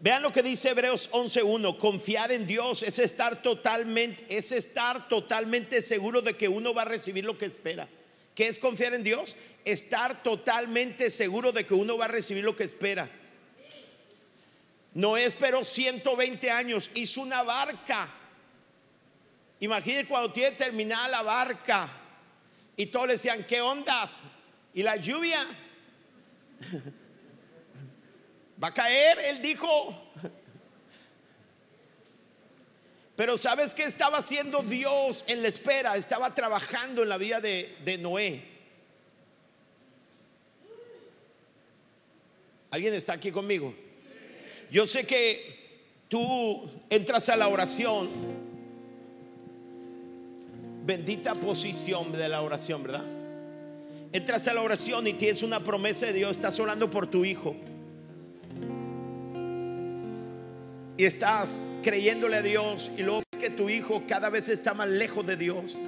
Vean 0.00 0.22
lo 0.22 0.32
que 0.32 0.42
dice 0.42 0.70
Hebreos 0.70 1.10
11:1, 1.12 1.76
confiar 1.76 2.32
en 2.32 2.46
Dios 2.46 2.82
es 2.82 2.98
estar 2.98 3.42
totalmente 3.42 4.24
es 4.34 4.50
estar 4.50 5.08
totalmente 5.10 5.82
seguro 5.82 6.22
de 6.22 6.34
que 6.34 6.48
uno 6.48 6.72
va 6.72 6.82
a 6.82 6.86
recibir 6.86 7.24
lo 7.24 7.36
que 7.36 7.44
espera. 7.44 7.86
¿Qué 8.34 8.46
es 8.46 8.58
confiar 8.58 8.94
en 8.94 9.02
Dios? 9.02 9.36
Estar 9.62 10.22
totalmente 10.22 11.10
seguro 11.10 11.52
de 11.52 11.66
que 11.66 11.74
uno 11.74 11.98
va 11.98 12.06
a 12.06 12.08
recibir 12.08 12.42
lo 12.42 12.56
que 12.56 12.64
espera. 12.64 13.10
Noé 14.94 15.26
esperó 15.26 15.64
120 15.64 16.50
años, 16.50 16.90
hizo 16.94 17.20
una 17.20 17.42
barca. 17.42 18.08
Imagínense 19.60 20.08
cuando 20.08 20.32
tiene 20.32 20.52
terminada 20.52 21.08
la 21.08 21.22
barca 21.22 21.90
y 22.74 22.86
todos 22.86 23.06
le 23.06 23.12
decían, 23.12 23.44
¿qué 23.44 23.60
ondas? 23.60 24.22
¿Y 24.72 24.82
la 24.82 24.96
lluvia? 24.96 25.46
¿Va 28.62 28.68
a 28.68 28.74
caer? 28.74 29.18
Él 29.26 29.40
dijo. 29.40 29.68
Pero 33.16 33.36
¿sabes 33.36 33.74
qué 33.74 33.84
estaba 33.84 34.18
haciendo 34.18 34.62
Dios 34.62 35.24
en 35.26 35.42
la 35.42 35.48
espera? 35.48 35.96
Estaba 35.96 36.34
trabajando 36.34 37.02
en 37.02 37.08
la 37.08 37.18
vida 37.18 37.40
de, 37.40 37.76
de 37.84 37.98
Noé. 37.98 38.42
¿Alguien 42.70 42.94
está 42.94 43.14
aquí 43.14 43.30
conmigo? 43.30 43.74
Yo 44.70 44.86
sé 44.86 45.06
que 45.06 45.90
tú 46.08 46.70
entras 46.88 47.28
a 47.28 47.36
la 47.36 47.48
oración. 47.48 48.08
Bendita 50.84 51.34
posición 51.34 52.12
de 52.12 52.28
la 52.28 52.40
oración, 52.40 52.82
¿verdad? 52.82 53.04
Entras 54.12 54.48
a 54.48 54.54
la 54.54 54.62
oración 54.62 55.06
y 55.06 55.12
tienes 55.12 55.42
una 55.42 55.60
promesa 55.60 56.06
de 56.06 56.14
Dios, 56.14 56.36
estás 56.36 56.58
orando 56.58 56.90
por 56.90 57.06
tu 57.06 57.24
hijo. 57.24 57.54
Y 61.00 61.06
estás 61.06 61.70
creyéndole 61.82 62.36
a 62.36 62.42
Dios 62.42 62.90
y 62.94 63.02
luego 63.02 63.20
ves 63.20 63.40
que 63.40 63.48
tu 63.48 63.70
hijo 63.70 64.02
cada 64.06 64.28
vez 64.28 64.50
está 64.50 64.74
más 64.74 64.86
lejos 64.86 65.26
de 65.26 65.34
Dios. 65.34 65.78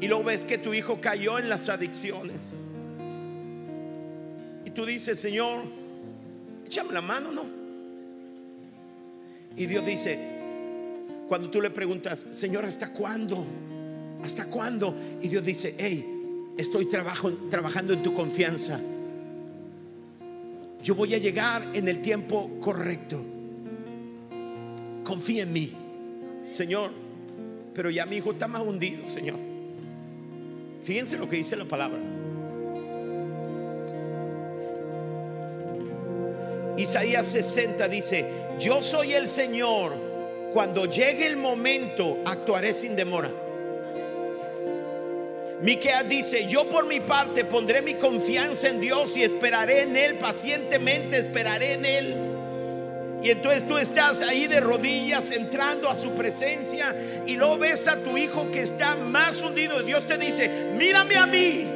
Y 0.00 0.08
luego 0.08 0.24
ves 0.24 0.46
que 0.46 0.56
tu 0.56 0.72
hijo 0.72 0.98
cayó 0.98 1.38
en 1.38 1.50
las 1.50 1.68
adicciones. 1.68 2.54
Y 4.64 4.70
tú 4.70 4.86
dices, 4.86 5.20
Señor, 5.20 5.64
échame 6.64 6.94
la 6.94 7.02
mano, 7.02 7.32
¿no? 7.32 7.44
Y 9.58 9.66
Dios 9.66 9.84
dice, 9.84 10.18
cuando 11.28 11.50
tú 11.50 11.60
le 11.60 11.68
preguntas, 11.68 12.24
Señor, 12.30 12.64
¿hasta 12.64 12.94
cuándo? 12.94 13.44
¿Hasta 14.24 14.46
cuándo? 14.46 14.96
Y 15.20 15.28
Dios 15.28 15.44
dice, 15.44 15.74
hey, 15.76 16.54
estoy 16.56 16.88
trabajando 16.88 17.92
en 17.92 18.02
tu 18.02 18.14
confianza. 18.14 18.80
Yo 20.82 20.94
voy 20.94 21.12
a 21.12 21.18
llegar 21.18 21.62
en 21.74 21.88
el 21.88 22.00
tiempo 22.00 22.58
correcto 22.58 23.36
confía 25.04 25.42
en 25.42 25.52
mí. 25.52 25.72
Señor, 26.50 26.90
pero 27.74 27.90
ya 27.90 28.06
mi 28.06 28.16
hijo 28.16 28.32
está 28.32 28.48
más 28.48 28.62
hundido, 28.62 29.08
Señor. 29.08 29.36
Fíjense 30.82 31.16
lo 31.18 31.28
que 31.28 31.36
dice 31.36 31.56
la 31.56 31.64
palabra. 31.64 31.98
Isaías 36.76 37.26
60 37.28 37.88
dice, 37.88 38.24
yo 38.58 38.82
soy 38.82 39.12
el 39.12 39.28
Señor, 39.28 39.92
cuando 40.52 40.86
llegue 40.86 41.26
el 41.26 41.36
momento 41.36 42.18
actuaré 42.24 42.72
sin 42.72 42.96
demora. 42.96 43.30
Miqueas 45.62 46.08
dice, 46.08 46.46
yo 46.48 46.66
por 46.70 46.86
mi 46.86 47.00
parte 47.00 47.44
pondré 47.44 47.82
mi 47.82 47.94
confianza 47.94 48.70
en 48.70 48.80
Dios 48.80 49.14
y 49.18 49.22
esperaré 49.22 49.82
en 49.82 49.94
Él, 49.94 50.14
pacientemente 50.16 51.18
esperaré 51.18 51.74
en 51.74 51.84
Él. 51.84 52.29
Y 53.22 53.30
entonces 53.30 53.66
tú 53.66 53.76
estás 53.76 54.22
ahí 54.22 54.46
de 54.46 54.60
rodillas 54.60 55.30
entrando 55.30 55.90
a 55.90 55.96
su 55.96 56.12
presencia 56.12 56.96
y 57.26 57.36
luego 57.36 57.58
ves 57.58 57.86
a 57.86 57.96
tu 57.96 58.16
hijo 58.16 58.50
que 58.50 58.62
está 58.62 58.96
más 58.96 59.40
hundido. 59.40 59.80
Y 59.82 59.86
Dios 59.86 60.06
te 60.06 60.16
dice, 60.16 60.70
mírame 60.74 61.16
a 61.16 61.26
mí. 61.26 61.66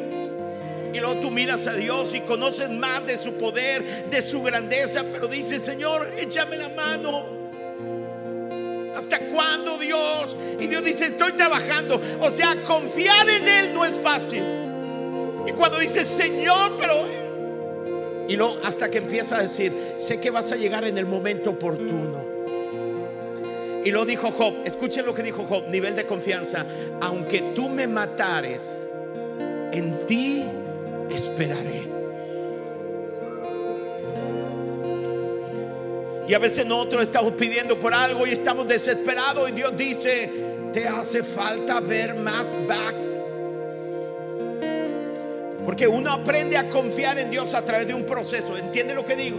Y 0.94 1.00
luego 1.00 1.20
tú 1.20 1.30
miras 1.30 1.66
a 1.66 1.74
Dios 1.74 2.14
y 2.14 2.20
conoces 2.20 2.70
más 2.70 3.04
de 3.04 3.18
su 3.18 3.34
poder, 3.34 4.08
de 4.10 4.22
su 4.22 4.42
grandeza, 4.42 5.04
pero 5.12 5.26
dice, 5.26 5.58
Señor, 5.58 6.10
échame 6.16 6.56
la 6.56 6.68
mano. 6.70 7.26
¿Hasta 8.96 9.18
cuándo 9.26 9.76
Dios? 9.76 10.36
Y 10.60 10.66
Dios 10.68 10.84
dice, 10.84 11.06
estoy 11.06 11.32
trabajando. 11.32 12.00
O 12.20 12.30
sea, 12.30 12.62
confiar 12.62 13.28
en 13.28 13.48
Él 13.48 13.74
no 13.74 13.84
es 13.84 13.98
fácil. 13.98 14.42
Y 15.46 15.52
cuando 15.52 15.78
dice, 15.78 16.04
Señor, 16.04 16.78
pero 16.80 17.23
y 18.28 18.36
no 18.36 18.54
hasta 18.64 18.90
que 18.90 18.98
empieza 18.98 19.38
a 19.38 19.42
decir, 19.42 19.72
sé 19.96 20.20
que 20.20 20.30
vas 20.30 20.52
a 20.52 20.56
llegar 20.56 20.84
en 20.84 20.98
el 20.98 21.06
momento 21.06 21.50
oportuno. 21.50 22.24
Y 23.84 23.90
lo 23.90 24.04
dijo 24.06 24.30
Job, 24.30 24.54
escuchen 24.64 25.04
lo 25.04 25.14
que 25.14 25.22
dijo 25.22 25.44
Job, 25.44 25.68
nivel 25.68 25.94
de 25.94 26.06
confianza, 26.06 26.64
aunque 27.02 27.52
tú 27.54 27.68
me 27.68 27.86
matares, 27.86 28.84
en 29.72 30.06
ti 30.06 30.44
esperaré. 31.10 31.94
Y 36.26 36.32
a 36.32 36.38
veces 36.38 36.64
nosotros 36.64 37.02
estamos 37.02 37.32
pidiendo 37.32 37.76
por 37.76 37.92
algo 37.92 38.26
y 38.26 38.30
estamos 38.30 38.66
desesperados 38.66 39.50
y 39.50 39.52
Dios 39.52 39.76
dice, 39.76 40.30
te 40.72 40.88
hace 40.88 41.22
falta 41.22 41.80
ver 41.80 42.14
más 42.14 42.56
backs 42.66 43.10
porque 45.64 45.86
uno 45.86 46.12
aprende 46.12 46.56
a 46.56 46.68
confiar 46.68 47.18
en 47.18 47.30
Dios 47.30 47.54
a 47.54 47.64
través 47.64 47.86
de 47.86 47.94
un 47.94 48.04
proceso. 48.04 48.56
¿Entiende 48.56 48.94
lo 48.94 49.04
que 49.04 49.16
digo? 49.16 49.38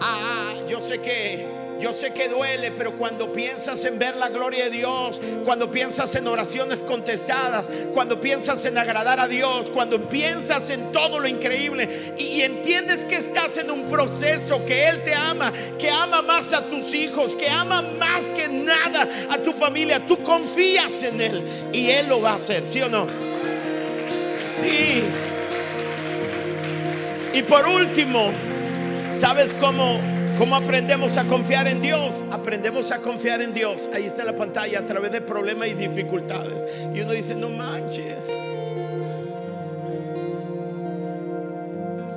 Ah, 0.00 0.54
yo 0.68 0.80
sé 0.80 1.00
que 1.00 1.64
yo 1.80 1.92
sé 1.92 2.12
que 2.12 2.28
duele, 2.28 2.70
pero 2.70 2.96
cuando 2.96 3.32
piensas 3.32 3.84
en 3.84 3.98
ver 3.98 4.16
la 4.16 4.28
gloria 4.28 4.64
de 4.64 4.70
Dios, 4.70 5.20
cuando 5.44 5.70
piensas 5.70 6.14
en 6.14 6.26
oraciones 6.26 6.80
contestadas, 6.82 7.68
cuando 7.92 8.20
piensas 8.20 8.64
en 8.64 8.78
agradar 8.78 9.18
a 9.20 9.28
Dios, 9.28 9.70
cuando 9.70 10.08
piensas 10.08 10.70
en 10.70 10.92
todo 10.92 11.18
lo 11.18 11.28
increíble 11.28 12.14
y, 12.16 12.42
entiendes 12.42 13.04
que 13.04 13.16
estás 13.16 13.58
en 13.58 13.70
un 13.70 13.88
proceso, 13.88 14.64
que 14.64 14.88
Él 14.88 15.02
te 15.02 15.14
ama, 15.14 15.52
que 15.78 15.90
ama 15.90 16.22
más 16.22 16.52
a 16.52 16.64
tus 16.64 16.94
hijos, 16.94 17.34
que 17.34 17.48
ama 17.48 17.82
más 17.98 18.30
que 18.30 18.48
nada 18.48 19.08
a 19.30 19.38
tu 19.38 19.52
familia, 19.52 20.06
tú 20.06 20.22
confías 20.22 21.02
en 21.02 21.20
Él 21.20 21.44
y 21.72 21.90
Él 21.90 22.08
lo 22.08 22.20
va 22.20 22.32
a 22.32 22.36
hacer, 22.36 22.68
¿sí 22.68 22.80
o 22.82 22.88
no? 22.88 23.23
Sí. 24.46 25.02
Y 27.32 27.42
por 27.42 27.66
último, 27.66 28.30
¿sabes 29.12 29.54
cómo, 29.54 29.98
cómo 30.38 30.56
aprendemos 30.56 31.16
a 31.16 31.24
confiar 31.24 31.66
en 31.66 31.80
Dios? 31.80 32.22
Aprendemos 32.30 32.92
a 32.92 32.98
confiar 32.98 33.42
en 33.42 33.52
Dios. 33.52 33.88
Ahí 33.92 34.04
está 34.04 34.24
la 34.24 34.36
pantalla 34.36 34.78
a 34.78 34.86
través 34.86 35.12
de 35.12 35.20
problemas 35.20 35.68
y 35.68 35.74
dificultades. 35.74 36.64
Y 36.94 37.00
uno 37.00 37.12
dice, 37.12 37.34
no 37.34 37.48
manches. 37.48 38.30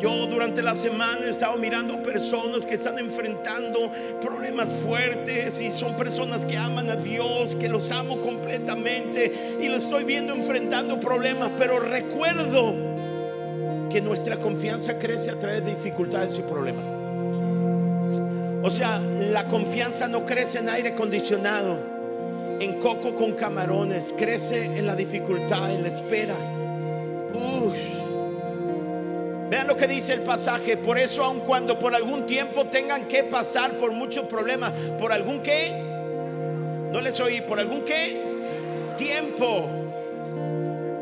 Yo 0.07 0.25
durante 0.25 0.63
la 0.63 0.73
semana 0.73 1.25
he 1.25 1.29
estado 1.29 1.57
mirando 1.57 2.01
personas 2.01 2.65
que 2.65 2.75
están 2.75 2.97
enfrentando 2.97 3.91
problemas 4.21 4.73
fuertes 4.73 5.59
y 5.59 5.69
son 5.69 5.97
personas 5.97 6.45
que 6.45 6.55
aman 6.55 6.89
a 6.89 6.95
Dios, 6.95 7.55
que 7.55 7.67
los 7.67 7.91
amo 7.91 8.21
completamente 8.21 9.57
y 9.59 9.67
lo 9.67 9.75
estoy 9.75 10.05
viendo 10.05 10.33
enfrentando 10.33 10.97
problemas, 10.97 11.51
pero 11.57 11.81
recuerdo 11.81 12.73
que 13.91 13.99
nuestra 13.99 14.37
confianza 14.37 14.97
crece 14.97 15.29
a 15.29 15.37
través 15.37 15.65
de 15.65 15.75
dificultades 15.75 16.39
y 16.39 16.41
problemas. 16.43 16.85
O 18.63 18.69
sea, 18.69 19.01
la 19.01 19.45
confianza 19.49 20.07
no 20.07 20.25
crece 20.25 20.59
en 20.59 20.69
aire 20.69 20.89
acondicionado, 20.91 21.79
en 22.61 22.79
coco 22.79 23.13
con 23.13 23.33
camarones, 23.33 24.15
crece 24.17 24.77
en 24.77 24.87
la 24.87 24.95
dificultad, 24.95 25.69
en 25.75 25.83
la 25.83 25.89
espera. 25.89 26.35
Uf. 27.33 27.96
Vean 29.49 29.67
lo 29.67 29.75
que 29.75 29.87
dice 29.87 30.13
el 30.13 30.21
pasaje. 30.21 30.77
Por 30.77 30.97
eso, 30.97 31.23
aun 31.23 31.39
cuando 31.39 31.79
por 31.79 31.95
algún 31.95 32.25
tiempo 32.25 32.65
tengan 32.65 33.05
que 33.05 33.23
pasar 33.23 33.77
por 33.77 33.91
muchos 33.91 34.25
problemas, 34.25 34.73
por 34.99 35.13
algún 35.13 35.39
qué, 35.41 35.71
no 36.91 37.01
les 37.01 37.19
oí, 37.19 37.41
por 37.41 37.59
algún 37.59 37.81
qué, 37.81 38.21
tiempo 38.97 39.69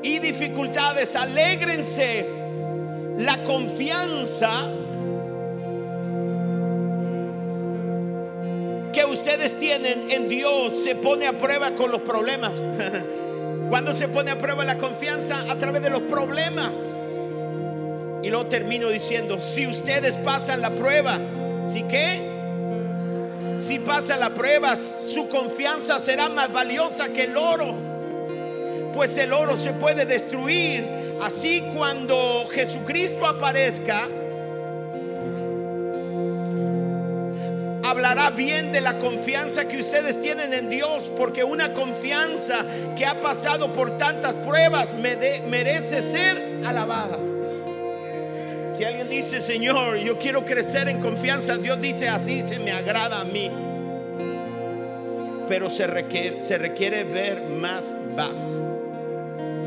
y 0.03 0.19
dificultades, 0.19 1.15
alégrense. 1.15 2.27
La 3.17 3.41
confianza 3.43 4.69
que 8.93 9.05
ustedes 9.05 9.57
tienen 9.57 10.11
en 10.11 10.29
Dios 10.29 10.75
se 10.75 10.95
pone 10.95 11.25
a 11.25 11.37
prueba 11.37 11.71
con 11.71 11.91
los 11.91 12.01
problemas. 12.01 12.51
Cuando 13.69 13.93
se 13.93 14.09
pone 14.09 14.31
a 14.31 14.37
prueba 14.37 14.63
la 14.63 14.77
confianza 14.77 15.39
a 15.49 15.55
través 15.57 15.81
de 15.81 15.89
los 15.89 16.01
problemas. 16.01 16.93
Y 18.25 18.31
luego 18.31 18.47
termino 18.47 18.89
diciendo, 18.89 19.39
si 19.39 19.67
ustedes 19.67 20.17
pasan 20.17 20.59
la 20.59 20.71
prueba, 20.71 21.19
¿sí 21.63 21.83
qué? 21.83 22.27
Si 23.59 23.77
pasa 23.77 24.17
la 24.17 24.33
prueba, 24.33 24.75
su 24.77 25.29
confianza 25.29 25.99
será 25.99 26.27
más 26.29 26.51
valiosa 26.51 27.09
que 27.09 27.25
el 27.25 27.37
oro. 27.37 27.75
Pues 28.93 29.15
el 29.19 29.31
oro 29.31 29.55
se 29.55 29.73
puede 29.73 30.05
destruir. 30.05 30.83
Así 31.21 31.63
cuando 31.75 32.47
Jesucristo 32.51 33.27
aparezca, 33.27 34.07
hablará 37.83 38.31
bien 38.31 38.71
de 38.71 38.81
la 38.81 38.97
confianza 38.97 39.67
que 39.67 39.79
ustedes 39.79 40.19
tienen 40.19 40.51
en 40.51 40.67
Dios, 40.67 41.13
porque 41.15 41.43
una 41.43 41.73
confianza 41.73 42.65
que 42.97 43.05
ha 43.05 43.21
pasado 43.21 43.71
por 43.71 43.99
tantas 43.99 44.35
pruebas 44.37 44.95
merece 44.95 46.01
ser 46.01 46.61
alabada. 46.65 47.19
Si 48.77 48.83
alguien 48.83 49.09
dice, 49.09 49.39
Señor, 49.39 49.97
yo 49.97 50.19
quiero 50.19 50.43
crecer 50.43 50.89
en 50.89 50.99
confianza, 50.99 51.57
Dios 51.57 51.79
dice, 51.79 52.09
así 52.09 52.41
se 52.41 52.59
me 52.59 52.71
agrada 52.71 53.21
a 53.21 53.23
mí. 53.23 53.49
Pero 55.47 55.69
se 55.69 55.87
requiere, 55.87 56.41
se 56.41 56.57
requiere 56.57 57.05
ver 57.05 57.41
más 57.43 57.93
bats. 58.17 58.59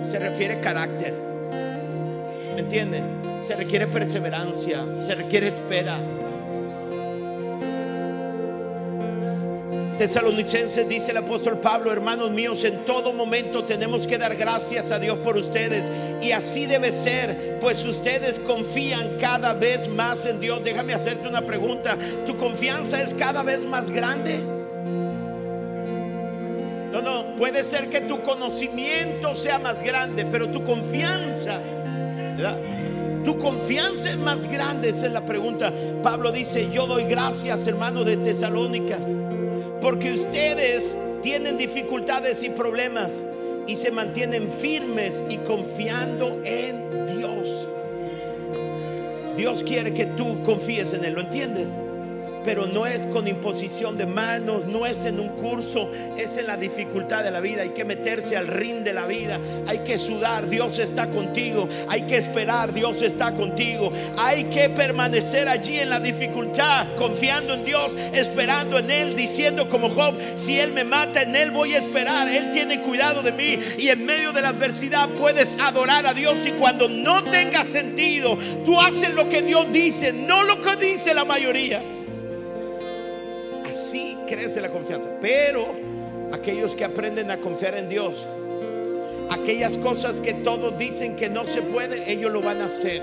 Se 0.03 0.19
refiere 0.19 0.61
carácter. 0.61 1.15
¿Me 2.55 2.61
entiende? 2.61 3.03
Se 3.41 3.57
requiere 3.57 3.87
perseverancia, 3.87 4.85
se 5.01 5.15
requiere 5.15 5.49
espera. 5.49 5.99
Tesalonicenses 9.99 10.89
dice 10.89 11.11
el 11.11 11.17
apóstol 11.17 11.59
Pablo, 11.59 11.91
hermanos 11.91 12.31
míos, 12.31 12.63
en 12.63 12.85
todo 12.85 13.13
momento 13.13 13.65
tenemos 13.65 14.07
que 14.07 14.17
dar 14.17 14.37
gracias 14.37 14.93
a 14.93 15.01
Dios 15.01 15.19
por 15.19 15.37
ustedes. 15.37 15.91
Y 16.23 16.31
así 16.31 16.67
debe 16.67 16.93
ser, 16.93 17.59
pues 17.61 17.85
ustedes 17.85 18.39
confían 18.39 19.17
cada 19.21 19.55
vez 19.55 19.89
más 19.89 20.25
en 20.25 20.39
Dios. 20.39 20.63
Déjame 20.63 20.95
hacerte 20.95 21.27
una 21.27 21.43
pregunta. 21.43 21.99
¿Tu 22.25 22.37
confianza 22.37 23.03
es 23.03 23.13
cada 23.13 23.43
vez 23.43 23.67
más 23.67 23.91
grande? 23.91 24.39
No, 26.93 27.03
no, 27.03 27.37
puede 27.37 27.65
ser 27.65 27.91
que 27.91 28.01
tu 28.03 28.23
conocimiento 28.23 29.35
sea 29.35 29.59
más 29.59 29.83
grande, 29.83 30.25
pero 30.27 30.49
tu 30.49 30.63
confianza, 30.63 31.61
Tu 33.25 33.37
confianza 33.37 34.11
es 34.11 34.17
más 34.17 34.49
grande, 34.49 34.91
esa 34.91 35.07
es 35.07 35.13
la 35.13 35.27
pregunta. 35.27 35.73
Pablo 36.05 36.31
dice, 36.31 36.71
yo 36.73 36.87
doy 36.87 37.03
gracias, 37.05 37.67
hermano 37.67 38.05
de 38.05 38.17
Tesalónicas 38.17 39.03
porque 39.81 40.13
ustedes 40.13 40.99
tienen 41.23 41.59
dificultades 41.59 42.43
y 42.43 42.51
problemas 42.51 43.23
y 43.67 43.77
se 43.77 43.91
mantienen 43.91 44.49
firmes 44.51 45.23
y 45.29 45.37
confiando 45.39 46.41
en 46.45 47.17
Dios. 47.17 47.67
Dios 49.37 49.63
quiere 49.63 49.95
que 49.95 50.07
tú 50.07 50.43
confíes 50.43 50.93
en 50.95 51.05
Él, 51.05 51.15
¿lo 51.15 51.21
entiendes? 51.21 51.75
Pero 52.45 52.67
no 52.67 52.87
es 52.87 53.07
con 53.07 53.29
imposición 53.29 53.97
de 53.97 54.07
manos, 54.07 54.65
no 54.67 54.87
es 54.87 55.05
en 55.05 55.21
un 55.21 55.29
curso, 55.29 55.91
es 56.17 56.37
en 56.37 56.47
la 56.47 56.57
dificultad 56.57 57.25
de 57.25 57.31
la 57.31 57.41
vida. 57.41 57.63
Hay 57.63 57.71
que 57.71 57.85
meterse 57.85 58.37
al 58.37 58.47
ring 58.47 58.85
de 58.85 58.93
la 58.93 59.07
vida, 59.07 59.41
hay 59.67 59.81
que 59.81 59.99
sudar, 59.99 60.49
Dios 60.49 60.79
está 60.79 61.09
contigo, 61.09 61.69
hay 61.89 62.03
que 62.03 62.17
esperar, 62.17 62.73
Dios 62.73 63.03
está 63.03 63.35
contigo, 63.35 63.93
hay 64.17 64.45
que 64.45 64.69
permanecer 64.71 65.49
allí 65.49 65.79
en 65.79 65.91
la 65.91 66.01
dificultad, 66.01 66.87
confiando 66.97 67.55
en 67.55 67.65
Dios, 67.65 67.97
esperando 68.13 68.79
en 68.79 68.91
Él, 68.91 69.17
diciendo 69.17 69.69
como 69.69 69.91
Job, 69.91 70.15
si 70.35 70.59
Él 70.59 70.73
me 70.73 70.85
mata, 70.85 71.23
en 71.23 71.35
Él 71.35 71.51
voy 71.51 71.75
a 71.75 71.79
esperar, 71.79 72.29
Él 72.29 72.51
tiene 72.53 72.81
cuidado 72.81 73.23
de 73.23 73.33
mí 73.33 73.59
y 73.79 73.89
en 73.89 74.05
medio 74.05 74.33
de 74.33 74.43
la 74.43 74.49
adversidad 74.49 75.09
puedes 75.11 75.59
adorar 75.61 76.07
a 76.07 76.15
Dios 76.15 76.47
y 76.47 76.53
cuando 76.53 76.89
no 76.89 77.23
tenga 77.25 77.65
sentido, 77.65 78.39
tú 78.65 78.81
haces 78.81 79.15
lo 79.15 79.29
que 79.29 79.43
Dios 79.43 79.67
dice, 79.73 80.13
no 80.13 80.43
lo 80.45 80.61
que 80.63 80.77
dice 80.77 81.15
la 81.15 81.25
mayoría. 81.25 81.83
Así 83.69 84.17
crece 84.27 84.61
la 84.61 84.71
confianza. 84.71 85.09
Pero 85.21 85.75
aquellos 86.33 86.75
que 86.75 86.85
aprenden 86.85 87.31
a 87.31 87.39
confiar 87.39 87.77
en 87.77 87.89
Dios, 87.89 88.27
aquellas 89.31 89.77
cosas 89.77 90.21
que 90.21 90.35
todos 90.35 90.79
dicen 90.79 91.17
que 91.17 91.29
no 91.29 91.47
se 91.47 91.63
puede, 91.63 92.11
ellos 92.11 92.33
lo 92.33 92.41
van 92.41 92.63
a 92.63 92.67
hacer. 92.67 93.03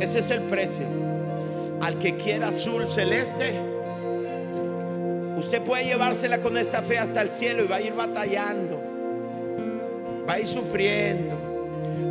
Ese 0.00 0.18
es 0.18 0.30
el 0.30 0.42
precio. 0.42 0.86
Al 1.80 1.98
que 1.98 2.16
quiera 2.16 2.48
azul 2.48 2.86
celeste, 2.86 3.54
usted 5.38 5.62
puede 5.62 5.84
llevársela 5.84 6.38
con 6.38 6.56
esta 6.58 6.82
fe 6.82 6.98
hasta 6.98 7.22
el 7.22 7.30
cielo 7.30 7.64
y 7.64 7.66
va 7.66 7.76
a 7.76 7.80
ir 7.80 7.94
batallando, 7.94 8.80
va 10.28 10.34
a 10.34 10.40
ir 10.40 10.46
sufriendo, 10.46 11.34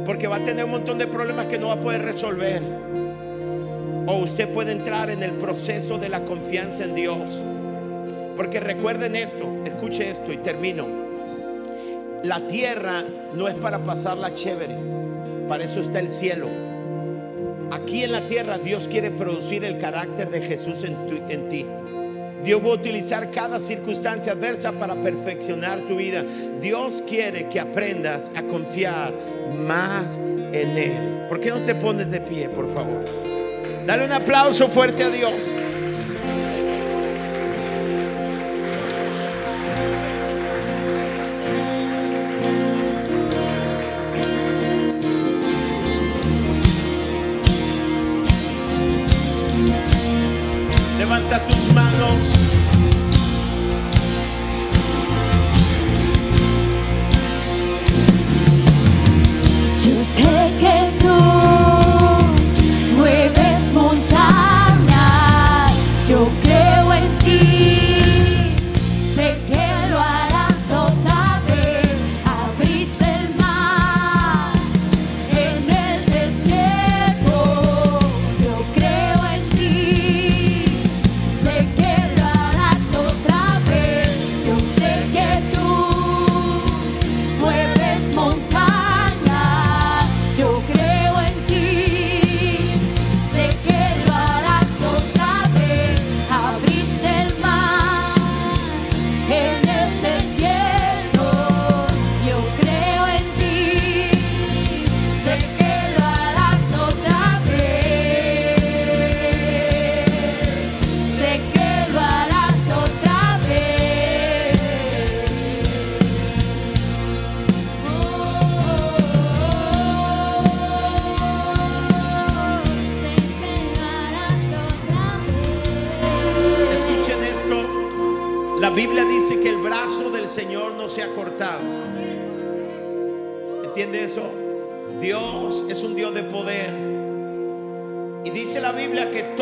porque 0.05 0.27
va 0.27 0.37
a 0.37 0.43
tener 0.43 0.65
un 0.65 0.71
montón 0.71 0.97
de 0.97 1.07
problemas 1.07 1.45
que 1.45 1.57
no 1.57 1.67
va 1.67 1.75
a 1.75 1.81
poder 1.81 2.01
resolver. 2.01 2.61
O 4.07 4.17
usted 4.17 4.51
puede 4.51 4.71
entrar 4.71 5.09
en 5.09 5.23
el 5.23 5.31
proceso 5.31 5.97
de 5.97 6.09
la 6.09 6.23
confianza 6.23 6.83
en 6.83 6.95
Dios. 6.95 7.43
Porque 8.41 8.59
recuerden 8.59 9.15
esto, 9.15 9.45
escuche 9.67 10.09
esto 10.09 10.33
y 10.33 10.37
termino. 10.37 10.87
La 12.23 12.47
tierra 12.47 13.03
no 13.35 13.47
es 13.47 13.53
para 13.53 13.83
pasarla 13.83 14.33
chévere, 14.33 14.75
para 15.47 15.63
eso 15.63 15.79
está 15.79 15.99
el 15.99 16.09
cielo. 16.09 16.47
Aquí 17.69 18.03
en 18.03 18.11
la 18.11 18.21
tierra 18.21 18.57
Dios 18.57 18.87
quiere 18.87 19.11
producir 19.11 19.63
el 19.63 19.77
carácter 19.77 20.31
de 20.31 20.41
Jesús 20.41 20.83
en, 20.83 20.97
en 21.29 21.49
ti. 21.49 21.67
Dios 22.43 22.65
va 22.65 22.69
a 22.69 22.73
utilizar 22.73 23.29
cada 23.29 23.59
circunstancia 23.59 24.31
adversa 24.31 24.71
para 24.71 24.95
perfeccionar 24.95 25.77
tu 25.81 25.97
vida. 25.97 26.25
Dios 26.59 27.03
quiere 27.07 27.47
que 27.47 27.59
aprendas 27.59 28.31
a 28.35 28.41
confiar 28.41 29.13
más 29.67 30.17
en 30.17 30.77
Él. 30.79 31.25
¿Por 31.29 31.39
qué 31.39 31.51
no 31.51 31.59
te 31.59 31.75
pones 31.75 32.09
de 32.09 32.21
pie, 32.21 32.49
por 32.49 32.67
favor? 32.67 33.05
Dale 33.85 34.03
un 34.03 34.11
aplauso 34.11 34.67
fuerte 34.67 35.03
a 35.03 35.09
Dios. 35.09 35.31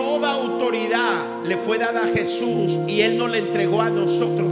Toda 0.10 0.32
autoridad 0.32 1.44
le 1.46 1.56
fue 1.56 1.78
dada 1.78 2.04
a 2.04 2.08
Jesús 2.08 2.80
y 2.88 3.02
Él 3.02 3.20
nos 3.20 3.30
la 3.30 3.38
entregó 3.38 3.80
a 3.80 3.92
nosotros. 3.92 4.52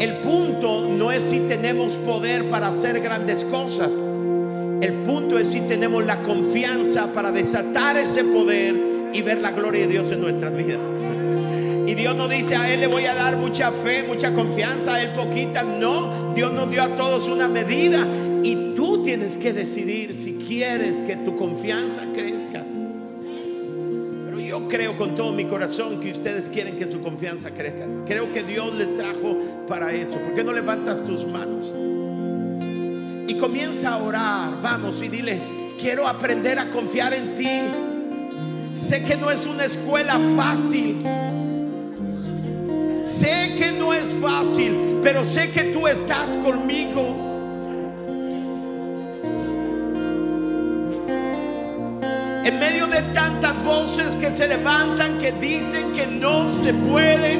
El 0.00 0.20
punto 0.22 0.88
no 0.88 1.12
es 1.12 1.22
si 1.22 1.40
tenemos 1.40 1.92
poder 1.96 2.48
para 2.48 2.68
hacer 2.68 3.00
grandes 3.00 3.44
cosas. 3.44 3.92
El 4.80 4.94
punto 5.04 5.38
es 5.38 5.50
si 5.50 5.60
tenemos 5.68 6.02
la 6.06 6.22
confianza 6.22 7.12
para 7.12 7.30
desatar 7.30 7.98
ese 7.98 8.24
poder 8.24 8.74
y 9.12 9.20
ver 9.20 9.42
la 9.42 9.50
gloria 9.50 9.82
de 9.82 9.92
Dios 9.92 10.10
en 10.12 10.22
nuestras 10.22 10.56
vidas. 10.56 10.80
Y 11.86 11.94
Dios 11.94 12.16
no 12.16 12.26
dice 12.26 12.56
a 12.56 12.72
Él 12.72 12.80
le 12.80 12.86
voy 12.86 13.04
a 13.04 13.14
dar 13.14 13.36
mucha 13.36 13.70
fe, 13.70 14.04
mucha 14.08 14.32
confianza, 14.32 14.94
a 14.94 15.02
Él 15.02 15.10
poquita. 15.10 15.62
No, 15.62 16.32
Dios 16.34 16.52
nos 16.54 16.70
dio 16.70 16.82
a 16.82 16.96
todos 16.96 17.28
una 17.28 17.48
medida. 17.48 18.08
Y 18.42 18.72
tú 18.74 19.02
tienes 19.02 19.36
que 19.36 19.52
decidir 19.52 20.14
si 20.14 20.36
quieres 20.36 21.02
que 21.02 21.16
tu 21.16 21.36
confianza 21.36 22.02
crezca. 22.14 22.64
Creo 24.74 24.96
con 24.96 25.14
todo 25.14 25.30
mi 25.30 25.44
corazón 25.44 26.00
que 26.00 26.10
ustedes 26.10 26.48
quieren 26.48 26.74
que 26.74 26.88
su 26.88 27.00
confianza 27.00 27.52
crezca. 27.52 27.86
Creo 28.06 28.32
que 28.32 28.42
Dios 28.42 28.74
les 28.74 28.96
trajo 28.96 29.38
para 29.68 29.92
eso. 29.92 30.16
¿Por 30.16 30.34
qué 30.34 30.42
no 30.42 30.52
levantas 30.52 31.06
tus 31.06 31.24
manos? 31.24 31.72
Y 33.28 33.34
comienza 33.38 33.94
a 33.94 33.98
orar. 33.98 34.60
Vamos 34.60 35.00
y 35.00 35.06
dile, 35.06 35.38
quiero 35.80 36.08
aprender 36.08 36.58
a 36.58 36.70
confiar 36.70 37.14
en 37.14 37.36
ti. 37.36 37.48
Sé 38.74 39.04
que 39.04 39.16
no 39.16 39.30
es 39.30 39.46
una 39.46 39.64
escuela 39.64 40.18
fácil. 40.34 40.98
Sé 43.04 43.54
que 43.56 43.70
no 43.78 43.94
es 43.94 44.12
fácil, 44.12 44.98
pero 45.04 45.24
sé 45.24 45.52
que 45.52 45.72
tú 45.72 45.86
estás 45.86 46.36
conmigo. 46.38 47.33
Voces 53.84 54.16
que 54.16 54.30
se 54.30 54.48
levantan, 54.48 55.18
que 55.18 55.30
dicen 55.32 55.92
que 55.92 56.06
no 56.06 56.48
se 56.48 56.72
puede, 56.72 57.38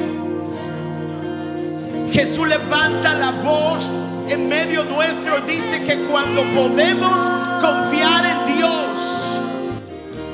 Jesús 2.11 2.47
levanta 2.47 3.15
la 3.15 3.31
voz 3.31 4.03
en 4.29 4.47
medio 4.47 4.83
nuestro 4.83 5.39
y 5.39 5.55
dice 5.55 5.83
que 5.83 5.97
cuando 6.03 6.43
podemos 6.53 7.27
confiar 7.61 8.25
en 8.25 8.57
Dios, 8.57 9.39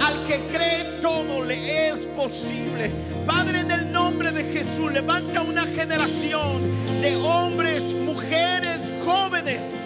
al 0.01 0.27
que 0.27 0.39
cree 0.51 0.99
todo 1.01 1.45
le 1.45 1.91
es 1.91 2.07
posible. 2.07 2.91
Padre, 3.25 3.61
en 3.61 3.71
el 3.71 3.91
nombre 3.93 4.33
de 4.33 4.43
Jesús, 4.51 4.91
levanta 4.91 5.41
una 5.41 5.65
generación 5.65 6.61
de 7.01 7.15
hombres, 7.15 7.93
mujeres, 7.93 8.91
jóvenes 9.05 9.85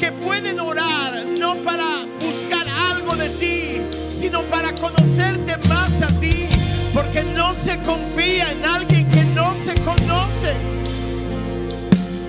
que 0.00 0.10
pueden 0.10 0.58
orar 0.58 1.26
no 1.38 1.54
para 1.56 2.07
para 4.50 4.72
conocerte 4.74 5.56
más 5.68 6.02
a 6.02 6.08
ti, 6.20 6.46
porque 6.94 7.22
no 7.36 7.54
se 7.54 7.76
confía 7.78 8.50
en 8.52 8.64
alguien 8.64 9.10
que 9.10 9.24
no 9.24 9.56
se 9.56 9.74
conoce. 9.82 10.54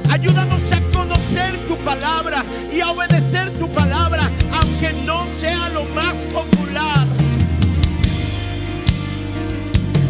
Ayúdanos 0.09 0.71
a 0.71 0.81
conocer 0.91 1.55
tu 1.67 1.75
palabra 1.77 2.43
y 2.73 2.81
a 2.81 2.89
obedecer 2.89 3.49
tu 3.59 3.69
palabra, 3.69 4.29
aunque 4.51 4.91
no 5.05 5.25
sea 5.27 5.69
lo 5.69 5.83
más 5.95 6.17
popular. 6.33 7.07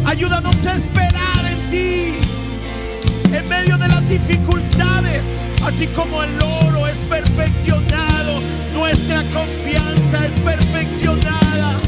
Ayúdanos 0.06 0.66
a 0.66 0.76
esperar 0.76 1.44
en 1.44 1.70
ti 1.70 2.14
en 3.32 3.48
medio 3.48 3.76
de 3.78 3.88
las 3.88 4.08
dificultades, 4.08 5.36
así 5.64 5.86
como 5.88 6.22
el 6.22 6.30
oro 6.40 6.86
es 6.86 6.96
perfeccionado, 7.08 8.40
nuestra 8.74 9.22
confianza 9.32 10.26
es 10.26 10.32
perfeccionada. 10.40 11.78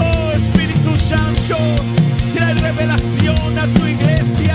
Oh 0.00 0.32
Espíritu 0.32 0.96
Santo, 0.96 1.56
trae 2.34 2.54
revelación 2.54 3.58
a 3.58 3.66
tu 3.74 3.86
iglesia. 3.86 4.54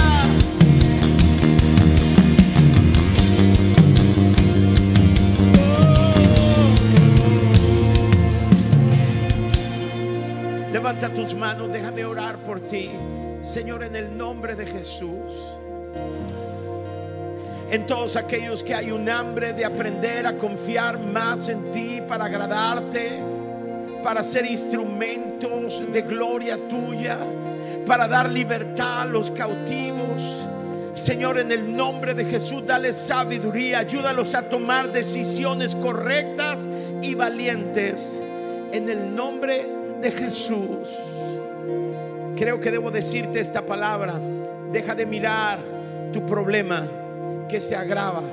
Oh. 5.59 6.13
Levanta 10.71 11.09
tus 11.13 11.35
manos, 11.35 11.71
déjame 11.71 12.05
orar 12.05 12.37
por 12.37 12.59
ti. 12.59 12.89
Señor, 13.43 13.83
en 13.83 13.93
el 13.97 14.17
nombre 14.17 14.55
de 14.55 14.65
Jesús. 14.65 15.33
En 17.69 17.85
todos 17.85 18.15
aquellos 18.15 18.63
que 18.63 18.73
hay 18.73 18.89
un 18.89 19.09
hambre 19.09 19.51
de 19.51 19.65
aprender 19.65 20.25
a 20.25 20.37
confiar 20.37 20.97
más 20.97 21.49
en 21.49 21.69
ti 21.73 22.01
para 22.07 22.25
agradarte, 22.25 23.21
para 24.01 24.23
ser 24.23 24.45
instrumentos 24.45 25.83
de 25.91 26.03
gloria 26.03 26.57
tuya, 26.69 27.17
para 27.85 28.07
dar 28.07 28.31
libertad 28.31 29.01
a 29.01 29.05
los 29.05 29.29
cautivos. 29.29 30.41
Señor, 30.93 31.37
en 31.37 31.51
el 31.51 31.75
nombre 31.75 32.13
de 32.13 32.23
Jesús, 32.23 32.65
dale 32.65 32.93
sabiduría, 32.93 33.79
ayúdalos 33.79 34.35
a 34.35 34.43
tomar 34.43 34.93
decisiones 34.93 35.75
correctas 35.75 36.69
y 37.01 37.13
valientes. 37.13 38.21
En 38.71 38.87
el 38.87 39.13
nombre 39.13 39.67
de 39.99 40.11
Jesús. 40.11 40.97
Creo 42.35 42.59
que 42.59 42.71
debo 42.71 42.91
decirte 42.91 43.39
esta 43.39 43.65
palabra. 43.65 44.19
Deja 44.71 44.95
de 44.95 45.05
mirar 45.05 45.59
tu 46.11 46.25
problema 46.25 46.87
que 47.47 47.59
se 47.59 47.75
agrava 47.75 48.23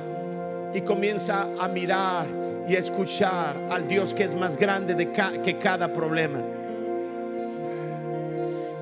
y 0.73 0.81
comienza 0.81 1.47
a 1.59 1.67
mirar 1.67 2.27
y 2.67 2.75
a 2.75 2.79
escuchar 2.79 3.55
al 3.69 3.87
Dios 3.87 4.13
que 4.13 4.23
es 4.23 4.35
más 4.35 4.57
grande 4.57 4.95
de 4.95 5.11
que 5.43 5.57
cada 5.57 5.91
problema. 5.91 6.39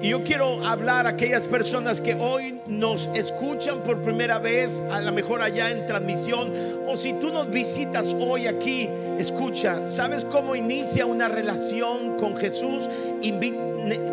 Y 0.01 0.09
yo 0.09 0.23
quiero 0.23 0.65
hablar 0.65 1.07
a 1.07 1.11
aquellas 1.11 1.45
personas 1.45 1.99
que 1.99 2.15
hoy 2.15 2.61
nos 2.67 3.07
escuchan 3.15 3.83
por 3.83 4.01
primera 4.01 4.39
vez, 4.39 4.81
a 4.91 5.01
lo 5.01 5.11
mejor 5.11 5.41
allá 5.41 5.71
en 5.71 5.85
transmisión, 5.85 6.53
o 6.87 6.95
si 6.95 7.13
tú 7.13 7.31
nos 7.33 7.49
visitas 7.49 8.15
hoy 8.17 8.47
aquí, 8.47 8.89
escucha, 9.17 9.87
¿sabes 9.87 10.23
cómo 10.23 10.55
inicia 10.55 11.05
una 11.05 11.27
relación 11.27 12.15
con 12.17 12.37
Jesús? 12.37 12.89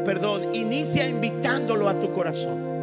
Perdón, 0.05 0.55
inicia 0.55 1.07
invitándolo 1.07 1.89
a 1.89 2.01
tu 2.01 2.13
corazón. 2.13 2.76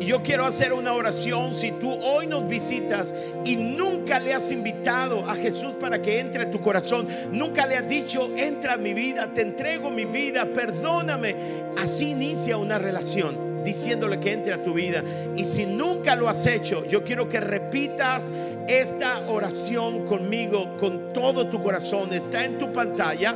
Y 0.00 0.06
yo 0.06 0.22
quiero 0.22 0.44
hacer 0.44 0.72
una 0.72 0.92
oración. 0.92 1.54
Si 1.54 1.72
tú 1.72 1.92
hoy 1.92 2.26
nos 2.26 2.48
visitas 2.48 3.14
y 3.44 3.56
nunca 3.56 4.20
le 4.20 4.34
has 4.34 4.50
invitado 4.52 5.28
a 5.28 5.34
Jesús 5.34 5.74
para 5.80 6.00
que 6.00 6.20
entre 6.20 6.44
a 6.44 6.50
tu 6.50 6.60
corazón, 6.60 7.08
nunca 7.32 7.66
le 7.66 7.76
has 7.76 7.88
dicho, 7.88 8.30
entra 8.36 8.74
a 8.74 8.76
mi 8.76 8.94
vida, 8.94 9.32
te 9.32 9.42
entrego 9.42 9.90
mi 9.90 10.04
vida, 10.04 10.46
perdóname. 10.46 11.34
Así 11.78 12.10
inicia 12.10 12.56
una 12.56 12.78
relación 12.78 13.48
diciéndole 13.64 14.18
que 14.20 14.32
entre 14.32 14.54
a 14.54 14.62
tu 14.62 14.74
vida. 14.74 15.02
Y 15.36 15.44
si 15.44 15.66
nunca 15.66 16.14
lo 16.14 16.28
has 16.28 16.46
hecho, 16.46 16.84
yo 16.86 17.04
quiero 17.04 17.28
que 17.28 17.40
repitas 17.40 18.30
esta 18.66 19.22
oración 19.28 20.06
conmigo 20.06 20.76
con 20.78 21.12
todo 21.12 21.48
tu 21.48 21.62
corazón. 21.62 22.12
Está 22.12 22.44
en 22.44 22.58
tu 22.58 22.72
pantalla. 22.72 23.34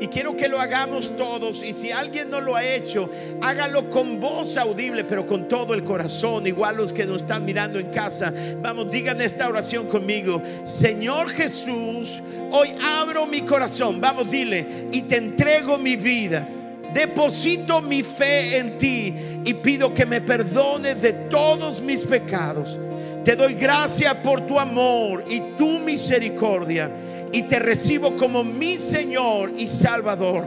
Y 0.00 0.08
quiero 0.08 0.36
que 0.36 0.48
lo 0.48 0.60
hagamos 0.60 1.16
todos. 1.16 1.62
Y 1.62 1.72
si 1.72 1.90
alguien 1.90 2.30
no 2.30 2.40
lo 2.40 2.56
ha 2.56 2.64
hecho, 2.64 3.10
hágalo 3.40 3.88
con 3.90 4.20
voz 4.20 4.56
audible, 4.56 5.04
pero 5.04 5.26
con 5.26 5.48
todo 5.48 5.74
el 5.74 5.84
corazón. 5.84 6.46
Igual 6.46 6.76
los 6.76 6.92
que 6.92 7.04
nos 7.04 7.22
están 7.22 7.44
mirando 7.44 7.78
en 7.78 7.90
casa. 7.90 8.32
Vamos, 8.60 8.90
digan 8.90 9.20
esta 9.20 9.48
oración 9.48 9.86
conmigo. 9.86 10.42
Señor 10.64 11.30
Jesús, 11.30 12.22
hoy 12.50 12.70
abro 12.82 13.26
mi 13.26 13.42
corazón. 13.42 14.00
Vamos, 14.00 14.30
dile. 14.30 14.88
Y 14.92 15.02
te 15.02 15.16
entrego 15.16 15.78
mi 15.78 15.96
vida. 15.96 16.46
Deposito 16.92 17.82
mi 17.82 18.02
fe 18.02 18.56
en 18.56 18.78
ti 18.78 19.14
y 19.44 19.54
pido 19.54 19.92
que 19.92 20.06
me 20.06 20.20
perdones 20.20 21.02
de 21.02 21.12
todos 21.12 21.82
mis 21.82 22.04
pecados. 22.04 22.78
Te 23.24 23.36
doy 23.36 23.54
gracias 23.54 24.14
por 24.16 24.46
tu 24.46 24.58
amor 24.58 25.22
y 25.28 25.40
tu 25.58 25.80
misericordia 25.80 26.90
y 27.32 27.42
te 27.42 27.58
recibo 27.58 28.16
como 28.16 28.44
mi 28.44 28.78
Señor 28.78 29.52
y 29.56 29.68
Salvador. 29.68 30.44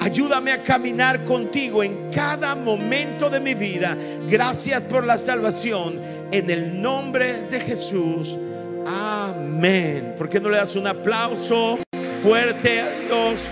Ayúdame 0.00 0.52
a 0.52 0.62
caminar 0.62 1.24
contigo 1.24 1.82
en 1.82 2.10
cada 2.10 2.54
momento 2.54 3.28
de 3.28 3.38
mi 3.38 3.54
vida. 3.54 3.96
Gracias 4.28 4.80
por 4.82 5.04
la 5.04 5.18
salvación. 5.18 6.00
En 6.32 6.48
el 6.48 6.80
nombre 6.80 7.48
de 7.50 7.60
Jesús. 7.60 8.38
Amén. 8.86 10.14
¿Por 10.16 10.30
qué 10.30 10.40
no 10.40 10.48
le 10.48 10.56
das 10.56 10.74
un 10.74 10.86
aplauso 10.86 11.78
fuerte 12.22 12.80
a 12.80 12.88
Dios? 13.06 13.48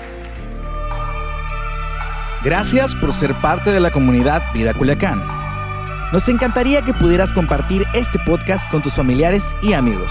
Gracias 2.43 2.95
por 2.95 3.12
ser 3.12 3.35
parte 3.35 3.71
de 3.71 3.81
la 3.81 3.91
comunidad 3.91 4.43
Vida 4.55 4.73
Culiacán. 4.73 5.23
Nos 6.12 6.29
encantaría 6.31 6.81
que 6.81 6.95
pudieras 6.95 7.33
compartir 7.33 7.85
este 7.93 8.19
podcast 8.21 8.71
con 8.71 8.81
tus 8.81 8.95
familiares 8.95 9.55
y 9.61 9.75
amigos. 9.75 10.11